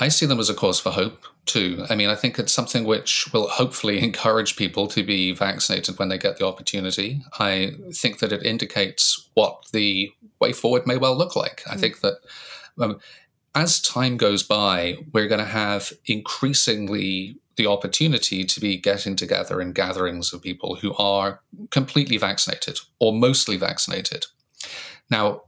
I 0.00 0.08
see 0.08 0.24
them 0.24 0.40
as 0.40 0.48
a 0.48 0.54
cause 0.54 0.80
for 0.80 0.90
hope 0.90 1.26
too. 1.44 1.84
I 1.90 1.96
mean, 1.96 2.08
I 2.08 2.14
think 2.14 2.38
it's 2.38 2.52
something 2.52 2.84
which 2.84 3.28
will 3.32 3.48
hopefully 3.48 3.98
encourage 4.02 4.56
people 4.56 4.86
to 4.88 5.02
be 5.02 5.32
vaccinated 5.32 5.98
when 5.98 6.08
they 6.08 6.18
get 6.18 6.38
the 6.38 6.46
opportunity. 6.46 7.22
I 7.38 7.72
think 7.92 8.20
that 8.20 8.32
it 8.32 8.44
indicates 8.44 9.28
what 9.34 9.66
the 9.72 10.10
way 10.40 10.52
forward 10.52 10.86
may 10.86 10.96
well 10.96 11.16
look 11.16 11.36
like. 11.36 11.62
I 11.70 11.76
think 11.76 12.00
that 12.00 12.14
um, 12.78 13.00
as 13.54 13.82
time 13.82 14.16
goes 14.16 14.42
by, 14.42 14.96
we're 15.12 15.28
going 15.28 15.40
to 15.40 15.44
have 15.44 15.92
increasingly 16.06 17.36
the 17.56 17.66
opportunity 17.66 18.44
to 18.44 18.60
be 18.60 18.76
getting 18.76 19.16
together 19.16 19.60
in 19.60 19.72
gatherings 19.72 20.32
of 20.32 20.42
people 20.42 20.76
who 20.76 20.94
are 20.94 21.40
completely 21.70 22.16
vaccinated 22.16 22.78
or 22.98 23.12
mostly 23.12 23.56
vaccinated. 23.56 24.26
Now, 25.10 25.42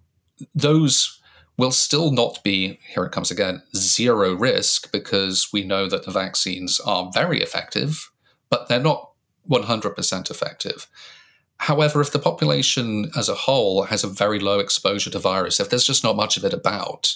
those 0.55 1.20
will 1.57 1.70
still 1.70 2.11
not 2.11 2.42
be, 2.42 2.80
here 2.88 3.05
it 3.05 3.12
comes 3.12 3.30
again, 3.30 3.62
zero 3.76 4.34
risk 4.34 4.90
because 4.92 5.48
we 5.52 5.64
know 5.64 5.88
that 5.88 6.05
the 6.05 6.11
vaccines 6.11 6.80
are 6.80 7.11
very 7.14 7.40
effective, 7.40 8.11
but 8.50 8.68
they're 8.68 8.80
not 8.80 9.11
100% 9.48 10.30
effective. 10.30 10.88
However, 11.59 12.00
if 12.00 12.12
the 12.12 12.18
population 12.18 13.11
as 13.16 13.28
a 13.28 13.34
whole 13.34 13.84
has 13.84 14.02
a 14.02 14.09
very 14.09 14.40
low 14.40 14.59
exposure 14.59 15.11
to 15.11 15.18
virus, 15.18 15.61
if 15.61 15.70
there's 15.70 15.86
just 15.86 16.02
not 16.02 16.16
much 16.16 16.36
of 16.36 16.44
it 16.44 16.52
about, 16.52 17.14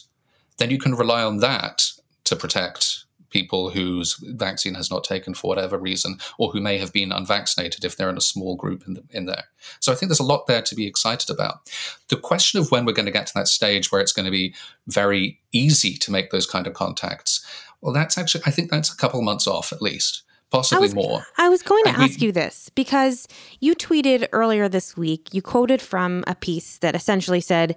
then 0.58 0.70
you 0.70 0.78
can 0.78 0.94
rely 0.94 1.22
on 1.22 1.38
that 1.38 1.90
to 2.24 2.36
protect 2.36 3.04
people 3.30 3.70
whose 3.70 4.14
vaccine 4.14 4.74
has 4.74 4.90
not 4.90 5.04
taken 5.04 5.34
for 5.34 5.48
whatever 5.48 5.78
reason, 5.78 6.18
or 6.38 6.50
who 6.50 6.60
may 6.60 6.78
have 6.78 6.92
been 6.92 7.12
unvaccinated 7.12 7.84
if 7.84 7.96
they're 7.96 8.10
in 8.10 8.16
a 8.16 8.22
small 8.22 8.56
group 8.56 8.84
in, 8.86 8.94
the, 8.94 9.02
in 9.10 9.26
there. 9.26 9.44
So 9.80 9.92
I 9.92 9.94
think 9.94 10.08
there's 10.08 10.20
a 10.20 10.24
lot 10.24 10.46
there 10.46 10.62
to 10.62 10.74
be 10.74 10.86
excited 10.86 11.30
about. 11.30 11.70
The 12.08 12.16
question 12.16 12.60
of 12.60 12.70
when 12.70 12.84
we're 12.84 12.92
going 12.92 13.06
to 13.06 13.12
get 13.12 13.26
to 13.26 13.34
that 13.34 13.48
stage 13.48 13.92
where 13.92 14.00
it's 14.00 14.12
going 14.12 14.26
to 14.26 14.32
be 14.32 14.54
very 14.86 15.40
easy 15.52 15.94
to 15.94 16.10
make 16.10 16.30
those 16.30 16.46
kind 16.46 16.66
of 16.66 16.74
contacts, 16.74 17.44
well, 17.80 17.92
that's 17.92 18.18
actually, 18.18 18.42
I 18.46 18.50
think 18.50 18.70
that's 18.70 18.92
a 18.92 18.96
couple 18.96 19.22
months 19.22 19.46
off 19.46 19.72
at 19.72 19.82
least. 19.82 20.22
Possibly 20.50 20.86
was, 20.86 20.94
more. 20.94 21.26
I 21.36 21.50
was 21.50 21.62
going 21.62 21.84
to 21.84 21.90
And 21.90 21.98
we- 21.98 22.04
ask 22.04 22.22
you 22.22 22.32
this 22.32 22.70
because 22.74 23.28
you 23.60 23.74
tweeted 23.74 24.28
earlier 24.32 24.66
this 24.66 24.96
week, 24.96 25.34
you 25.34 25.42
quoted 25.42 25.82
from 25.82 26.24
a 26.26 26.34
piece 26.34 26.78
that 26.78 26.94
essentially 26.96 27.42
said, 27.42 27.76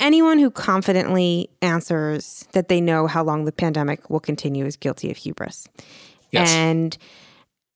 Anyone 0.00 0.38
who 0.38 0.50
confidently 0.50 1.50
answers 1.60 2.46
that 2.52 2.68
they 2.68 2.80
know 2.80 3.06
how 3.06 3.24
long 3.24 3.44
the 3.44 3.52
pandemic 3.52 4.08
will 4.10 4.20
continue 4.20 4.64
is 4.64 4.76
guilty 4.76 5.10
of 5.10 5.16
hubris. 5.16 5.68
Yes. 6.30 6.50
And 6.52 6.96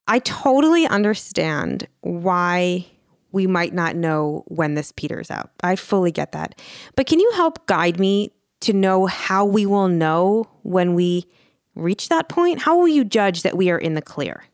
I 0.07 0.21
totally 0.21 0.87
understand 0.87 1.89
why 2.01 2.87
we 3.33 3.47
might 3.47 3.73
not 3.73 3.97
know 3.97 4.45
when 4.47 4.75
this 4.75 4.93
peters 4.93 5.31
out. 5.31 5.51
I 5.63 5.77
fully 5.77 6.13
get 6.13 6.33
that. 6.33 6.61
But 6.97 7.07
can 7.07 7.19
you 7.19 7.31
help 7.35 7.67
guide 7.67 7.99
me 7.99 8.31
to 8.61 8.73
know 8.73 9.07
how 9.07 9.45
we 9.45 9.67
will 9.67 9.89
know 9.89 10.49
when 10.63 10.95
we 10.95 11.27
reach 11.75 12.09
that 12.11 12.29
point? 12.29 12.61
How 12.61 12.77
will 12.77 12.89
you 12.89 13.05
judge 13.05 13.43
that 13.43 13.57
we 13.57 13.71
are 13.71 13.79
in 13.79 13.95
the 13.95 14.03
clear? 14.03 14.45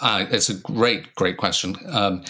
Uh, 0.00 0.26
it's 0.30 0.48
a 0.48 0.54
great, 0.54 1.14
great 1.14 1.36
question. 1.36 1.76
Um, 1.86 2.24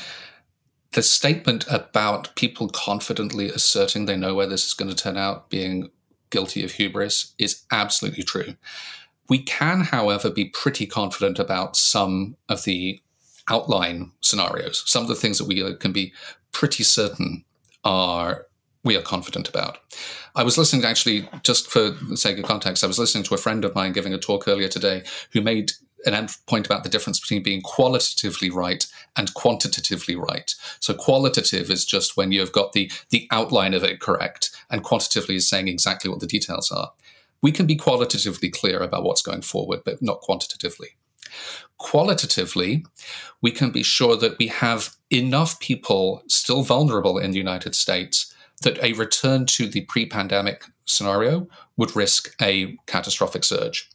the 0.93 1.03
statement 1.03 1.65
about 1.69 2.35
people 2.35 2.69
confidently 2.69 3.49
asserting 3.49 4.07
they 4.07 4.17
know 4.17 4.35
where 4.35 4.47
this 4.47 4.67
is 4.67 4.75
going 4.75 4.91
to 4.91 4.97
turn 4.97 5.17
out 5.17 5.49
being 5.51 5.91
guilty 6.31 6.65
of 6.65 6.73
hubris 6.73 7.35
is 7.39 7.63
absolutely 7.71 8.23
true. 8.23 8.57
We 9.29 9.43
can, 9.43 9.83
however, 9.83 10.31
be 10.31 10.47
pretty 10.47 10.87
confident 10.87 11.39
about 11.39 11.77
some 11.77 12.37
of 12.49 12.65
the 12.65 13.01
outline 13.49 14.13
scenarios, 14.21 14.83
some 14.87 15.03
of 15.03 15.09
the 15.09 15.15
things 15.15 15.39
that 15.39 15.47
we 15.47 15.63
uh, 15.63 15.75
can 15.77 15.93
be 15.93 16.13
pretty 16.53 16.83
certain 16.85 17.45
are 17.85 18.47
we 18.85 18.97
are 18.97 19.03
confident 19.03 19.49
about. 19.49 19.79
I 20.35 20.43
was 20.43 20.59
listening 20.59 20.85
actually, 20.85 21.29
just 21.43 21.71
for 21.71 21.91
the 21.91 22.17
sake 22.17 22.39
of 22.39 22.45
context, 22.45 22.83
I 22.83 22.89
was 22.89 22.99
listening 22.99 23.25
to 23.25 23.35
a 23.35 23.39
friend 23.39 23.65
of 23.65 23.75
mine 23.75 23.93
giving 23.93 24.13
a 24.13 24.19
talk 24.19 24.49
earlier 24.49 24.69
today 24.69 25.05
who 25.33 25.41
made 25.41 25.73
an 26.05 26.27
point 26.47 26.67
about 26.67 26.83
the 26.83 26.89
difference 26.89 27.21
between 27.21 27.43
being 27.43 27.63
qualitatively 27.63 28.51
right 28.51 28.87
and 29.17 29.33
quantitatively 29.35 30.17
right. 30.17 30.55
So 30.81 30.95
qualitative 30.95 31.71
is 31.71 31.85
just 31.85 32.17
when 32.17 32.33
you've 32.33 32.53
got 32.53 32.73
the 32.73 32.91
the 33.11 33.29
outline 33.31 33.75
of 33.75 33.85
it 33.85 34.01
correct, 34.01 34.51
and 34.71 34.83
quantitatively 34.83 35.37
is 35.37 35.49
saying 35.49 35.69
exactly 35.69 36.11
what 36.11 36.21
the 36.21 36.27
details 36.27 36.71
are. 36.71 36.93
We 37.43 37.53
can 37.53 37.67
be 37.67 37.77
qualitatively 37.77 38.51
clear 38.51 38.81
about 38.81 39.03
what's 39.03 39.23
going 39.23 39.43
forward, 39.43 39.83
but 39.85 40.01
not 40.01 40.21
quantitatively. 40.21 40.91
Qualitatively, 41.79 42.85
we 43.41 43.51
can 43.51 43.71
be 43.71 43.83
sure 43.83 44.17
that 44.17 44.39
we 44.39 44.47
have 44.49 44.95
enough 45.11 45.59
people 45.59 46.23
still 46.29 46.63
vulnerable 46.63 47.19
in 47.19 47.33
the 47.33 47.39
United 47.39 47.75
States 47.75 48.32
that 48.63 48.83
a 48.83 48.93
return 48.95 49.47
to 49.47 49.67
the 49.69 49.83
pre 49.83 50.07
pandemic 50.07 50.65
scenario 50.85 51.49
would 51.77 51.95
risk 51.95 52.35
a 52.41 52.77
catastrophic 52.87 53.45
surge. 53.45 53.89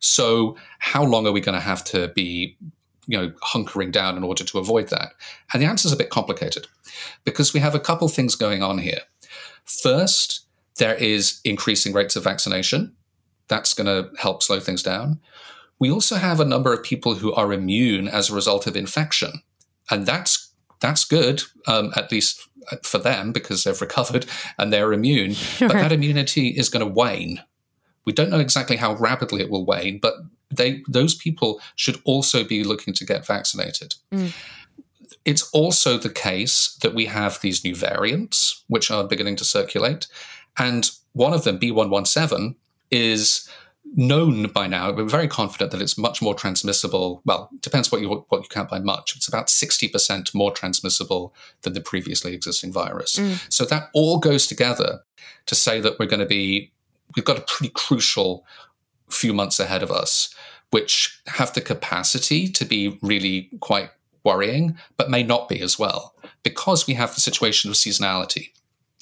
So, 0.00 0.56
how 0.78 1.04
long 1.04 1.26
are 1.26 1.32
we 1.32 1.40
going 1.40 1.58
to 1.58 1.60
have 1.60 1.84
to 1.84 2.08
be 2.08 2.56
you 3.06 3.18
know, 3.18 3.32
hunkering 3.42 3.90
down 3.90 4.16
in 4.16 4.22
order 4.22 4.44
to 4.44 4.58
avoid 4.58 4.88
that? 4.88 5.12
And 5.52 5.62
the 5.62 5.66
answer 5.66 5.86
is 5.86 5.92
a 5.92 5.96
bit 5.96 6.10
complicated 6.10 6.66
because 7.24 7.52
we 7.52 7.60
have 7.60 7.74
a 7.74 7.80
couple 7.80 8.08
things 8.08 8.34
going 8.34 8.62
on 8.62 8.78
here. 8.78 9.00
First, 9.64 10.46
there 10.76 10.94
is 10.94 11.40
increasing 11.44 11.92
rates 11.92 12.16
of 12.16 12.24
vaccination. 12.24 12.94
That's 13.48 13.74
going 13.74 13.86
to 13.86 14.10
help 14.18 14.42
slow 14.42 14.60
things 14.60 14.82
down. 14.82 15.20
We 15.78 15.90
also 15.90 16.16
have 16.16 16.40
a 16.40 16.44
number 16.44 16.72
of 16.72 16.82
people 16.82 17.16
who 17.16 17.32
are 17.32 17.52
immune 17.52 18.06
as 18.08 18.30
a 18.30 18.34
result 18.34 18.66
of 18.66 18.76
infection, 18.76 19.42
and 19.90 20.06
that's 20.06 20.52
that's 20.80 21.04
good, 21.04 21.42
um, 21.66 21.92
at 21.96 22.10
least 22.10 22.48
for 22.82 22.98
them 22.98 23.32
because 23.32 23.64
they've 23.64 23.80
recovered 23.80 24.26
and 24.58 24.72
they're 24.72 24.92
immune. 24.92 25.34
But 25.60 25.72
that 25.72 25.92
immunity 25.92 26.48
is 26.48 26.68
going 26.68 26.84
to 26.86 26.92
wane. 26.92 27.42
We 28.04 28.12
don't 28.12 28.30
know 28.30 28.40
exactly 28.40 28.76
how 28.76 28.94
rapidly 28.94 29.42
it 29.42 29.50
will 29.50 29.64
wane, 29.64 29.98
but 30.00 30.14
they 30.50 30.82
those 30.88 31.14
people 31.14 31.60
should 31.76 32.00
also 32.04 32.44
be 32.44 32.64
looking 32.64 32.94
to 32.94 33.06
get 33.06 33.26
vaccinated. 33.26 33.94
Mm. 34.12 34.32
It's 35.24 35.48
also 35.50 35.98
the 35.98 36.10
case 36.10 36.76
that 36.82 36.94
we 36.94 37.06
have 37.06 37.40
these 37.40 37.64
new 37.64 37.74
variants 37.74 38.64
which 38.66 38.90
are 38.90 39.04
beginning 39.04 39.36
to 39.36 39.44
circulate, 39.44 40.08
and 40.58 40.90
one 41.12 41.32
of 41.32 41.44
them, 41.44 41.58
B117, 41.58 42.54
is 42.90 43.48
known 43.84 44.48
by 44.48 44.66
now. 44.66 44.92
We're 44.92 45.04
very 45.04 45.28
confident 45.28 45.70
that 45.70 45.82
it's 45.82 45.98
much 45.98 46.22
more 46.22 46.34
transmissible. 46.34 47.22
Well, 47.24 47.50
depends 47.60 47.90
what 47.90 48.00
you 48.00 48.24
what 48.28 48.42
you 48.42 48.48
count 48.48 48.70
by 48.70 48.78
much. 48.78 49.16
It's 49.16 49.28
about 49.28 49.50
sixty 49.50 49.88
percent 49.88 50.34
more 50.34 50.50
transmissible 50.50 51.34
than 51.62 51.72
the 51.72 51.80
previously 51.80 52.34
existing 52.34 52.72
virus. 52.72 53.16
Mm. 53.16 53.52
So 53.52 53.64
that 53.66 53.90
all 53.92 54.18
goes 54.18 54.46
together 54.46 55.00
to 55.46 55.54
say 55.54 55.80
that 55.80 55.98
we're 55.98 56.06
going 56.06 56.20
to 56.20 56.26
be 56.26 56.72
we've 57.16 57.24
got 57.24 57.38
a 57.38 57.44
pretty 57.46 57.72
crucial 57.74 58.46
few 59.10 59.32
months 59.34 59.60
ahead 59.60 59.82
of 59.82 59.90
us, 59.90 60.34
which 60.70 61.20
have 61.26 61.52
the 61.52 61.60
capacity 61.60 62.48
to 62.48 62.64
be 62.64 62.98
really 63.02 63.50
quite 63.60 63.90
worrying, 64.24 64.78
but 64.96 65.10
may 65.10 65.22
not 65.22 65.48
be 65.48 65.60
as 65.60 65.78
well 65.78 66.14
because 66.42 66.86
we 66.86 66.94
have 66.94 67.14
the 67.14 67.20
situation 67.20 67.70
of 67.70 67.76
seasonality 67.76 68.50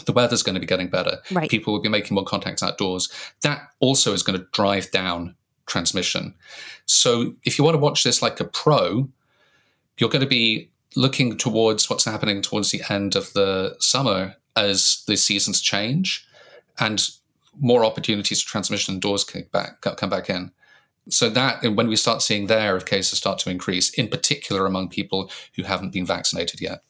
the 0.07 0.13
weather's 0.13 0.43
going 0.43 0.55
to 0.55 0.61
be 0.61 0.67
getting 0.67 0.89
better. 0.89 1.19
Right. 1.31 1.51
People 1.51 1.73
will 1.73 1.81
be 1.81 1.89
making 1.89 2.15
more 2.15 2.25
contacts 2.25 2.63
outdoors. 2.63 3.11
That 3.43 3.69
also 3.81 4.13
is 4.13 4.23
going 4.23 4.39
to 4.39 4.47
drive 4.53 4.91
down 4.91 5.35
transmission. 5.67 6.35
So 6.87 7.35
if 7.45 7.59
you 7.59 7.65
want 7.65 7.75
to 7.75 7.81
watch 7.81 8.03
this 8.03 8.23
like 8.23 8.41
a 8.41 8.45
pro, 8.45 9.09
you're 9.99 10.11
going 10.11 10.23
to 10.23 10.29
be 10.29 10.71
looking 10.97 11.37
towards 11.37 11.89
what's 11.89 12.05
happening 12.05 12.43
towards 12.43 12.71
the 12.71 12.83
end 12.89 13.15
of 13.15 13.33
the 13.33 13.77
summer 13.79 14.35
as 14.57 15.05
the 15.07 15.17
seasons 15.17 15.61
change 15.61 16.27
and 16.79 17.09
more 17.61 17.85
opportunities 17.85 18.43
for 18.43 18.51
transmission 18.51 18.95
indoors 18.95 19.25
back, 19.53 19.81
come 19.81 20.11
back 20.11 20.31
in. 20.31 20.51
So 21.09 21.31
that, 21.31 21.63
when 21.63 21.89
we 21.89 21.97
start 21.97 22.23
seeing 22.23 22.47
there, 22.47 22.77
if 22.77 22.85
cases 22.85 23.19
start 23.19 23.39
to 23.41 23.51
increase, 23.51 23.91
in 23.91 24.09
particular 24.09 24.67
among 24.67 24.89
people 24.89 25.31
who 25.57 25.63
haven't 25.63 25.93
been 25.93 26.07
vaccinated 26.07 26.61
yet. 26.61 26.83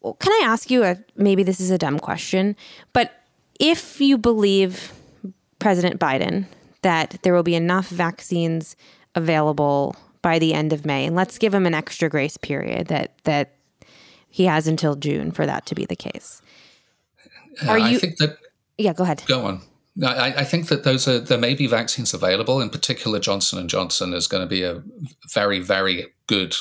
Well, 0.00 0.14
can 0.14 0.32
I 0.32 0.46
ask 0.46 0.70
you 0.70 0.84
a 0.84 0.98
maybe 1.16 1.42
this 1.42 1.60
is 1.60 1.70
a 1.70 1.78
dumb 1.78 1.98
question, 1.98 2.56
but 2.92 3.22
if 3.58 4.00
you 4.00 4.18
believe 4.18 4.92
President 5.58 6.00
Biden 6.00 6.46
that 6.82 7.18
there 7.22 7.34
will 7.34 7.42
be 7.42 7.54
enough 7.54 7.88
vaccines 7.88 8.76
available 9.14 9.96
by 10.22 10.38
the 10.38 10.54
end 10.54 10.72
of 10.72 10.84
May, 10.84 11.06
and 11.06 11.16
let's 11.16 11.38
give 11.38 11.54
him 11.54 11.66
an 11.66 11.74
extra 11.74 12.08
grace 12.08 12.36
period 12.36 12.88
that 12.88 13.18
that 13.24 13.54
he 14.28 14.44
has 14.44 14.66
until 14.66 14.94
June 14.96 15.32
for 15.32 15.46
that 15.46 15.66
to 15.66 15.74
be 15.74 15.86
the 15.86 15.96
case. 15.96 16.42
Uh, 17.62 17.70
are 17.70 17.78
you? 17.78 17.98
That. 17.98 18.36
Yeah, 18.78 18.92
go 18.92 19.04
ahead. 19.04 19.22
Go 19.26 19.44
on. 19.46 19.62
I, 20.04 20.34
I, 20.38 20.44
think 20.44 20.68
that 20.68 20.84
those 20.84 21.08
are 21.08 21.18
there 21.18 21.38
may 21.38 21.54
be 21.54 21.66
vaccines 21.66 22.12
available. 22.12 22.60
In 22.60 22.68
particular, 22.68 23.18
Johnson 23.18 23.58
and 23.58 23.70
Johnson 23.70 24.12
is 24.12 24.26
going 24.26 24.42
to 24.42 24.46
be 24.46 24.62
a 24.62 24.82
very, 25.32 25.58
very 25.58 26.12
good 26.26 26.54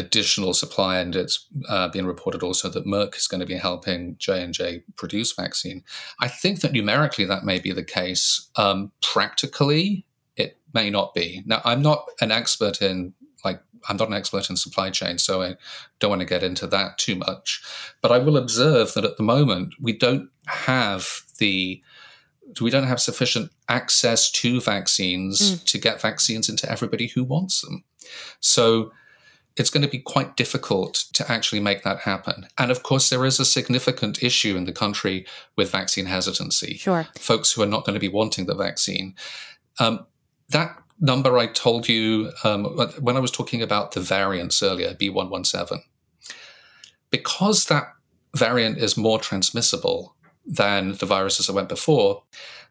additional 0.00 0.54
supply, 0.54 0.98
and 0.98 1.14
it's 1.14 1.46
uh, 1.68 1.88
being 1.88 2.06
reported 2.06 2.42
also 2.42 2.68
that 2.70 2.86
Merck 2.86 3.16
is 3.16 3.28
going 3.28 3.40
to 3.40 3.46
be 3.46 3.54
helping 3.54 4.16
J 4.18 4.42
and 4.42 4.52
J 4.52 4.82
produce 4.96 5.32
vaccine. 5.32 5.84
I 6.18 6.26
think 6.26 6.60
that 6.60 6.72
numerically 6.72 7.24
that 7.26 7.44
may 7.44 7.60
be 7.60 7.70
the 7.70 7.84
case. 7.84 8.48
Um, 8.56 8.90
practically, 9.02 10.04
it 10.36 10.58
may 10.74 10.90
not 10.90 11.14
be. 11.14 11.42
Now, 11.46 11.60
I'm 11.64 11.82
not 11.82 12.08
an 12.20 12.32
expert 12.32 12.82
in 12.82 13.14
like 13.44 13.62
I'm 13.88 13.96
not 13.96 14.08
an 14.08 14.14
expert 14.14 14.50
in 14.50 14.56
supply 14.56 14.90
chain, 14.90 15.18
so 15.18 15.42
I 15.42 15.54
don't 15.98 16.10
want 16.10 16.20
to 16.20 16.26
get 16.26 16.42
into 16.42 16.66
that 16.66 16.98
too 16.98 17.14
much. 17.14 17.62
But 18.02 18.12
I 18.12 18.18
will 18.18 18.36
observe 18.36 18.94
that 18.94 19.04
at 19.04 19.16
the 19.16 19.22
moment 19.22 19.74
we 19.80 19.96
don't 19.96 20.30
have 20.46 21.22
the 21.38 21.82
we 22.60 22.70
don't 22.70 22.86
have 22.86 23.00
sufficient 23.00 23.52
access 23.68 24.30
to 24.30 24.60
vaccines 24.60 25.40
mm. 25.40 25.64
to 25.64 25.78
get 25.78 26.00
vaccines 26.00 26.48
into 26.48 26.70
everybody 26.70 27.06
who 27.06 27.22
wants 27.22 27.60
them. 27.60 27.84
So 28.40 28.92
it's 29.60 29.68
going 29.68 29.82
to 29.82 29.88
be 29.88 29.98
quite 29.98 30.36
difficult 30.36 30.94
to 31.12 31.30
actually 31.30 31.60
make 31.60 31.82
that 31.82 31.98
happen. 31.98 32.46
And 32.56 32.70
of 32.70 32.82
course, 32.82 33.10
there 33.10 33.26
is 33.26 33.38
a 33.38 33.44
significant 33.44 34.22
issue 34.22 34.56
in 34.56 34.64
the 34.64 34.72
country 34.72 35.26
with 35.54 35.70
vaccine 35.70 36.06
hesitancy. 36.06 36.78
Sure. 36.78 37.06
Folks 37.18 37.52
who 37.52 37.62
are 37.62 37.66
not 37.66 37.84
going 37.84 37.92
to 37.92 38.00
be 38.00 38.08
wanting 38.08 38.46
the 38.46 38.54
vaccine. 38.54 39.14
Um, 39.78 40.06
that 40.48 40.82
number 40.98 41.36
I 41.36 41.46
told 41.46 41.90
you 41.90 42.32
um, 42.42 42.64
when 43.00 43.18
I 43.18 43.20
was 43.20 43.30
talking 43.30 43.60
about 43.60 43.92
the 43.92 44.00
variants 44.00 44.62
earlier, 44.62 44.94
B117, 44.94 45.80
because 47.10 47.66
that 47.66 47.92
variant 48.34 48.78
is 48.78 48.96
more 48.96 49.18
transmissible 49.18 50.16
than 50.46 50.92
the 50.92 51.06
viruses 51.06 51.48
that 51.48 51.52
went 51.52 51.68
before, 51.68 52.22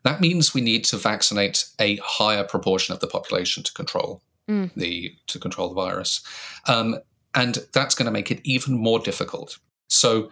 that 0.02 0.22
means 0.22 0.56
we 0.56 0.62
need 0.62 0.86
to 0.86 0.98
vaccinate 0.98 1.66
a 1.80 1.98
higher 1.98 2.44
proportion 2.44 2.96
of 2.96 3.00
the 3.00 3.08
population 3.08 3.62
to 3.62 3.74
control 3.74 4.24
mm. 4.50 4.74
the 4.76 5.16
to 5.28 5.40
control 5.40 5.70
the 5.70 5.76
virus, 5.76 6.22
um, 6.68 6.98
and 7.36 7.60
that's 7.74 7.96
going 7.96 8.08
to 8.08 8.12
make 8.12 8.32
it 8.32 8.42
even 8.44 8.78
more 8.78 9.00
difficult. 9.00 9.60
So. 9.88 10.32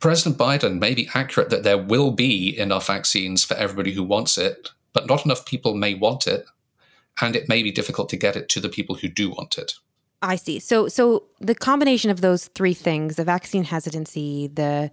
President 0.00 0.36
Biden 0.36 0.80
may 0.80 0.94
be 0.94 1.08
accurate 1.14 1.50
that 1.50 1.62
there 1.62 1.78
will 1.78 2.10
be 2.10 2.58
enough 2.58 2.88
vaccines 2.88 3.44
for 3.44 3.54
everybody 3.54 3.92
who 3.92 4.02
wants 4.02 4.36
it, 4.36 4.70
but 4.92 5.06
not 5.06 5.24
enough 5.24 5.46
people 5.46 5.74
may 5.74 5.94
want 5.94 6.26
it, 6.26 6.44
and 7.20 7.36
it 7.36 7.48
may 7.48 7.62
be 7.62 7.70
difficult 7.70 8.08
to 8.08 8.16
get 8.16 8.34
it 8.34 8.48
to 8.48 8.58
the 8.58 8.68
people 8.68 8.96
who 8.96 9.06
do 9.06 9.30
want 9.30 9.58
it. 9.58 9.74
I 10.22 10.36
see. 10.36 10.60
So 10.60 10.88
so 10.88 11.24
the 11.40 11.54
combination 11.54 12.10
of 12.10 12.20
those 12.20 12.46
three 12.48 12.74
things, 12.74 13.16
the 13.16 13.24
vaccine 13.24 13.64
hesitancy, 13.64 14.48
the 14.48 14.90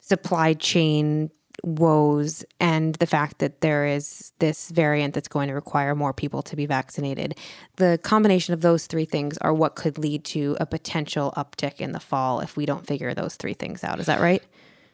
supply 0.00 0.54
chain 0.54 1.30
woes 1.64 2.44
and 2.60 2.94
the 2.96 3.06
fact 3.06 3.38
that 3.38 3.60
there 3.60 3.86
is 3.86 4.32
this 4.38 4.70
variant 4.70 5.14
that's 5.14 5.28
going 5.28 5.48
to 5.48 5.54
require 5.54 5.94
more 5.94 6.12
people 6.12 6.42
to 6.42 6.56
be 6.56 6.66
vaccinated. 6.66 7.36
The 7.76 7.98
combination 8.02 8.54
of 8.54 8.60
those 8.60 8.86
three 8.86 9.04
things 9.04 9.38
are 9.38 9.52
what 9.52 9.74
could 9.74 9.98
lead 9.98 10.24
to 10.26 10.56
a 10.60 10.66
potential 10.66 11.32
uptick 11.36 11.80
in 11.80 11.92
the 11.92 12.00
fall 12.00 12.40
if 12.40 12.56
we 12.56 12.66
don't 12.66 12.86
figure 12.86 13.14
those 13.14 13.36
three 13.36 13.54
things 13.54 13.82
out. 13.84 14.00
Is 14.00 14.06
that 14.06 14.20
right? 14.20 14.42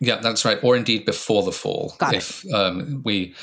Yeah, 0.01 0.17
that's 0.17 0.45
right. 0.45 0.59
Or 0.63 0.77
indeed 0.77 1.05
before 1.05 1.43
the 1.43 1.53
fall. 1.53 1.95
Got 1.99 2.15
if 2.15 2.45
um, 2.53 3.03
we 3.05 3.35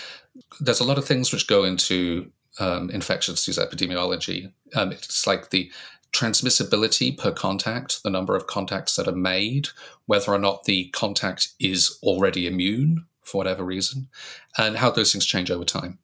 there's 0.60 0.80
a 0.80 0.86
lot 0.86 0.98
of 0.98 1.06
things 1.06 1.32
which 1.32 1.48
go 1.48 1.64
into 1.64 2.32
um, 2.60 2.90
infectious 2.90 3.46
disease 3.46 3.64
epidemiology. 3.64 4.52
Um, 4.76 4.92
it's 4.92 5.26
like 5.26 5.50
the 5.50 5.72
transmissibility 6.14 7.18
per 7.18 7.32
contact, 7.32 8.04
the 8.04 8.10
number 8.10 8.36
of 8.36 8.48
contacts 8.48 8.96
that 8.96 9.08
are 9.08 9.16
made, 9.16 9.70
whether 10.08 10.32
or 10.32 10.40
not 10.40 10.66
the 10.66 10.90
contact 10.90 11.50
is 11.60 11.98
already 12.04 12.48
immune 12.48 13.06
for 13.32 13.38
whatever 13.38 13.64
reason, 13.64 14.10
and 14.58 14.78
how 14.78 14.92
those 14.92 15.12
things 15.12 15.26
change 15.26 15.50
over 15.50 15.64
time. 15.64 15.98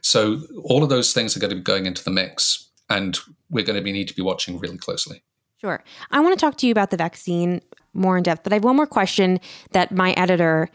So 0.00 0.42
all 0.64 0.82
of 0.82 0.88
those 0.88 1.12
things 1.12 1.36
are 1.36 1.40
going 1.40 1.50
to 1.50 1.56
be 1.56 1.62
going 1.62 1.86
into 1.86 2.04
the 2.04 2.10
mix, 2.10 2.68
and 2.88 3.18
we're 3.50 3.64
going 3.64 3.76
to 3.76 3.82
be, 3.82 3.92
need 3.92 4.08
to 4.08 4.14
be 4.14 4.22
watching 4.22 4.58
really 4.58 4.78
closely. 4.78 5.22
Sure. 5.60 5.82
I 6.10 6.20
want 6.20 6.38
to 6.38 6.40
talk 6.40 6.56
to 6.58 6.66
you 6.66 6.72
about 6.72 6.90
the 6.90 6.96
vaccine 6.96 7.60
more 7.92 8.16
in 8.16 8.22
depth, 8.22 8.44
but 8.44 8.52
I 8.52 8.56
have 8.56 8.64
one 8.64 8.76
more 8.76 8.86
question 8.86 9.40
that 9.72 9.92
my 9.92 10.12
editor 10.12 10.68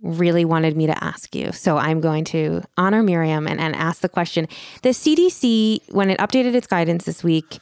really 0.00 0.44
wanted 0.44 0.76
me 0.76 0.86
to 0.86 1.04
ask 1.04 1.34
you. 1.34 1.50
So 1.52 1.76
I'm 1.76 2.00
going 2.00 2.24
to 2.26 2.62
honor 2.76 3.02
Miriam 3.02 3.48
and, 3.48 3.60
and 3.60 3.74
ask 3.74 4.00
the 4.00 4.08
question. 4.08 4.46
The 4.82 4.90
CDC, 4.90 5.92
when 5.92 6.10
it 6.10 6.18
updated 6.20 6.54
its 6.54 6.68
guidance 6.68 7.04
this 7.04 7.24
week, 7.24 7.58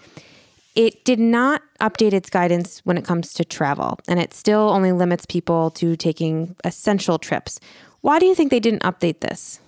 it 0.77 1.05
did 1.05 1.19
not 1.19 1.63
update 1.81 2.13
its 2.13 2.31
guidance 2.31 2.81
when 2.85 2.99
it 2.99 3.05
comes 3.05 3.33
to 3.35 3.45
travel, 3.45 3.99
and 4.07 4.21
it 4.21 4.35
still 4.35 4.69
only 4.71 4.93
limits 4.93 5.25
people 5.27 5.71
to 5.73 5.97
taking 5.97 6.55
essential 6.65 7.19
trips. 7.19 7.59
Why 8.03 8.19
do 8.19 8.27
you 8.27 8.35
think 8.35 8.51
they 8.51 8.61
didn't 8.61 8.83
update 8.83 9.21
this? 9.21 9.59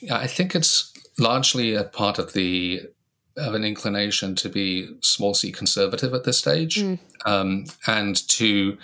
Yeah, 0.00 0.16
I 0.16 0.26
think 0.26 0.54
it's 0.54 0.92
largely 1.18 1.74
a 1.74 1.84
part 1.84 2.18
of 2.18 2.32
the 2.34 2.82
of 3.36 3.54
an 3.54 3.64
inclination 3.64 4.36
to 4.36 4.48
be 4.48 4.88
small 5.00 5.34
c 5.34 5.50
conservative 5.50 6.14
at 6.14 6.24
this 6.24 6.38
stage, 6.38 6.76
mm. 6.76 6.98
um, 7.24 7.64
and 7.86 8.28
to 8.28 8.76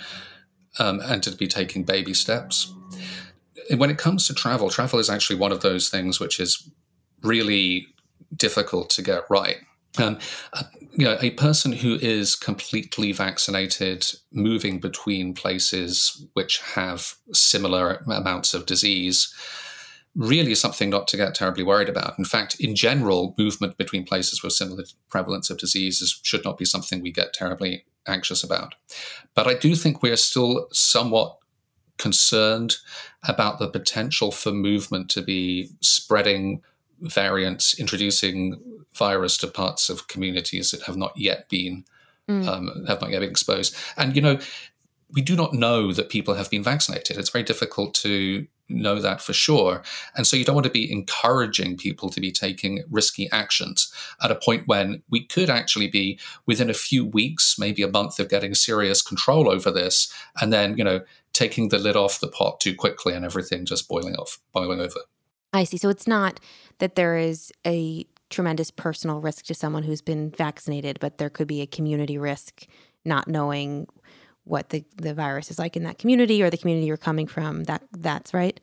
um, 0.78 1.00
and 1.00 1.22
to 1.24 1.32
be 1.32 1.48
taking 1.48 1.82
baby 1.82 2.14
steps. 2.14 2.72
When 3.76 3.90
it 3.90 3.98
comes 3.98 4.26
to 4.26 4.34
travel, 4.34 4.70
travel 4.70 4.98
is 4.98 5.10
actually 5.10 5.38
one 5.38 5.52
of 5.52 5.60
those 5.60 5.88
things 5.88 6.18
which 6.18 6.40
is 6.40 6.70
really 7.22 7.86
difficult 8.34 8.90
to 8.90 9.02
get 9.02 9.24
right. 9.28 9.58
Um, 9.98 10.18
uh, 10.52 10.62
you 10.92 11.04
know, 11.04 11.18
a 11.20 11.30
person 11.30 11.72
who 11.72 11.94
is 11.96 12.36
completely 12.36 13.12
vaccinated, 13.12 14.06
moving 14.32 14.78
between 14.78 15.34
places 15.34 16.24
which 16.34 16.60
have 16.74 17.14
similar 17.32 18.04
amounts 18.06 18.54
of 18.54 18.66
disease, 18.66 19.34
really 20.14 20.52
is 20.52 20.60
something 20.60 20.90
not 20.90 21.06
to 21.08 21.16
get 21.16 21.34
terribly 21.34 21.62
worried 21.62 21.88
about. 21.88 22.18
In 22.18 22.24
fact, 22.24 22.58
in 22.60 22.74
general, 22.74 23.34
movement 23.38 23.78
between 23.78 24.04
places 24.04 24.42
with 24.42 24.52
similar 24.52 24.84
prevalence 25.08 25.50
of 25.50 25.58
diseases 25.58 26.20
should 26.22 26.44
not 26.44 26.58
be 26.58 26.64
something 26.64 27.00
we 27.00 27.12
get 27.12 27.32
terribly 27.32 27.84
anxious 28.06 28.42
about. 28.42 28.74
But 29.34 29.46
I 29.46 29.54
do 29.54 29.74
think 29.74 30.02
we 30.02 30.10
are 30.10 30.16
still 30.16 30.68
somewhat 30.72 31.36
concerned 31.98 32.76
about 33.28 33.58
the 33.58 33.68
potential 33.68 34.32
for 34.32 34.52
movement 34.52 35.10
to 35.10 35.22
be 35.22 35.70
spreading 35.80 36.62
variants, 37.00 37.78
introducing 37.78 38.60
virus 39.00 39.36
to 39.38 39.48
parts 39.48 39.90
of 39.90 40.06
communities 40.06 40.70
that 40.70 40.82
have 40.82 40.96
not 40.96 41.12
yet 41.16 41.48
been 41.48 41.84
mm. 42.28 42.46
um, 42.46 42.84
have 42.86 43.00
not 43.00 43.10
yet 43.10 43.20
been 43.20 43.30
exposed. 43.30 43.74
And 43.96 44.14
you 44.14 44.22
know, 44.22 44.38
we 45.12 45.22
do 45.22 45.34
not 45.34 45.54
know 45.54 45.92
that 45.92 46.08
people 46.08 46.34
have 46.34 46.50
been 46.50 46.62
vaccinated. 46.62 47.18
It's 47.18 47.30
very 47.30 47.42
difficult 47.42 47.94
to 47.96 48.46
know 48.68 49.00
that 49.00 49.20
for 49.20 49.32
sure. 49.32 49.82
And 50.14 50.26
so 50.26 50.36
you 50.36 50.44
don't 50.44 50.54
want 50.54 50.66
to 50.66 50.70
be 50.70 50.90
encouraging 50.92 51.76
people 51.76 52.08
to 52.10 52.20
be 52.20 52.30
taking 52.30 52.84
risky 52.88 53.28
actions 53.32 53.92
at 54.22 54.30
a 54.30 54.36
point 54.36 54.68
when 54.68 55.02
we 55.10 55.24
could 55.26 55.50
actually 55.50 55.88
be 55.88 56.20
within 56.46 56.70
a 56.70 56.74
few 56.74 57.04
weeks, 57.04 57.58
maybe 57.58 57.82
a 57.82 57.90
month 57.90 58.20
of 58.20 58.28
getting 58.28 58.54
serious 58.54 59.02
control 59.02 59.50
over 59.50 59.72
this, 59.72 60.12
and 60.40 60.52
then, 60.52 60.78
you 60.78 60.84
know, 60.84 61.00
taking 61.32 61.70
the 61.70 61.78
lid 61.78 61.96
off 61.96 62.20
the 62.20 62.28
pot 62.28 62.60
too 62.60 62.74
quickly 62.74 63.12
and 63.12 63.24
everything 63.24 63.64
just 63.64 63.88
boiling 63.88 64.14
off, 64.14 64.38
boiling 64.52 64.80
over. 64.80 65.00
I 65.52 65.64
see. 65.64 65.76
So 65.76 65.88
it's 65.88 66.06
not 66.06 66.38
that 66.78 66.94
there 66.94 67.16
is 67.16 67.52
a 67.66 68.06
tremendous 68.30 68.70
personal 68.70 69.20
risk 69.20 69.44
to 69.46 69.54
someone 69.54 69.82
who's 69.82 70.00
been 70.00 70.30
vaccinated, 70.30 70.98
but 71.00 71.18
there 71.18 71.30
could 71.30 71.48
be 71.48 71.60
a 71.60 71.66
community 71.66 72.16
risk 72.16 72.66
not 73.04 73.28
knowing 73.28 73.86
what 74.44 74.70
the, 74.70 74.84
the 74.96 75.14
virus 75.14 75.50
is 75.50 75.58
like 75.58 75.76
in 75.76 75.84
that 75.84 75.98
community 75.98 76.42
or 76.42 76.50
the 76.50 76.56
community 76.56 76.86
you're 76.86 76.96
coming 76.96 77.26
from. 77.26 77.64
That 77.64 77.82
that's 77.92 78.32
right. 78.32 78.58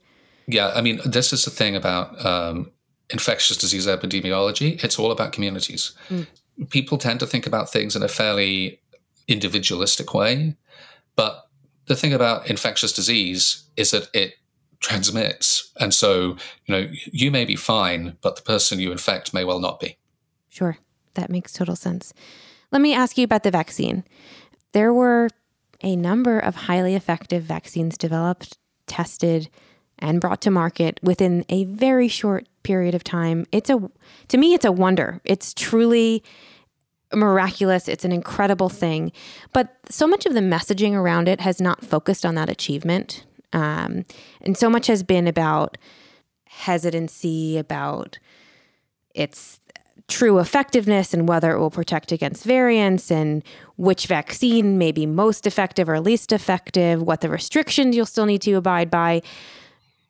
Yeah, 0.48 0.72
I 0.74 0.82
mean, 0.82 1.00
this 1.06 1.34
is 1.34 1.44
the 1.44 1.52
thing 1.52 1.76
about 1.76 2.26
um, 2.26 2.72
infectious 3.10 3.58
disease 3.58 3.88
epidemiology. 3.88 4.84
It's 4.84 4.98
all 4.98 5.12
about 5.12 5.34
communities. 5.34 5.94
Mm. 6.10 6.28
People 6.70 6.98
tend 6.98 7.20
to 7.20 7.28
think 7.28 7.46
about 7.46 7.70
things 7.70 7.96
in 7.96 8.04
a 8.04 8.08
fairly 8.08 8.80
individualistic 9.28 10.14
way, 10.14 10.56
but 11.16 11.50
the 11.88 11.96
thing 11.96 12.14
about 12.14 12.50
infectious 12.50 12.94
disease 12.94 13.64
is 13.76 13.92
that 13.92 14.10
it 14.14 14.36
transmits. 14.80 15.67
And 15.80 15.94
so, 15.94 16.38
you 16.66 16.76
know, 16.76 16.90
you 17.12 17.32
may 17.32 17.46
be 17.46 17.56
fine, 17.56 18.18
but 18.22 18.36
the 18.36 18.42
person 18.42 18.80
you 18.80 18.92
infect 18.92 19.34
may 19.34 19.44
well 19.44 19.60
not 19.60 19.80
be. 19.80 19.98
Sure. 20.50 20.78
That 21.16 21.30
makes 21.30 21.54
total 21.54 21.76
sense. 21.76 22.14
Let 22.72 22.82
me 22.82 22.94
ask 22.94 23.18
you 23.18 23.24
about 23.24 23.44
the 23.44 23.52
vaccine. 23.52 24.04
There 24.74 24.94
were 24.94 25.30
a 25.82 25.96
number 25.96 26.40
of 26.40 26.56
highly 26.56 26.96
effective 26.96 27.44
vaccines 27.44 27.98
developed, 27.98 28.58
tested, 28.88 29.50
and 30.00 30.22
brought 30.22 30.42
to 30.42 30.52
market 30.52 31.00
within 31.02 31.46
a 31.50 31.64
very 31.66 32.08
short 32.08 32.48
period 32.64 32.94
of 32.94 33.04
time. 33.04 33.46
It's 33.52 33.70
a 33.70 33.90
to 34.28 34.38
me 34.38 34.54
it's 34.54 34.66
a 34.66 34.72
wonder. 34.72 35.22
It's 35.24 35.54
truly 35.54 36.24
miraculous. 37.14 37.88
It's 37.88 38.06
an 38.06 38.12
incredible 38.12 38.70
thing. 38.70 39.12
But 39.54 39.76
so 39.90 40.08
much 40.08 40.26
of 40.26 40.34
the 40.34 40.42
messaging 40.42 40.94
around 40.94 41.28
it 41.28 41.42
has 41.42 41.62
not 41.62 41.86
focused 41.86 42.26
on 42.26 42.36
that 42.36 42.50
achievement. 42.50 43.26
Um, 43.54 44.06
and 44.42 44.58
so 44.58 44.70
much 44.70 44.88
has 44.88 45.04
been 45.04 45.28
about 45.28 45.78
hesitancy, 46.46 47.58
about 47.58 48.20
its 49.14 49.60
true 50.08 50.40
effectiveness 50.40 51.14
and 51.14 51.28
whether 51.28 51.52
it 51.52 51.60
will 51.60 51.72
protect 51.72 52.12
against 52.12 52.46
variants 52.46 53.12
and 53.12 53.44
which 53.76 54.08
vaccine 54.08 54.78
may 54.78 54.92
be 54.92 55.06
most 55.06 55.46
effective 55.46 55.90
or 55.90 56.00
least 56.00 56.32
effective, 56.32 57.02
what 57.02 57.22
the 57.22 57.30
restrictions 57.30 57.96
you'll 57.96 58.06
still 58.06 58.26
need 58.26 58.42
to 58.42 58.54
abide 58.54 58.90
by. 58.90 59.22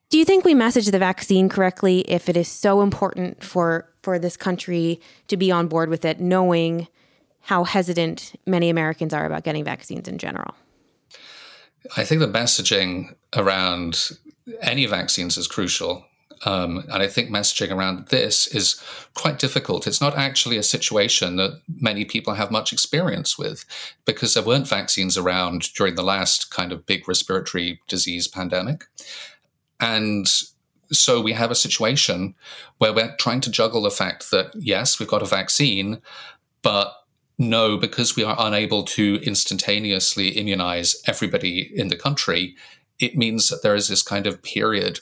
Do 0.10 0.18
you 0.18 0.26
think 0.26 0.46
we 0.46 0.54
message 0.54 0.86
the 0.88 1.00
vaccine 1.00 1.50
correctly 1.50 2.02
if 2.02 2.30
it 2.30 2.38
is 2.38 2.48
so 2.48 2.82
important 2.82 3.44
for 3.44 3.90
for 4.04 4.18
this 4.18 4.38
country 4.38 5.02
to 5.28 5.36
be 5.36 5.52
on 5.52 5.68
board 5.68 5.90
with 5.90 6.06
it, 6.06 6.22
knowing 6.22 6.88
how 7.42 7.66
hesitant 7.66 8.40
many 8.46 8.70
Americans 8.70 9.14
are 9.14 9.26
about 9.26 9.44
getting 9.44 9.66
vaccines 9.66 10.08
in 10.08 10.18
general? 10.18 10.56
I 11.96 12.04
think 12.04 12.20
the 12.20 12.28
messaging 12.28 13.16
around 13.36 14.10
any 14.62 14.86
vaccines 14.86 15.38
is 15.38 15.48
crucial. 15.48 16.06
Um, 16.46 16.84
and 16.92 17.02
I 17.02 17.08
think 17.08 17.30
messaging 17.30 17.72
around 17.72 18.10
this 18.10 18.46
is 18.48 18.80
quite 19.16 19.40
difficult. 19.40 19.88
It's 19.88 20.02
not 20.02 20.16
actually 20.16 20.58
a 20.58 20.64
situation 20.64 21.38
that 21.38 21.62
many 21.68 22.06
people 22.06 22.36
have 22.36 22.52
much 22.52 22.72
experience 22.72 23.40
with 23.40 23.66
because 24.06 24.34
there 24.34 24.44
weren't 24.44 24.68
vaccines 24.68 25.18
around 25.18 25.74
during 25.74 25.96
the 25.96 26.04
last 26.04 26.52
kind 26.52 26.72
of 26.72 26.86
big 26.86 27.08
respiratory 27.08 27.82
disease 27.88 28.28
pandemic. 28.28 28.86
And 29.80 30.28
so 30.92 31.22
we 31.22 31.34
have 31.34 31.52
a 31.52 31.56
situation 31.56 32.36
where 32.78 32.94
we're 32.94 33.16
trying 33.18 33.42
to 33.42 33.52
juggle 33.52 33.82
the 33.82 33.90
fact 33.90 34.30
that, 34.32 34.52
yes, 34.56 35.00
we've 35.00 35.10
got 35.10 35.24
a 35.24 35.26
vaccine, 35.26 36.02
but 36.62 36.94
no, 37.38 37.78
because 37.78 38.16
we 38.16 38.24
are 38.24 38.36
unable 38.40 38.84
to 38.84 39.20
instantaneously 39.24 40.30
immunize 40.30 40.96
everybody 41.06 41.72
in 41.76 41.90
the 41.90 41.96
country, 41.96 42.56
it 43.00 43.16
means 43.16 43.50
that 43.50 43.62
there 43.62 43.76
is 43.76 43.88
this 43.88 44.02
kind 44.02 44.26
of 44.26 44.42
period 44.42 45.00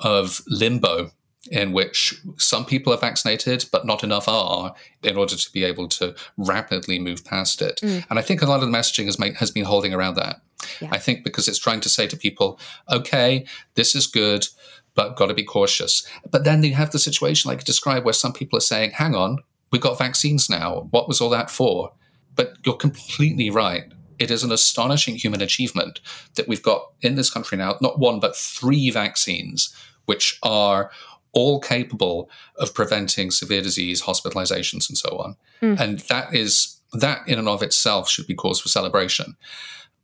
of 0.00 0.40
limbo 0.48 1.12
in 1.50 1.72
which 1.72 2.20
some 2.38 2.64
people 2.64 2.92
are 2.92 2.98
vaccinated, 2.98 3.66
but 3.70 3.86
not 3.86 4.02
enough 4.02 4.28
are 4.28 4.74
in 5.04 5.16
order 5.16 5.36
to 5.36 5.52
be 5.52 5.62
able 5.62 5.88
to 5.88 6.14
rapidly 6.36 6.98
move 6.98 7.24
past 7.24 7.62
it. 7.62 7.80
Mm. 7.82 8.04
And 8.10 8.18
I 8.18 8.22
think 8.22 8.42
a 8.42 8.46
lot 8.46 8.62
of 8.62 8.70
the 8.70 8.76
messaging 8.76 9.04
has, 9.04 9.18
made, 9.18 9.36
has 9.36 9.52
been 9.52 9.64
holding 9.64 9.94
around 9.94 10.16
that. 10.16 10.40
Yeah. 10.80 10.88
I 10.90 10.98
think 10.98 11.22
because 11.22 11.46
it's 11.46 11.58
trying 11.58 11.80
to 11.82 11.88
say 11.88 12.08
to 12.08 12.16
people, 12.16 12.58
okay, 12.90 13.46
this 13.74 13.94
is 13.94 14.08
good, 14.08 14.46
but 14.94 15.16
got 15.16 15.26
to 15.26 15.34
be 15.34 15.44
cautious. 15.44 16.04
But 16.28 16.44
then 16.44 16.64
you 16.64 16.74
have 16.74 16.90
the 16.90 16.98
situation 16.98 17.48
like 17.48 17.60
you 17.60 17.64
described 17.64 18.04
where 18.04 18.14
some 18.14 18.32
people 18.32 18.56
are 18.56 18.62
saying, 18.62 18.92
hang 18.92 19.14
on, 19.14 19.38
we 19.70 19.78
got 19.78 19.98
vaccines 19.98 20.48
now. 20.48 20.88
What 20.90 21.08
was 21.08 21.20
all 21.20 21.30
that 21.30 21.50
for? 21.50 21.92
But 22.34 22.56
you're 22.64 22.76
completely 22.76 23.50
right. 23.50 23.92
It 24.18 24.30
is 24.30 24.42
an 24.42 24.52
astonishing 24.52 25.16
human 25.16 25.42
achievement 25.42 26.00
that 26.36 26.48
we've 26.48 26.62
got 26.62 26.90
in 27.02 27.16
this 27.16 27.30
country 27.30 27.58
now, 27.58 27.76
not 27.80 27.98
one, 27.98 28.20
but 28.20 28.36
three 28.36 28.90
vaccines, 28.90 29.74
which 30.06 30.38
are 30.42 30.90
all 31.32 31.60
capable 31.60 32.30
of 32.56 32.72
preventing 32.72 33.30
severe 33.30 33.60
disease, 33.60 34.02
hospitalizations, 34.02 34.88
and 34.88 34.96
so 34.96 35.18
on. 35.18 35.36
Mm. 35.60 35.80
And 35.80 35.98
that 36.00 36.34
is 36.34 36.80
that 36.92 37.26
in 37.28 37.38
and 37.38 37.48
of 37.48 37.62
itself 37.62 38.08
should 38.08 38.26
be 38.26 38.34
cause 38.34 38.60
for 38.60 38.68
celebration. 38.68 39.36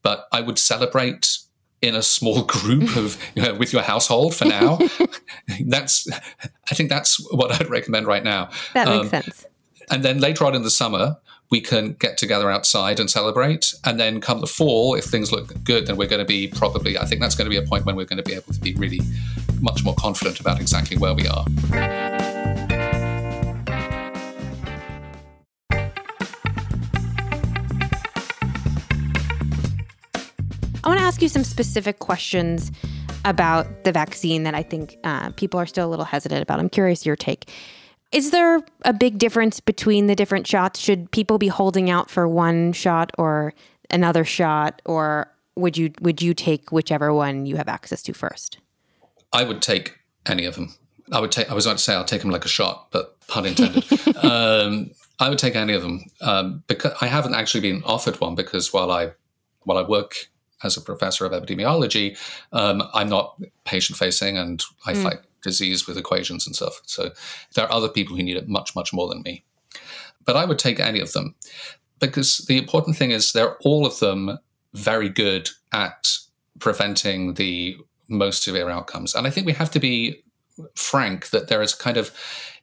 But 0.03 0.27
I 0.33 0.41
would 0.41 0.59
celebrate 0.59 1.39
in 1.81 1.95
a 1.95 2.03
small 2.03 2.43
group 2.47 2.97
of 2.97 3.19
you 3.35 3.43
know, 3.43 3.55
with 3.55 3.73
your 3.73 3.83
household 3.83 4.35
for 4.35 4.45
now. 4.45 4.79
that's 5.67 6.07
I 6.71 6.75
think 6.75 6.91
that's 6.91 7.17
what 7.33 7.61
I'd 7.61 7.71
recommend 7.71 8.07
right 8.07 8.25
now. 8.25 8.51
That 8.75 8.89
makes 8.89 9.05
um, 9.05 9.09
sense. 9.09 9.47
And 9.93 10.03
then 10.03 10.21
later 10.21 10.47
on 10.47 10.55
in 10.55 10.63
the 10.63 10.71
summer, 10.71 11.19
we 11.51 11.61
can 11.61 11.93
get 11.93 12.17
together 12.17 12.51
outside 12.51 12.99
and 12.99 13.11
celebrate. 13.11 13.75
And 13.85 14.01
then 14.01 14.23
come 14.23 14.41
the 14.41 14.47
fall, 14.47 14.95
if 14.95 15.05
things 15.05 15.31
look 15.31 15.53
good, 15.65 15.87
then 15.87 15.99
we're 15.99 16.09
going 16.09 16.19
to 16.19 16.25
be 16.25 16.49
probably, 16.49 16.97
I 16.97 17.05
think 17.05 17.21
that's 17.21 17.35
going 17.35 17.45
to 17.45 17.51
be 17.51 17.63
a 17.63 17.69
point 17.69 17.85
when 17.85 17.95
we're 17.95 18.07
going 18.07 18.17
to 18.17 18.23
be 18.23 18.33
able 18.33 18.55
to 18.55 18.61
be 18.61 18.73
really 18.77 19.01
much 19.61 19.85
more 19.85 19.95
confident 19.97 20.41
about 20.41 20.63
exactly 20.63 20.97
where 20.97 21.13
we 21.13 21.29
are. 21.29 21.45
I 30.83 30.89
want 30.89 31.01
to 31.01 31.05
ask 31.05 31.21
you 31.21 31.29
some 31.29 31.45
specific 31.45 31.99
questions 31.99 32.73
about 33.27 33.85
the 33.85 33.93
vaccine 33.93 34.45
that 34.45 34.55
I 34.55 34.63
think 34.63 34.97
uh, 35.05 35.33
people 35.33 35.61
are 35.61 35.67
still 35.67 35.87
a 35.87 35.91
little 35.91 36.07
hesitant 36.07 36.41
about. 36.41 36.61
I'm 36.61 36.71
curious 36.71 37.05
your 37.05 37.15
take. 37.15 37.51
Is 38.13 38.31
there 38.31 38.61
a 38.83 38.93
big 38.93 39.19
difference 39.19 39.59
between 39.59 40.07
the 40.07 40.15
different 40.15 40.47
shots? 40.47 40.79
Should 40.79 41.11
people 41.11 41.39
be 41.39 41.49
holding 41.49 41.89
out 41.89 42.11
for 42.11 42.29
one 42.29 42.73
shot 42.73 43.11
or 43.17 43.55
another 43.91 44.25
shot, 44.25 44.83
or 44.85 45.33
would 45.57 45.77
you 45.79 45.93
would 46.01 46.21
you 46.21 46.35
take 46.35 46.71
whichever 46.71 47.13
one 47.13 47.47
you 47.47 47.57
have 47.57 47.69
access 47.69 48.03
to 48.03 48.13
first? 48.13 48.59
I 49.33 49.45
would 49.45 49.63
take 49.63 49.99
any 50.27 50.45
of 50.45 50.57
them. 50.57 50.75
I 51.11 51.21
would 51.21 51.33
take. 51.33 51.51
I 51.51 51.55
was 51.55 51.65
going 51.65 51.79
to 51.79 51.83
say 51.83 51.95
I'll 51.95 52.05
take 52.05 52.21
them 52.21 52.31
like 52.31 52.45
a 52.45 52.49
shot, 52.49 52.89
but 52.91 53.19
pun 53.29 53.47
intended. 53.47 53.85
um, 54.25 54.91
I 55.19 55.31
would 55.31 55.39
take 55.39 55.57
any 55.57 55.73
of 55.73 55.83
them 55.83 56.05
um, 56.21 56.63
because 56.67 56.93
I 57.01 57.07
haven't 57.07 57.35
actually 57.35 57.61
been 57.61 57.83
offered 57.85 58.21
one 58.21 58.35
because 58.35 58.73
while 58.73 58.91
I 58.91 59.13
while 59.63 59.79
I 59.79 59.89
work 59.89 60.29
as 60.63 60.77
a 60.77 60.81
professor 60.81 61.25
of 61.25 61.33
epidemiology, 61.33 62.19
um, 62.53 62.83
I'm 62.93 63.09
not 63.09 63.41
patient 63.65 63.99
facing 63.99 64.37
and 64.37 64.63
I 64.87 64.93
mm. 64.93 65.03
fight 65.03 65.19
disease 65.43 65.87
with 65.87 65.99
equations 65.99 66.47
and 66.47 66.57
stuff. 66.57 66.81
So 66.85 67.11
there 67.55 67.67
are 67.67 67.73
other 67.73 67.89
people 67.89 68.17
who 68.17 68.23
need 68.23 68.37
it 68.37 68.49
much, 68.49 68.75
much 68.75 68.93
more 68.93 69.09
than 69.09 69.23
me. 69.23 69.45
But 70.25 70.37
I 70.37 70.45
would 70.45 70.59
take 70.59 70.81
any 70.81 71.01
of 71.01 71.13
them 71.13 71.35
because 71.99 72.39
the 72.49 72.59
important 72.59 72.97
thing 72.97 73.11
is 73.11 73.33
they're 73.33 73.57
all 73.59 73.87
of 73.87 73.99
them 73.99 74.39
very 74.75 75.09
good 75.09 75.51
at 75.73 76.09
preventing 76.59 77.35
the 77.35 77.77
most 78.09 78.43
severe 78.43 78.69
outcomes. 78.69 79.15
And 79.15 79.27
I 79.27 79.31
think 79.31 79.47
we 79.47 79.53
have 79.53 79.71
to 79.73 79.81
be 79.81 80.23
frank 80.75 81.31
that 81.31 81.49
there 81.49 81.63
is 81.63 81.75
a 81.75 81.79
kind 81.79 81.97
of 81.97 82.11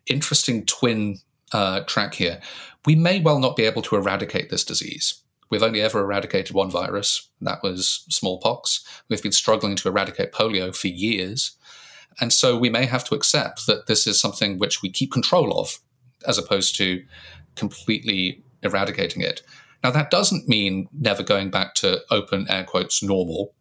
interesting 0.05 0.65
twin 0.65 1.19
uh, 1.51 1.81
track 1.81 2.13
here. 2.13 2.39
We 2.85 2.95
may 2.95 3.19
well 3.19 3.39
not 3.39 3.55
be 3.55 3.63
able 3.63 3.81
to 3.83 3.95
eradicate 3.95 4.49
this 4.49 4.63
disease. 4.63 5.21
We've 5.49 5.63
only 5.63 5.81
ever 5.81 6.01
eradicated 6.01 6.55
one 6.55 6.69
virus, 6.69 7.27
that 7.41 7.63
was 7.63 8.05
smallpox. 8.09 8.85
We've 9.09 9.23
been 9.23 9.31
struggling 9.31 9.75
to 9.77 9.87
eradicate 9.87 10.31
polio 10.31 10.75
for 10.75 10.87
years. 10.87 11.53
And 12.21 12.33
so 12.33 12.57
we 12.57 12.69
may 12.69 12.85
have 12.85 13.03
to 13.05 13.15
accept 13.15 13.67
that 13.67 13.87
this 13.87 14.07
is 14.07 14.19
something 14.19 14.57
which 14.57 14.81
we 14.81 14.89
keep 14.89 15.11
control 15.11 15.57
of, 15.59 15.79
as 16.27 16.37
opposed 16.37 16.75
to 16.77 17.03
completely 17.55 18.43
eradicating 18.61 19.21
it. 19.21 19.41
Now, 19.83 19.91
that 19.91 20.11
doesn't 20.11 20.47
mean 20.47 20.89
never 20.91 21.23
going 21.23 21.49
back 21.49 21.73
to 21.75 22.01
open 22.11 22.45
air 22.49 22.65
quotes 22.65 23.01
normal, 23.01 23.53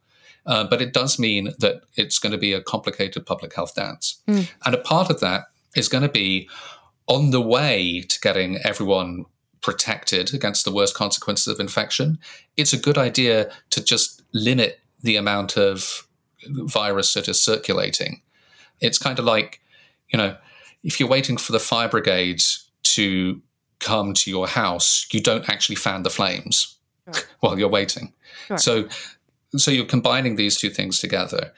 uh, 0.47 0.65
but 0.65 0.83
it 0.83 0.93
does 0.93 1.19
mean 1.19 1.53
that 1.59 1.83
it's 1.97 2.19
going 2.19 2.33
to 2.33 2.39
be 2.39 2.53
a 2.53 2.63
complicated 2.63 3.25
public 3.25 3.55
health 3.55 3.75
dance. 3.75 4.21
Mm. 4.27 4.51
And 4.65 4.75
a 4.75 4.79
part 4.79 5.11
of 5.11 5.21
that 5.21 5.45
is 5.77 5.89
going 5.89 6.03
to 6.03 6.09
be 6.09 6.49
on 7.07 7.31
the 7.31 7.41
way 7.41 8.03
to 8.03 8.21
getting 8.21 8.59
everyone 8.65 9.27
protected 9.61 10.35
against 10.35 10.65
the 10.65 10.73
worst 10.73 10.95
consequences 10.95 11.49
of 11.49 11.61
infection, 11.61 12.19
it's 12.57 12.73
a 12.73 12.79
good 12.79 12.99
idea 12.99 13.51
to 13.71 13.83
just 13.83 14.23
limit 14.33 14.81
the 15.03 15.17
amount 15.17 15.57
of 15.57 16.07
virus 16.47 17.15
that 17.15 17.29
is 17.29 17.41
circulating. 17.41 18.23
It's 18.81 18.99
kind 18.99 19.19
of 19.19 19.25
like, 19.25 19.61
you 20.11 20.19
know, 20.19 20.37
if 20.85 21.01
you're 21.01 21.09
waiting 21.09 21.37
for 21.37 21.53
the 21.53 21.61
fire 21.61 21.89
brigade 21.89 22.43
to 22.83 23.43
come 23.81 24.15
to 24.15 24.31
your 24.31 24.47
house, 24.47 25.07
you 25.13 25.21
don't 25.21 25.49
actually 25.49 25.77
fan 25.77 26.03
the 26.03 26.11
flames 26.11 26.77
sure. 27.13 27.25
while 27.41 27.59
you're 27.59 27.69
waiting. 27.69 28.13
Sure. 28.47 28.59
So, 28.59 28.89
so 29.57 29.71
you're 29.71 29.87
combining 29.87 30.37
these 30.37 30.57
two 30.57 30.71
things 30.71 30.99
together. 30.99 31.53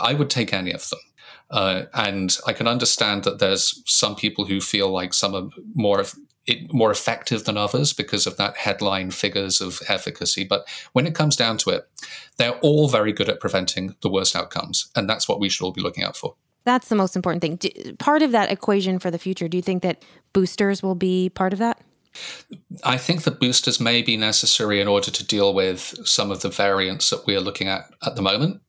I 0.00 0.14
would 0.14 0.30
take 0.30 0.52
any 0.52 0.72
of 0.72 0.88
them. 0.90 1.00
Uh, 1.50 1.82
and 1.92 2.36
I 2.46 2.52
can 2.52 2.66
understand 2.66 3.24
that 3.24 3.38
there's 3.38 3.82
some 3.86 4.16
people 4.16 4.44
who 4.44 4.60
feel 4.60 4.88
like 4.88 5.12
some 5.12 5.34
are 5.34 5.48
more 5.74 6.04
it, 6.46 6.72
more 6.72 6.90
effective 6.90 7.44
than 7.44 7.56
others 7.56 7.92
because 7.92 8.26
of 8.26 8.36
that 8.36 8.56
headline 8.56 9.10
figures 9.10 9.60
of 9.60 9.80
efficacy. 9.88 10.44
But 10.44 10.66
when 10.92 11.06
it 11.06 11.14
comes 11.14 11.36
down 11.36 11.58
to 11.58 11.70
it, 11.70 11.88
they're 12.36 12.58
all 12.60 12.88
very 12.88 13.12
good 13.12 13.28
at 13.28 13.40
preventing 13.40 13.94
the 14.02 14.10
worst 14.10 14.36
outcomes. 14.36 14.90
And 14.94 15.08
that's 15.08 15.28
what 15.28 15.40
we 15.40 15.48
should 15.48 15.64
all 15.64 15.72
be 15.72 15.80
looking 15.80 16.04
out 16.04 16.16
for. 16.16 16.34
That's 16.64 16.88
the 16.88 16.96
most 16.96 17.14
important 17.16 17.42
thing. 17.42 17.56
Do, 17.56 17.70
part 17.98 18.22
of 18.22 18.32
that 18.32 18.50
equation 18.50 18.98
for 18.98 19.10
the 19.10 19.18
future, 19.18 19.48
do 19.48 19.56
you 19.56 19.62
think 19.62 19.82
that 19.82 20.02
boosters 20.32 20.82
will 20.82 20.94
be 20.94 21.28
part 21.28 21.52
of 21.52 21.58
that? 21.58 21.80
I 22.84 22.96
think 22.96 23.24
that 23.24 23.40
boosters 23.40 23.80
may 23.80 24.02
be 24.02 24.16
necessary 24.16 24.80
in 24.80 24.88
order 24.88 25.10
to 25.10 25.26
deal 25.26 25.52
with 25.52 25.94
some 26.06 26.30
of 26.30 26.42
the 26.42 26.48
variants 26.48 27.10
that 27.10 27.26
we 27.26 27.34
are 27.36 27.40
looking 27.40 27.68
at 27.68 27.92
at 28.06 28.16
the 28.16 28.22
moment. 28.22 28.60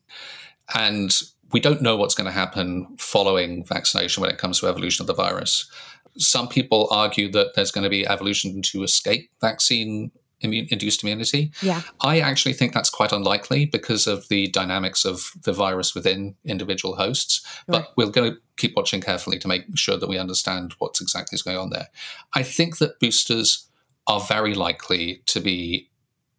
And 0.73 1.15
we 1.51 1.59
don't 1.59 1.81
know 1.81 1.95
what's 1.95 2.15
going 2.15 2.25
to 2.25 2.31
happen 2.31 2.95
following 2.97 3.63
vaccination 3.65 4.21
when 4.21 4.31
it 4.31 4.39
comes 4.39 4.59
to 4.59 4.67
evolution 4.67 5.03
of 5.03 5.07
the 5.07 5.13
virus 5.13 5.69
some 6.17 6.47
people 6.47 6.87
argue 6.91 7.31
that 7.31 7.55
there's 7.55 7.71
going 7.71 7.83
to 7.83 7.89
be 7.89 8.07
evolution 8.07 8.61
to 8.61 8.83
escape 8.83 9.29
vaccine 9.41 10.11
immune, 10.41 10.67
induced 10.69 11.03
immunity. 11.03 11.51
Yeah. 11.61 11.81
I 12.01 12.19
actually 12.19 12.53
think 12.53 12.73
that's 12.73 12.89
quite 12.89 13.11
unlikely 13.11 13.65
because 13.65 14.07
of 14.07 14.27
the 14.29 14.47
dynamics 14.47 15.05
of 15.05 15.31
the 15.43 15.53
virus 15.53 15.95
within 15.95 16.35
individual 16.45 16.95
hosts. 16.95 17.45
Right. 17.67 17.83
But 17.83 17.93
we're 17.97 18.11
going 18.11 18.31
to 18.31 18.37
keep 18.57 18.75
watching 18.75 19.01
carefully 19.01 19.39
to 19.39 19.47
make 19.47 19.63
sure 19.75 19.97
that 19.97 20.09
we 20.09 20.17
understand 20.17 20.75
what's 20.79 21.01
exactly 21.01 21.37
going 21.43 21.57
on 21.57 21.69
there. 21.69 21.87
I 22.33 22.43
think 22.43 22.77
that 22.77 22.99
boosters 22.99 23.69
are 24.07 24.19
very 24.21 24.53
likely 24.53 25.21
to 25.27 25.39
be 25.39 25.89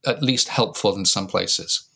at 0.06 0.22
least 0.22 0.48
helpful 0.48 0.96
in 0.96 1.04
some 1.04 1.26
places. 1.26 1.88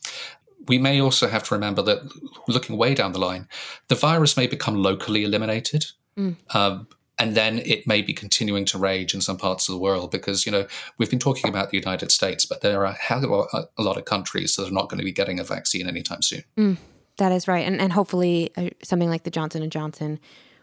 We 0.67 0.79
may 0.79 1.01
also 1.01 1.29
have 1.29 1.45
to 1.45 1.55
remember 1.55 1.81
that 1.83 2.01
looking 2.49 2.77
way 2.77 2.95
down 2.95 3.13
the 3.13 3.19
line, 3.19 3.49
the 3.89 3.95
virus 3.95 4.37
may 4.37 4.47
become 4.47 4.83
locally 4.83 5.25
eliminated. 5.25 5.87
Mm. 6.19 6.37
Um, 6.55 6.89
and 7.21 7.37
then 7.37 7.59
it 7.59 7.87
may 7.87 8.01
be 8.01 8.15
continuing 8.15 8.65
to 8.65 8.79
rage 8.79 9.13
in 9.13 9.21
some 9.21 9.37
parts 9.37 9.69
of 9.69 9.75
the 9.75 9.79
world 9.79 10.11
because 10.11 10.47
you 10.47 10.51
know 10.51 10.67
we've 10.97 11.11
been 11.11 11.19
talking 11.19 11.49
about 11.49 11.71
the 11.71 11.77
United 11.77 12.11
States, 12.11 12.47
but 12.47 12.63
there 12.63 12.87
are 12.87 12.97
a 13.07 13.83
lot 13.83 13.99
of 13.99 14.07
countries 14.07 14.57
that 14.57 14.67
are 14.67 14.73
not 14.73 14.89
going 14.89 14.99
to 14.99 15.05
be 15.05 15.13
getting 15.13 15.39
a 15.39 15.45
vaccine 15.45 15.87
anytime 15.87 16.23
soon. 16.23 16.43
Mm, 16.57 16.79
that 17.19 17.31
is 17.31 17.47
right, 17.47 17.67
and 17.67 17.81
and 17.81 17.93
hopefully 17.93 18.51
uh, 18.57 18.71
something 18.83 19.11
like 19.11 19.25
the 19.25 19.31
Johnson 19.31 19.63
and 19.63 19.71
Johnson 19.71 20.19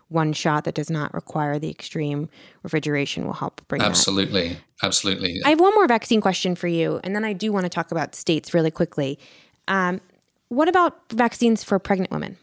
one 0.09 0.31
shot 0.31 0.63
that 0.63 0.73
does 0.73 0.89
not 0.89 1.13
require 1.13 1.59
the 1.59 1.69
extreme 1.69 2.29
refrigeration 2.63 3.25
will 3.25 3.33
help 3.33 3.61
bring 3.67 3.81
absolutely 3.81 4.47
that. 4.47 4.57
absolutely 4.81 5.41
i 5.43 5.49
have 5.49 5.59
one 5.59 5.75
more 5.75 5.85
vaccine 5.85 6.21
question 6.21 6.55
for 6.55 6.69
you 6.69 7.01
and 7.03 7.13
then 7.13 7.25
i 7.25 7.33
do 7.33 7.51
want 7.51 7.65
to 7.65 7.69
talk 7.69 7.91
about 7.91 8.15
states 8.15 8.53
really 8.53 8.71
quickly 8.71 9.19
um, 9.67 9.99
what 10.47 10.69
about 10.69 10.97
vaccines 11.11 11.61
for 11.61 11.77
pregnant 11.77 12.09
women 12.09 12.37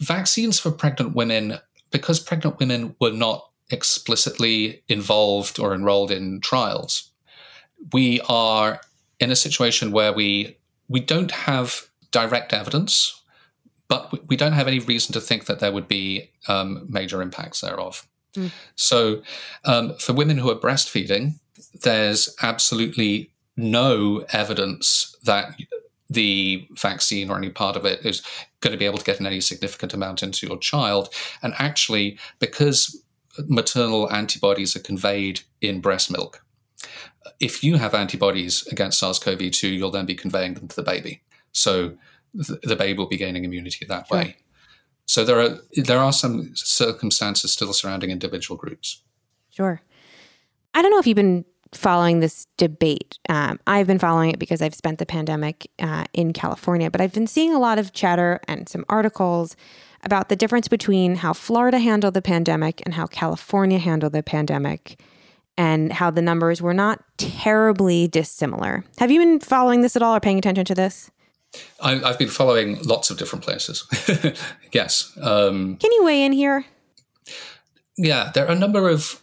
vaccines 0.00 0.58
for 0.58 0.72
pregnant 0.72 1.14
women 1.14 1.60
because 1.90 2.20
pregnant 2.20 2.58
women 2.58 2.94
were 3.00 3.12
not 3.12 3.50
explicitly 3.70 4.82
involved 4.88 5.58
or 5.58 5.74
enrolled 5.74 6.10
in 6.10 6.40
trials, 6.40 7.10
we 7.92 8.20
are 8.28 8.80
in 9.18 9.30
a 9.30 9.36
situation 9.36 9.92
where 9.92 10.12
we 10.12 10.56
we 10.88 11.00
don't 11.00 11.30
have 11.30 11.88
direct 12.10 12.52
evidence, 12.52 13.22
but 13.88 14.28
we 14.28 14.36
don't 14.36 14.52
have 14.52 14.66
any 14.66 14.80
reason 14.80 15.12
to 15.12 15.20
think 15.20 15.46
that 15.46 15.60
there 15.60 15.72
would 15.72 15.86
be 15.86 16.30
um, 16.48 16.86
major 16.88 17.22
impacts 17.22 17.60
thereof. 17.60 18.06
Mm. 18.34 18.50
So, 18.74 19.22
um, 19.64 19.94
for 19.98 20.12
women 20.12 20.38
who 20.38 20.50
are 20.50 20.56
breastfeeding, 20.56 21.34
there's 21.82 22.34
absolutely 22.42 23.30
no 23.56 24.24
evidence 24.32 25.16
that 25.24 25.54
the 26.10 26.68
vaccine 26.72 27.30
or 27.30 27.38
any 27.38 27.50
part 27.50 27.76
of 27.76 27.84
it 27.84 28.04
is 28.04 28.22
going 28.60 28.72
to 28.72 28.78
be 28.78 28.84
able 28.84 28.98
to 28.98 29.04
get 29.04 29.20
in 29.20 29.26
any 29.26 29.40
significant 29.40 29.94
amount 29.94 30.22
into 30.22 30.46
your 30.46 30.58
child. 30.58 31.08
And 31.42 31.54
actually, 31.58 32.18
because 32.40 33.02
maternal 33.46 34.12
antibodies 34.12 34.74
are 34.74 34.80
conveyed 34.80 35.40
in 35.60 35.80
breast 35.80 36.10
milk, 36.10 36.44
if 37.38 37.62
you 37.62 37.76
have 37.76 37.94
antibodies 37.94 38.66
against 38.66 38.98
SARS 38.98 39.18
CoV 39.18 39.50
2, 39.50 39.68
you'll 39.68 39.90
then 39.90 40.06
be 40.06 40.14
conveying 40.14 40.54
them 40.54 40.68
to 40.68 40.76
the 40.76 40.82
baby. 40.82 41.22
So 41.52 41.96
the 42.34 42.76
baby 42.76 42.98
will 42.98 43.08
be 43.08 43.16
gaining 43.16 43.44
immunity 43.44 43.86
that 43.86 44.08
sure. 44.08 44.18
way. 44.18 44.36
So 45.06 45.24
there 45.24 45.40
are 45.40 45.58
there 45.74 45.98
are 45.98 46.12
some 46.12 46.54
circumstances 46.54 47.52
still 47.52 47.72
surrounding 47.72 48.10
individual 48.10 48.56
groups. 48.56 49.02
Sure. 49.48 49.82
I 50.72 50.82
don't 50.82 50.92
know 50.92 51.00
if 51.00 51.06
you've 51.06 51.16
been 51.16 51.44
following 51.72 52.20
this 52.20 52.46
debate. 52.56 53.18
Um, 53.28 53.60
I've 53.66 53.86
been 53.86 53.98
following 53.98 54.30
it 54.30 54.38
because 54.38 54.60
I've 54.60 54.74
spent 54.74 54.98
the 54.98 55.06
pandemic 55.06 55.70
uh, 55.78 56.04
in 56.12 56.32
California, 56.32 56.90
but 56.90 57.00
I've 57.00 57.12
been 57.12 57.26
seeing 57.26 57.54
a 57.54 57.58
lot 57.58 57.78
of 57.78 57.92
chatter 57.92 58.40
and 58.48 58.68
some 58.68 58.84
articles 58.88 59.56
about 60.02 60.28
the 60.28 60.36
difference 60.36 60.68
between 60.68 61.16
how 61.16 61.32
Florida 61.32 61.78
handled 61.78 62.14
the 62.14 62.22
pandemic 62.22 62.82
and 62.84 62.94
how 62.94 63.06
California 63.06 63.78
handled 63.78 64.12
the 64.12 64.22
pandemic, 64.22 65.00
and 65.56 65.92
how 65.92 66.10
the 66.10 66.22
numbers 66.22 66.62
were 66.62 66.72
not 66.72 67.04
terribly 67.18 68.08
dissimilar. 68.08 68.82
Have 68.98 69.10
you 69.10 69.20
been 69.20 69.40
following 69.40 69.82
this 69.82 69.94
at 69.94 70.02
all 70.02 70.16
or 70.16 70.20
paying 70.20 70.38
attention 70.38 70.64
to 70.64 70.74
this? 70.74 71.10
I, 71.82 71.96
have 71.96 72.18
been 72.18 72.28
following 72.28 72.80
lots 72.82 73.10
of 73.10 73.18
different 73.18 73.44
places. 73.44 73.84
yes. 74.72 75.12
Um, 75.20 75.76
Can 75.76 75.92
you 75.92 76.04
weigh 76.04 76.24
in 76.24 76.32
here? 76.32 76.64
Yeah, 77.96 78.30
there 78.34 78.46
are 78.46 78.52
a 78.52 78.58
number 78.58 78.88
of 78.88 79.20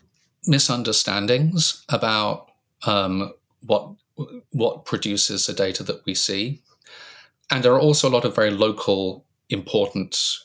misunderstandings 0.48 1.86
about 1.90 2.52
um, 2.86 3.34
what 3.62 3.92
what 4.52 4.86
produces 4.86 5.46
the 5.46 5.54
data 5.54 5.84
that 5.84 6.04
we 6.06 6.16
see, 6.16 6.62
and 7.52 7.64
there 7.64 7.74
are 7.74 7.80
also 7.80 8.10
a 8.10 8.12
lot 8.12 8.26
of 8.26 8.36
very 8.36 8.52
local 8.52 9.26
important 9.50 10.40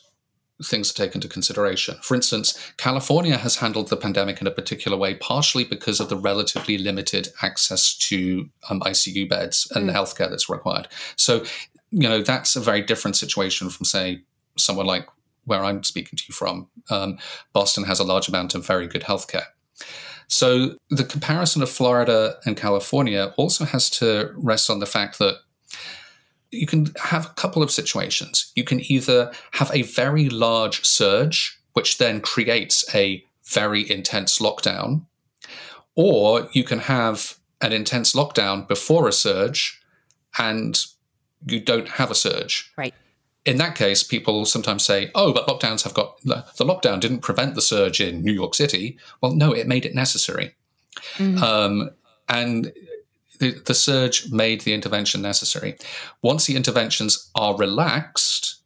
things 0.63 0.91
to 0.91 1.01
take 1.01 1.15
into 1.15 1.27
consideration. 1.27 1.95
For 2.01 2.15
instance, 2.15 2.73
California 2.77 3.37
has 3.37 3.57
handled 3.57 3.89
the 3.89 3.97
pandemic 3.97 4.39
in 4.41 4.47
a 4.47 4.51
particular 4.51 4.97
way, 4.97 5.15
partially 5.15 5.63
because 5.63 5.99
of 5.99 6.09
the 6.09 6.17
relatively 6.17 6.77
limited 6.77 7.29
access 7.41 7.97
to 7.97 8.49
um, 8.69 8.79
ICU 8.81 9.27
beds 9.27 9.67
and 9.73 9.83
mm. 9.83 9.87
the 9.87 9.93
healthcare 9.93 10.29
that's 10.29 10.49
required. 10.49 10.87
So, 11.15 11.43
you 11.91 12.07
know, 12.07 12.21
that's 12.21 12.55
a 12.55 12.61
very 12.61 12.81
different 12.81 13.17
situation 13.17 13.69
from, 13.69 13.85
say, 13.85 14.21
someone 14.57 14.85
like 14.85 15.07
where 15.45 15.63
I'm 15.63 15.83
speaking 15.83 16.17
to 16.17 16.23
you 16.27 16.33
from. 16.33 16.67
Um, 16.89 17.17
Boston 17.51 17.83
has 17.83 17.99
a 17.99 18.03
large 18.03 18.27
amount 18.29 18.55
of 18.55 18.65
very 18.65 18.87
good 18.87 19.03
healthcare. 19.03 19.45
So 20.27 20.77
the 20.89 21.03
comparison 21.03 21.61
of 21.61 21.69
Florida 21.69 22.37
and 22.45 22.57
California 22.57 23.33
also 23.37 23.65
has 23.65 23.89
to 23.91 24.31
rest 24.35 24.69
on 24.69 24.79
the 24.79 24.85
fact 24.85 25.19
that 25.19 25.37
you 26.51 26.65
can 26.65 26.87
have 27.01 27.25
a 27.25 27.33
couple 27.33 27.63
of 27.63 27.71
situations. 27.71 28.51
You 28.55 28.63
can 28.63 28.79
either 28.91 29.31
have 29.51 29.71
a 29.73 29.81
very 29.83 30.29
large 30.29 30.85
surge, 30.85 31.59
which 31.73 31.97
then 31.97 32.21
creates 32.21 32.85
a 32.95 33.23
very 33.45 33.89
intense 33.89 34.39
lockdown, 34.39 35.05
or 35.95 36.47
you 36.53 36.63
can 36.63 36.79
have 36.79 37.37
an 37.61 37.73
intense 37.73 38.13
lockdown 38.13 38.67
before 38.67 39.07
a 39.07 39.11
surge 39.11 39.81
and 40.37 40.85
you 41.45 41.59
don't 41.59 41.89
have 41.89 42.09
a 42.11 42.15
surge. 42.15 42.71
Right 42.77 42.93
in 43.45 43.57
that 43.57 43.75
case, 43.75 44.03
people 44.03 44.45
sometimes 44.45 44.85
say, 44.85 45.11
oh, 45.15 45.33
but 45.33 45.47
lockdowns 45.47 45.83
have 45.83 45.93
got 45.93 46.21
the, 46.21 46.45
lockdown 46.59 46.99
didn't 46.99 47.19
prevent 47.19 47.55
the 47.55 47.61
surge 47.61 47.99
in 47.99 48.23
New 48.23 48.31
York 48.31 48.55
City. 48.55 48.97
Well, 49.21 49.33
no, 49.33 49.51
it 49.51 49.67
made 49.67 49.85
it 49.85 49.93
necessary. 49.93 50.55
Mm-hmm. 51.15 51.43
Um, 51.43 51.89
and 52.29 52.71
the, 53.39 53.59
the 53.65 53.73
surge 53.73 54.31
made 54.31 54.61
the 54.61 54.73
intervention 54.73 55.21
necessary. 55.21 55.77
Once 56.21 56.45
the 56.45 56.55
interventions 56.55 57.29
are 57.35 57.57
relaxed, 57.57 58.61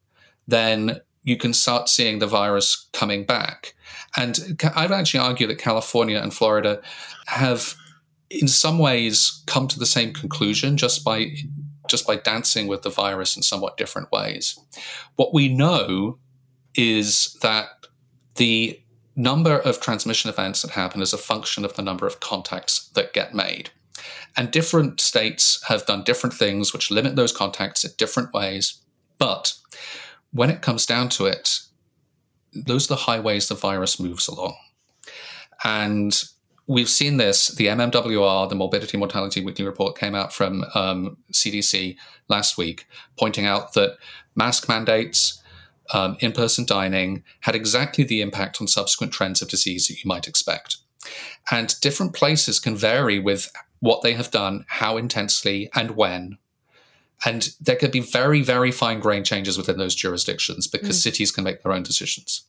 then 0.47 1.01
you 1.23 1.37
can 1.37 1.53
start 1.53 1.89
seeing 1.89 2.19
the 2.19 2.27
virus 2.27 2.87
coming 2.93 3.25
back. 3.25 3.73
And 4.15 4.59
I'd 4.75 4.91
actually 4.91 5.21
argue 5.21 5.47
that 5.47 5.57
California 5.57 6.19
and 6.19 6.33
Florida 6.33 6.81
have, 7.25 7.75
in 8.29 8.47
some 8.47 8.77
ways, 8.77 9.43
come 9.47 9.67
to 9.67 9.79
the 9.79 9.85
same 9.85 10.13
conclusion 10.13 10.77
just 10.77 11.03
by 11.03 11.31
just 11.87 12.07
by 12.07 12.15
dancing 12.15 12.67
with 12.67 12.81
the 12.81 12.89
virus 12.89 13.35
in 13.35 13.43
somewhat 13.43 13.77
different 13.77 14.11
ways. 14.11 14.59
What 15.15 15.33
we 15.33 15.49
know 15.49 16.19
is 16.75 17.37
that 17.41 17.67
the 18.35 18.79
number 19.15 19.57
of 19.57 19.81
transmission 19.81 20.29
events 20.29 20.61
that 20.61 20.71
happen 20.71 21.01
is 21.01 21.11
a 21.11 21.17
function 21.17 21.65
of 21.65 21.75
the 21.75 21.81
number 21.81 22.05
of 22.05 22.19
contacts 22.19 22.89
that 22.89 23.13
get 23.13 23.33
made. 23.33 23.71
And 24.37 24.51
different 24.51 25.01
states 25.01 25.63
have 25.67 25.85
done 25.87 26.03
different 26.03 26.35
things 26.35 26.71
which 26.71 26.91
limit 26.91 27.15
those 27.15 27.31
contacts 27.35 27.83
in 27.83 27.91
different 27.97 28.31
ways. 28.33 28.79
But 29.17 29.53
when 30.31 30.51
it 30.51 30.61
comes 30.61 30.85
down 30.85 31.09
to 31.09 31.25
it, 31.25 31.59
those 32.53 32.85
are 32.85 32.93
the 32.93 33.01
highways 33.01 33.47
the 33.47 33.55
virus 33.55 33.99
moves 33.99 34.27
along. 34.27 34.55
And 35.63 36.23
we've 36.67 36.89
seen 36.89 37.17
this. 37.17 37.47
The 37.47 37.67
MMWR, 37.67 38.49
the 38.49 38.55
Morbidity 38.55 38.97
Mortality 38.97 39.43
Weekly 39.43 39.65
Report, 39.65 39.97
came 39.97 40.13
out 40.13 40.33
from 40.33 40.65
um, 40.75 41.17
CDC 41.31 41.97
last 42.27 42.57
week, 42.57 42.85
pointing 43.17 43.45
out 43.45 43.73
that 43.73 43.97
mask 44.35 44.69
mandates, 44.69 45.41
um, 45.93 46.17
in 46.19 46.33
person 46.33 46.65
dining 46.65 47.23
had 47.41 47.55
exactly 47.55 48.03
the 48.03 48.21
impact 48.21 48.59
on 48.59 48.67
subsequent 48.67 49.13
trends 49.13 49.41
of 49.41 49.47
disease 49.47 49.87
that 49.87 50.03
you 50.03 50.07
might 50.07 50.27
expect. 50.27 50.77
And 51.49 51.73
different 51.81 52.13
places 52.13 52.59
can 52.59 52.75
vary 52.75 53.19
with 53.19 53.51
what 53.79 54.01
they 54.01 54.13
have 54.13 54.31
done, 54.31 54.65
how 54.67 54.97
intensely, 54.97 55.69
and 55.73 55.91
when. 55.91 56.37
And 57.25 57.49
there 57.61 57.75
could 57.77 57.91
be 57.91 58.01
very, 58.01 58.41
very 58.41 58.71
fine 58.71 58.99
grained 58.99 59.25
changes 59.25 59.57
within 59.57 59.77
those 59.77 59.95
jurisdictions 59.95 60.67
because 60.67 60.99
mm. 60.99 61.03
cities 61.03 61.31
can 61.31 61.43
make 61.43 61.63
their 61.63 61.71
own 61.71 61.83
decisions. 61.83 62.43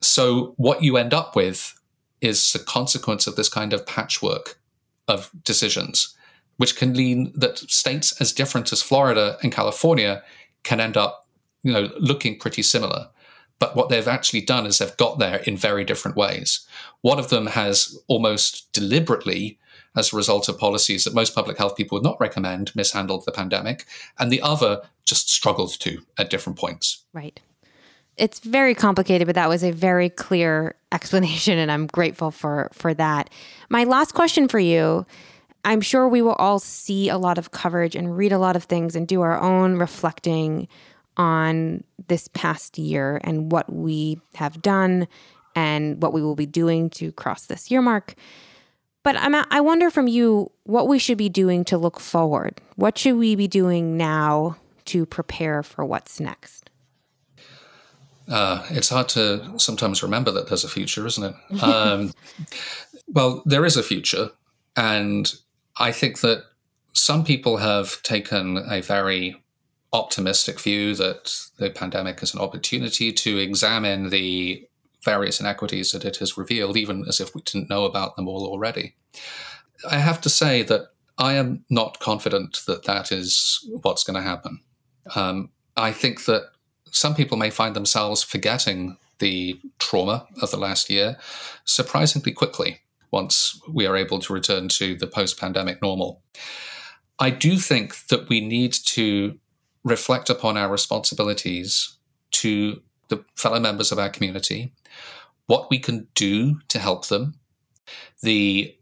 So, 0.00 0.54
what 0.56 0.82
you 0.82 0.96
end 0.96 1.12
up 1.12 1.36
with 1.36 1.77
is 2.20 2.52
the 2.52 2.58
consequence 2.58 3.26
of 3.26 3.36
this 3.36 3.48
kind 3.48 3.72
of 3.72 3.86
patchwork 3.86 4.60
of 5.06 5.30
decisions, 5.44 6.16
which 6.56 6.76
can 6.76 6.92
mean 6.92 7.32
that 7.34 7.58
states 7.58 8.20
as 8.20 8.32
different 8.32 8.72
as 8.72 8.82
Florida 8.82 9.38
and 9.42 9.52
California 9.52 10.22
can 10.62 10.80
end 10.80 10.96
up, 10.96 11.26
you 11.62 11.72
know, 11.72 11.90
looking 11.98 12.38
pretty 12.38 12.62
similar. 12.62 13.08
But 13.58 13.74
what 13.74 13.88
they've 13.88 14.06
actually 14.06 14.42
done 14.42 14.66
is 14.66 14.78
they've 14.78 14.96
got 14.96 15.18
there 15.18 15.38
in 15.38 15.56
very 15.56 15.84
different 15.84 16.16
ways. 16.16 16.66
One 17.00 17.18
of 17.18 17.28
them 17.28 17.46
has 17.46 17.98
almost 18.06 18.72
deliberately, 18.72 19.58
as 19.96 20.12
a 20.12 20.16
result 20.16 20.48
of 20.48 20.58
policies 20.58 21.04
that 21.04 21.14
most 21.14 21.34
public 21.34 21.58
health 21.58 21.76
people 21.76 21.96
would 21.96 22.04
not 22.04 22.20
recommend, 22.20 22.74
mishandled 22.76 23.24
the 23.24 23.32
pandemic, 23.32 23.86
and 24.18 24.30
the 24.30 24.42
other 24.42 24.82
just 25.04 25.30
struggled 25.30 25.78
to 25.80 26.02
at 26.18 26.30
different 26.30 26.58
points. 26.58 27.04
Right 27.12 27.40
it's 28.18 28.40
very 28.40 28.74
complicated, 28.74 29.26
but 29.26 29.34
that 29.34 29.48
was 29.48 29.62
a 29.64 29.70
very 29.70 30.10
clear 30.10 30.74
explanation, 30.92 31.58
and 31.58 31.70
I'm 31.70 31.86
grateful 31.86 32.30
for 32.30 32.70
for 32.72 32.94
that. 32.94 33.30
My 33.68 33.84
last 33.84 34.12
question 34.12 34.48
for 34.48 34.58
you. 34.58 35.06
I'm 35.64 35.80
sure 35.80 36.08
we 36.08 36.22
will 36.22 36.34
all 36.34 36.60
see 36.60 37.08
a 37.08 37.18
lot 37.18 37.36
of 37.36 37.50
coverage 37.50 37.96
and 37.96 38.16
read 38.16 38.32
a 38.32 38.38
lot 38.38 38.54
of 38.56 38.64
things 38.64 38.94
and 38.94 39.08
do 39.08 39.22
our 39.22 39.38
own 39.38 39.76
reflecting 39.76 40.68
on 41.16 41.82
this 42.06 42.28
past 42.28 42.78
year 42.78 43.20
and 43.24 43.50
what 43.50 43.70
we 43.70 44.20
have 44.34 44.62
done 44.62 45.08
and 45.56 46.00
what 46.00 46.12
we 46.12 46.22
will 46.22 46.36
be 46.36 46.46
doing 46.46 46.88
to 46.90 47.10
cross 47.12 47.46
this 47.46 47.70
year 47.70 47.82
mark. 47.82 48.14
But 49.02 49.16
I'm, 49.16 49.34
I 49.34 49.60
wonder 49.60 49.90
from 49.90 50.06
you 50.06 50.50
what 50.62 50.86
we 50.86 50.98
should 50.98 51.18
be 51.18 51.28
doing 51.28 51.64
to 51.64 51.76
look 51.76 51.98
forward. 51.98 52.60
What 52.76 52.96
should 52.96 53.16
we 53.16 53.34
be 53.34 53.48
doing 53.48 53.96
now 53.96 54.56
to 54.86 55.06
prepare 55.06 55.62
for 55.62 55.84
what's 55.84 56.20
next? 56.20 56.67
Uh, 58.28 58.64
it's 58.70 58.90
hard 58.90 59.08
to 59.10 59.58
sometimes 59.58 60.02
remember 60.02 60.30
that 60.30 60.48
there's 60.48 60.64
a 60.64 60.68
future, 60.68 61.06
isn't 61.06 61.24
it? 61.24 61.34
Um, 61.62 62.12
well, 63.08 63.42
there 63.46 63.64
is 63.64 63.76
a 63.76 63.82
future. 63.82 64.30
And 64.76 65.32
I 65.78 65.92
think 65.92 66.20
that 66.20 66.44
some 66.92 67.24
people 67.24 67.56
have 67.56 68.02
taken 68.02 68.58
a 68.70 68.80
very 68.82 69.42
optimistic 69.92 70.60
view 70.60 70.94
that 70.94 71.34
the 71.58 71.70
pandemic 71.70 72.22
is 72.22 72.34
an 72.34 72.40
opportunity 72.40 73.12
to 73.12 73.38
examine 73.38 74.10
the 74.10 74.68
various 75.04 75.40
inequities 75.40 75.92
that 75.92 76.04
it 76.04 76.16
has 76.16 76.36
revealed, 76.36 76.76
even 76.76 77.04
as 77.08 77.20
if 77.20 77.34
we 77.34 77.40
didn't 77.42 77.70
know 77.70 77.84
about 77.84 78.16
them 78.16 78.28
all 78.28 78.46
already. 78.46 78.94
I 79.88 79.98
have 79.98 80.20
to 80.22 80.28
say 80.28 80.62
that 80.64 80.88
I 81.16 81.34
am 81.34 81.64
not 81.70 82.00
confident 82.00 82.60
that 82.66 82.84
that 82.84 83.10
is 83.10 83.66
what's 83.82 84.04
going 84.04 84.16
to 84.16 84.28
happen. 84.28 84.60
Um, 85.14 85.50
I 85.76 85.92
think 85.92 86.24
that 86.26 86.50
some 86.90 87.14
people 87.14 87.36
may 87.36 87.50
find 87.50 87.74
themselves 87.74 88.22
forgetting 88.22 88.96
the 89.18 89.60
trauma 89.78 90.26
of 90.42 90.50
the 90.50 90.56
last 90.56 90.88
year 90.88 91.16
surprisingly 91.64 92.32
quickly 92.32 92.80
once 93.10 93.60
we 93.68 93.86
are 93.86 93.96
able 93.96 94.18
to 94.20 94.32
return 94.32 94.68
to 94.68 94.94
the 94.94 95.06
post 95.06 95.38
pandemic 95.40 95.80
normal. 95.82 96.22
I 97.18 97.30
do 97.30 97.56
think 97.56 98.06
that 98.08 98.28
we 98.28 98.40
need 98.40 98.72
to 98.72 99.38
reflect 99.84 100.30
upon 100.30 100.56
our 100.56 100.70
responsibilities 100.70 101.96
to 102.30 102.82
the 103.08 103.24
fellow 103.36 103.58
members 103.58 103.90
of 103.90 103.98
our 103.98 104.10
community, 104.10 104.72
what 105.46 105.70
we 105.70 105.78
can 105.78 106.06
do 106.14 106.60
to 106.68 106.78
help 106.78 107.08
them, 107.08 107.34
the 108.22 108.76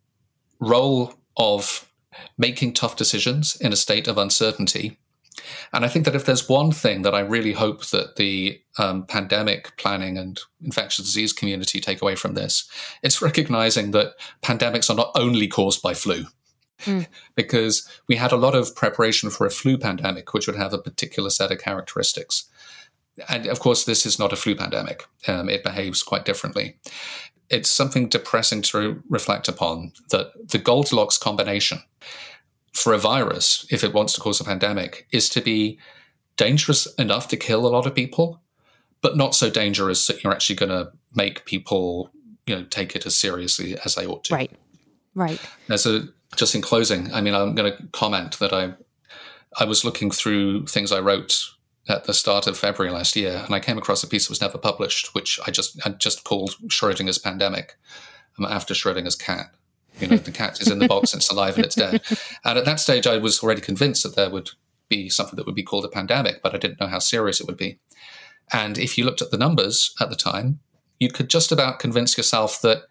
role 0.59 1.15
of 1.37 1.89
making 2.37 2.73
tough 2.73 2.97
decisions 2.97 3.57
in 3.57 3.73
a 3.73 3.77
state 3.77 4.09
of 4.09 4.19
uncertainty. 4.19 4.99
And 5.73 5.85
I 5.85 5.89
think 5.89 6.05
that 6.05 6.15
if 6.15 6.25
there's 6.25 6.49
one 6.49 6.73
thing 6.73 7.03
that 7.03 7.15
I 7.15 7.21
really 7.21 7.53
hope 7.53 7.87
that 7.87 8.17
the 8.17 8.61
um, 8.79 9.05
pandemic 9.05 9.77
planning 9.77 10.17
and 10.17 10.41
infectious 10.63 11.05
disease 11.05 11.33
community 11.33 11.81
take 11.81 12.03
away 12.03 12.15
from 12.15 12.35
this, 12.35 12.69
it's 13.03 13.23
recognizing 13.23 13.91
that 13.93 14.15
pandemics 14.43 14.91
are 14.91 14.97
not 14.97 15.13
only 15.15 15.49
caused 15.49 15.83
by 15.83 15.95
flu. 15.95 16.25
Mm. 16.85 17.07
Because 17.35 17.87
we 18.09 18.17
had 18.17 18.33
a 18.33 18.37
lot 18.37 18.55
of 18.55 18.75
preparation 18.75 19.29
for 19.29 19.47
a 19.47 19.51
flu 19.51 19.77
pandemic, 19.77 20.33
which 20.33 20.47
would 20.47 20.57
have 20.57 20.73
a 20.73 20.79
particular 20.79 21.31
set 21.31 21.53
of 21.53 21.59
characteristics. 21.59 22.49
And 23.29 23.47
of 23.47 23.61
course, 23.61 23.85
this 23.85 24.07
is 24.07 24.19
not 24.19 24.33
a 24.33 24.37
flu 24.37 24.55
pandemic. 24.55 25.05
Um, 25.29 25.49
it 25.49 25.63
behaves 25.63 26.03
quite 26.03 26.25
differently. 26.25 26.79
It's 27.49 27.71
something 27.71 28.09
depressing 28.09 28.63
to 28.63 29.03
reflect 29.09 29.49
upon 29.49 29.93
that 30.11 30.33
the 30.49 30.59
Goldilocks 30.59 31.19
combination 31.19 31.83
for 32.77 32.93
a 32.93 32.99
virus, 32.99 33.67
if 33.71 33.83
it 33.83 33.95
wants 33.95 34.13
to 34.13 34.21
cause 34.21 34.41
a 34.41 34.45
pandemic, 34.45 35.09
is 35.11 35.29
to 35.31 35.41
be 35.41 35.79
dangerous 36.37 36.87
enough 36.97 37.27
to 37.29 37.37
kill 37.37 37.67
a 37.67 37.73
lot 37.73 37.87
of 37.87 37.95
people, 37.95 38.43
but 39.01 39.17
not 39.17 39.35
so 39.35 39.49
dangerous 39.49 40.07
that 40.07 40.23
you're 40.23 40.33
actually 40.33 40.57
going 40.57 40.69
to 40.69 40.93
make 41.15 41.47
people, 41.47 42.11
you 42.47 42.55
know, 42.55 42.65
take 42.65 42.95
it 42.95 43.07
as 43.07 43.17
seriously 43.17 43.79
as 43.85 43.95
they 43.95 44.07
ought 44.07 44.25
to. 44.25 44.35
Right. 44.35 44.53
Right. 45.15 45.41
There's 45.69 45.87
a 45.87 46.09
just 46.37 46.55
in 46.55 46.61
closing, 46.61 47.11
I 47.15 47.23
mean, 47.23 47.35
I'm 47.35 47.55
going 47.55 47.73
to 47.73 47.83
comment 47.93 48.39
that 48.41 48.53
I 48.53 48.75
I 49.59 49.65
was 49.65 49.85
looking 49.85 50.11
through 50.11 50.67
things 50.67 50.93
I 50.93 51.01
wrote 51.01 51.35
at 51.89 52.05
the 52.05 52.13
start 52.13 52.47
of 52.47 52.59
February 52.59 52.93
last 52.93 53.17
year, 53.17 53.43
and 53.47 53.55
I 53.55 53.61
came 53.61 53.79
across 53.79 54.03
a 54.03 54.07
piece 54.07 54.27
that 54.27 54.33
was 54.33 54.43
never 54.43 54.59
published, 54.59 55.15
which 55.15 55.41
I 55.47 55.51
just 55.51 55.81
I 55.87 55.91
just 55.91 56.25
called 56.25 56.57
Schrodinger's 56.69 57.19
pandemic 57.19 57.79
um, 58.39 58.45
after 58.45 58.75
Schrodinger's 58.75 59.15
cat. 59.15 59.47
You 60.01 60.09
know, 60.09 60.17
the 60.17 60.33
cat 60.33 60.61
is 60.61 60.71
in 60.71 60.79
the 60.79 60.89
box, 60.89 61.13
and 61.13 61.21
it's 61.21 61.31
alive, 61.31 61.57
and 61.57 61.65
it's 61.65 61.75
dead. 61.75 62.03
And 62.45 62.59
at 62.59 62.65
that 62.65 62.81
stage, 62.81 63.07
I 63.07 63.17
was 63.19 63.43
already 63.43 63.61
convinced 63.61 64.03
that 64.03 64.15
there 64.15 64.31
would 64.31 64.51
be 64.89 65.09
something 65.09 65.37
that 65.37 65.47
would 65.47 65.55
be 65.55 65.63
called 65.63 65.85
a 65.85 65.89
pandemic, 65.89 66.43
but 66.43 66.55
I 66.55 66.59
didn't 66.59 66.81
know 66.81 66.87
how 66.87 66.99
serious 66.99 67.41
it 67.41 67.47
would 67.47 67.57
be. 67.57 67.79
And 68.53 68.79
if 68.79 68.97
you 68.97 69.05
looked 69.05 69.23
at 69.23 69.31
the 69.31 69.39
numbers 69.39 69.95
at 70.01 70.11
the 70.11 70.17
time, 70.17 70.61
you 71.01 71.11
could 71.11 71.29
just 71.29 71.51
about 71.51 71.79
convince 71.79 72.17
yourself 72.17 72.61
that 72.63 72.85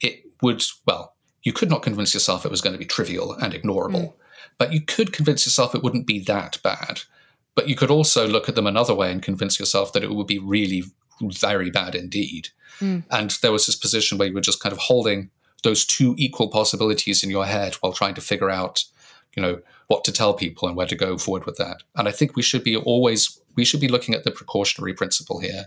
it 0.00 0.24
would, 0.42 0.62
well, 0.86 1.14
you 1.42 1.52
could 1.52 1.70
not 1.70 1.82
convince 1.82 2.14
yourself 2.14 2.44
it 2.44 2.50
was 2.50 2.60
going 2.60 2.74
to 2.74 2.78
be 2.78 2.84
trivial 2.84 3.32
and 3.32 3.54
ignorable, 3.54 4.12
mm. 4.12 4.14
but 4.58 4.72
you 4.72 4.80
could 4.80 5.12
convince 5.12 5.46
yourself 5.46 5.74
it 5.74 5.82
wouldn't 5.82 6.06
be 6.06 6.20
that 6.24 6.58
bad. 6.62 7.00
But 7.54 7.68
you 7.68 7.74
could 7.74 7.90
also 7.90 8.28
look 8.28 8.48
at 8.48 8.54
them 8.54 8.66
another 8.66 8.94
way 8.94 9.10
and 9.10 9.22
convince 9.22 9.58
yourself 9.58 9.92
that 9.92 10.04
it 10.04 10.10
would 10.10 10.26
be 10.26 10.38
really 10.38 10.84
very 11.20 11.70
bad 11.70 11.94
indeed. 11.94 12.48
Mm. 12.80 13.04
And 13.10 13.30
there 13.42 13.52
was 13.52 13.66
this 13.66 13.76
position 13.76 14.18
where 14.18 14.28
you 14.28 14.34
were 14.34 14.40
just 14.40 14.60
kind 14.60 14.72
of 14.72 14.78
holding 14.78 15.30
those 15.62 15.84
two 15.84 16.14
equal 16.18 16.48
possibilities 16.48 17.22
in 17.22 17.30
your 17.30 17.46
head 17.46 17.74
while 17.76 17.92
trying 17.92 18.14
to 18.14 18.20
figure 18.20 18.50
out, 18.50 18.84
you 19.34 19.42
know, 19.42 19.60
what 19.88 20.04
to 20.04 20.12
tell 20.12 20.34
people 20.34 20.68
and 20.68 20.76
where 20.76 20.86
to 20.86 20.94
go 20.94 21.18
forward 21.18 21.46
with 21.46 21.56
that. 21.56 21.82
And 21.96 22.06
I 22.06 22.12
think 22.12 22.36
we 22.36 22.42
should 22.42 22.62
be 22.62 22.76
always 22.76 23.40
we 23.56 23.64
should 23.64 23.80
be 23.80 23.88
looking 23.88 24.14
at 24.14 24.24
the 24.24 24.30
precautionary 24.30 24.94
principle 24.94 25.40
here. 25.40 25.66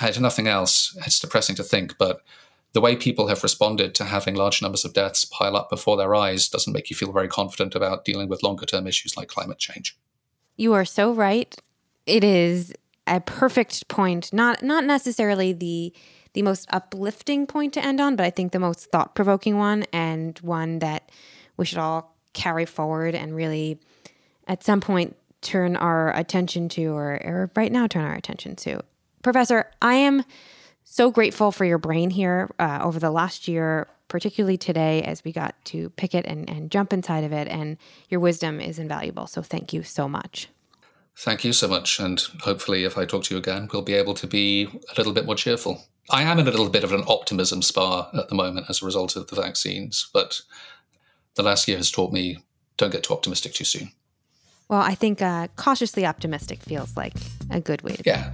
Uh, 0.00 0.06
and 0.06 0.22
nothing 0.22 0.48
else. 0.48 0.96
It's 1.06 1.20
depressing 1.20 1.54
to 1.56 1.62
think, 1.62 1.98
but 1.98 2.22
the 2.72 2.80
way 2.80 2.96
people 2.96 3.28
have 3.28 3.42
responded 3.42 3.94
to 3.94 4.04
having 4.04 4.34
large 4.34 4.60
numbers 4.60 4.84
of 4.84 4.92
deaths 4.92 5.24
pile 5.24 5.56
up 5.56 5.70
before 5.70 5.96
their 5.96 6.14
eyes 6.14 6.48
doesn't 6.48 6.72
make 6.72 6.90
you 6.90 6.96
feel 6.96 7.12
very 7.12 7.28
confident 7.28 7.74
about 7.74 8.04
dealing 8.04 8.28
with 8.28 8.42
longer 8.42 8.66
term 8.66 8.86
issues 8.86 9.16
like 9.16 9.28
climate 9.28 9.58
change. 9.58 9.96
You 10.56 10.72
are 10.74 10.84
so 10.84 11.12
right. 11.12 11.54
It 12.06 12.24
is 12.24 12.72
a 13.06 13.20
perfect 13.20 13.86
point, 13.88 14.32
not 14.32 14.62
not 14.62 14.84
necessarily 14.84 15.52
the 15.52 15.92
the 16.34 16.42
most 16.42 16.68
uplifting 16.70 17.46
point 17.46 17.72
to 17.74 17.84
end 17.84 18.00
on, 18.00 18.16
but 18.16 18.26
I 18.26 18.30
think 18.30 18.52
the 18.52 18.60
most 18.60 18.90
thought 18.90 19.14
provoking 19.14 19.56
one 19.56 19.84
and 19.92 20.38
one 20.40 20.80
that 20.80 21.10
we 21.56 21.64
should 21.64 21.78
all 21.78 22.14
carry 22.32 22.66
forward 22.66 23.14
and 23.14 23.34
really 23.34 23.80
at 24.46 24.62
some 24.62 24.80
point 24.80 25.16
turn 25.40 25.76
our 25.76 26.14
attention 26.16 26.68
to 26.70 26.86
or, 26.86 27.20
or 27.24 27.50
right 27.54 27.70
now 27.70 27.86
turn 27.86 28.04
our 28.04 28.14
attention 28.14 28.56
to. 28.56 28.80
Professor, 29.22 29.70
I 29.80 29.94
am 29.94 30.24
so 30.84 31.10
grateful 31.10 31.52
for 31.52 31.64
your 31.64 31.78
brain 31.78 32.10
here 32.10 32.50
uh, 32.58 32.80
over 32.82 32.98
the 32.98 33.10
last 33.10 33.48
year, 33.48 33.88
particularly 34.08 34.58
today 34.58 35.02
as 35.02 35.24
we 35.24 35.32
got 35.32 35.54
to 35.66 35.90
pick 35.90 36.14
it 36.14 36.26
and, 36.26 36.50
and 36.50 36.70
jump 36.70 36.92
inside 36.92 37.24
of 37.24 37.32
it. 37.32 37.48
And 37.48 37.78
your 38.08 38.20
wisdom 38.20 38.60
is 38.60 38.78
invaluable. 38.78 39.26
So 39.26 39.40
thank 39.40 39.72
you 39.72 39.82
so 39.82 40.08
much. 40.08 40.48
Thank 41.16 41.44
you 41.44 41.52
so 41.52 41.68
much. 41.68 42.00
And 42.00 42.20
hopefully, 42.40 42.84
if 42.84 42.98
I 42.98 43.04
talk 43.04 43.24
to 43.24 43.34
you 43.34 43.38
again, 43.38 43.68
we'll 43.72 43.82
be 43.82 43.94
able 43.94 44.14
to 44.14 44.26
be 44.26 44.64
a 44.64 44.94
little 44.98 45.12
bit 45.12 45.26
more 45.26 45.36
cheerful. 45.36 45.84
I 46.10 46.22
am 46.22 46.38
in 46.38 46.46
a 46.46 46.50
little 46.50 46.68
bit 46.68 46.84
of 46.84 46.92
an 46.92 47.04
optimism 47.06 47.62
spa 47.62 48.10
at 48.16 48.28
the 48.28 48.34
moment 48.34 48.66
as 48.68 48.82
a 48.82 48.86
result 48.86 49.16
of 49.16 49.28
the 49.28 49.36
vaccines, 49.36 50.08
but 50.12 50.42
the 51.34 51.42
last 51.42 51.66
year 51.66 51.76
has 51.76 51.90
taught 51.90 52.12
me 52.12 52.38
don't 52.76 52.92
get 52.92 53.04
too 53.04 53.14
optimistic 53.14 53.54
too 53.54 53.64
soon. 53.64 53.92
Well, 54.68 54.80
I 54.80 54.94
think 54.94 55.22
uh, 55.22 55.48
cautiously 55.56 56.06
optimistic 56.06 56.62
feels 56.62 56.96
like 56.96 57.14
a 57.50 57.60
good 57.60 57.82
way 57.82 57.92
to 57.96 58.02
Yeah. 58.04 58.32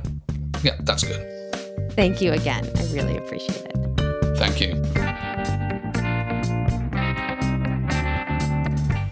Yeah, 0.62 0.77
that's 0.81 1.05
good. 1.05 1.93
Thank 1.93 2.21
you 2.21 2.33
again. 2.33 2.64
I 2.77 2.93
really 2.93 3.16
appreciate 3.16 3.64
it. 3.64 4.37
Thank 4.37 4.61
you. 4.61 5.10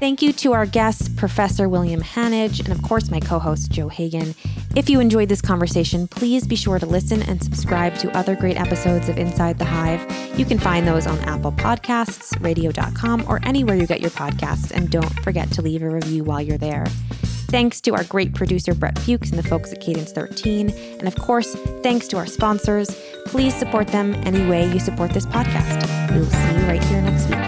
Thank 0.01 0.23
you 0.23 0.33
to 0.35 0.53
our 0.53 0.65
guests, 0.65 1.09
Professor 1.09 1.69
William 1.69 2.01
Hanage, 2.01 2.61
and 2.61 2.69
of 2.69 2.81
course, 2.83 3.11
my 3.11 3.19
co 3.19 3.41
host, 3.41 3.73
Joe 3.73 3.89
Hagan. 3.89 4.33
If 4.77 4.89
you 4.89 5.01
enjoyed 5.01 5.29
this 5.29 5.43
conversation, 5.43 6.07
please 6.07 6.47
be 6.47 6.55
sure 6.55 6.79
to 6.79 6.87
listen 6.87 7.23
and 7.23 7.43
subscribe 7.43 7.97
to 7.97 8.17
other 8.17 8.37
great 8.37 8.57
episodes 8.57 9.09
of 9.09 9.19
Inside 9.19 9.59
the 9.59 9.65
Hive. 9.65 10.39
You 10.39 10.45
can 10.45 10.61
find 10.61 10.87
those 10.87 11.09
on 11.09 11.19
Apple 11.21 11.51
Podcasts, 11.51 12.41
radio.com, 12.45 13.25
or 13.29 13.41
anywhere 13.43 13.75
you 13.75 13.89
get 13.89 14.01
your 14.01 14.11
podcasts. 14.11 14.71
And 14.71 14.89
don't 14.89 15.13
forget 15.25 15.51
to 15.53 15.63
leave 15.63 15.83
a 15.83 15.91
review 15.91 16.23
while 16.23 16.41
you're 16.41 16.59
there. 16.59 16.87
Thanks 17.51 17.81
to 17.81 17.95
our 17.95 18.05
great 18.05 18.35
producer, 18.35 18.75
Brett 18.75 18.99
Fuchs, 19.01 19.31
and 19.31 19.39
the 19.39 19.49
folks 19.49 19.73
at 19.73 19.81
Cadence 19.81 20.13
13. 20.13 20.71
And 20.71 21.09
of 21.09 21.17
course, 21.17 21.57
thanks 21.83 22.07
to 22.09 22.19
our 22.19 22.27
sponsors. 22.27 22.89
Please 23.27 23.55
support 23.55 23.89
them 23.89 24.15
any 24.25 24.49
way 24.49 24.71
you 24.73 24.79
support 24.79 25.11
this 25.11 25.27
podcast. 25.27 26.13
We 26.13 26.21
will 26.21 26.27
see 26.27 26.61
you 26.61 26.67
right 26.69 26.85
here 26.85 27.01
next 27.01 27.29
week. 27.31 27.48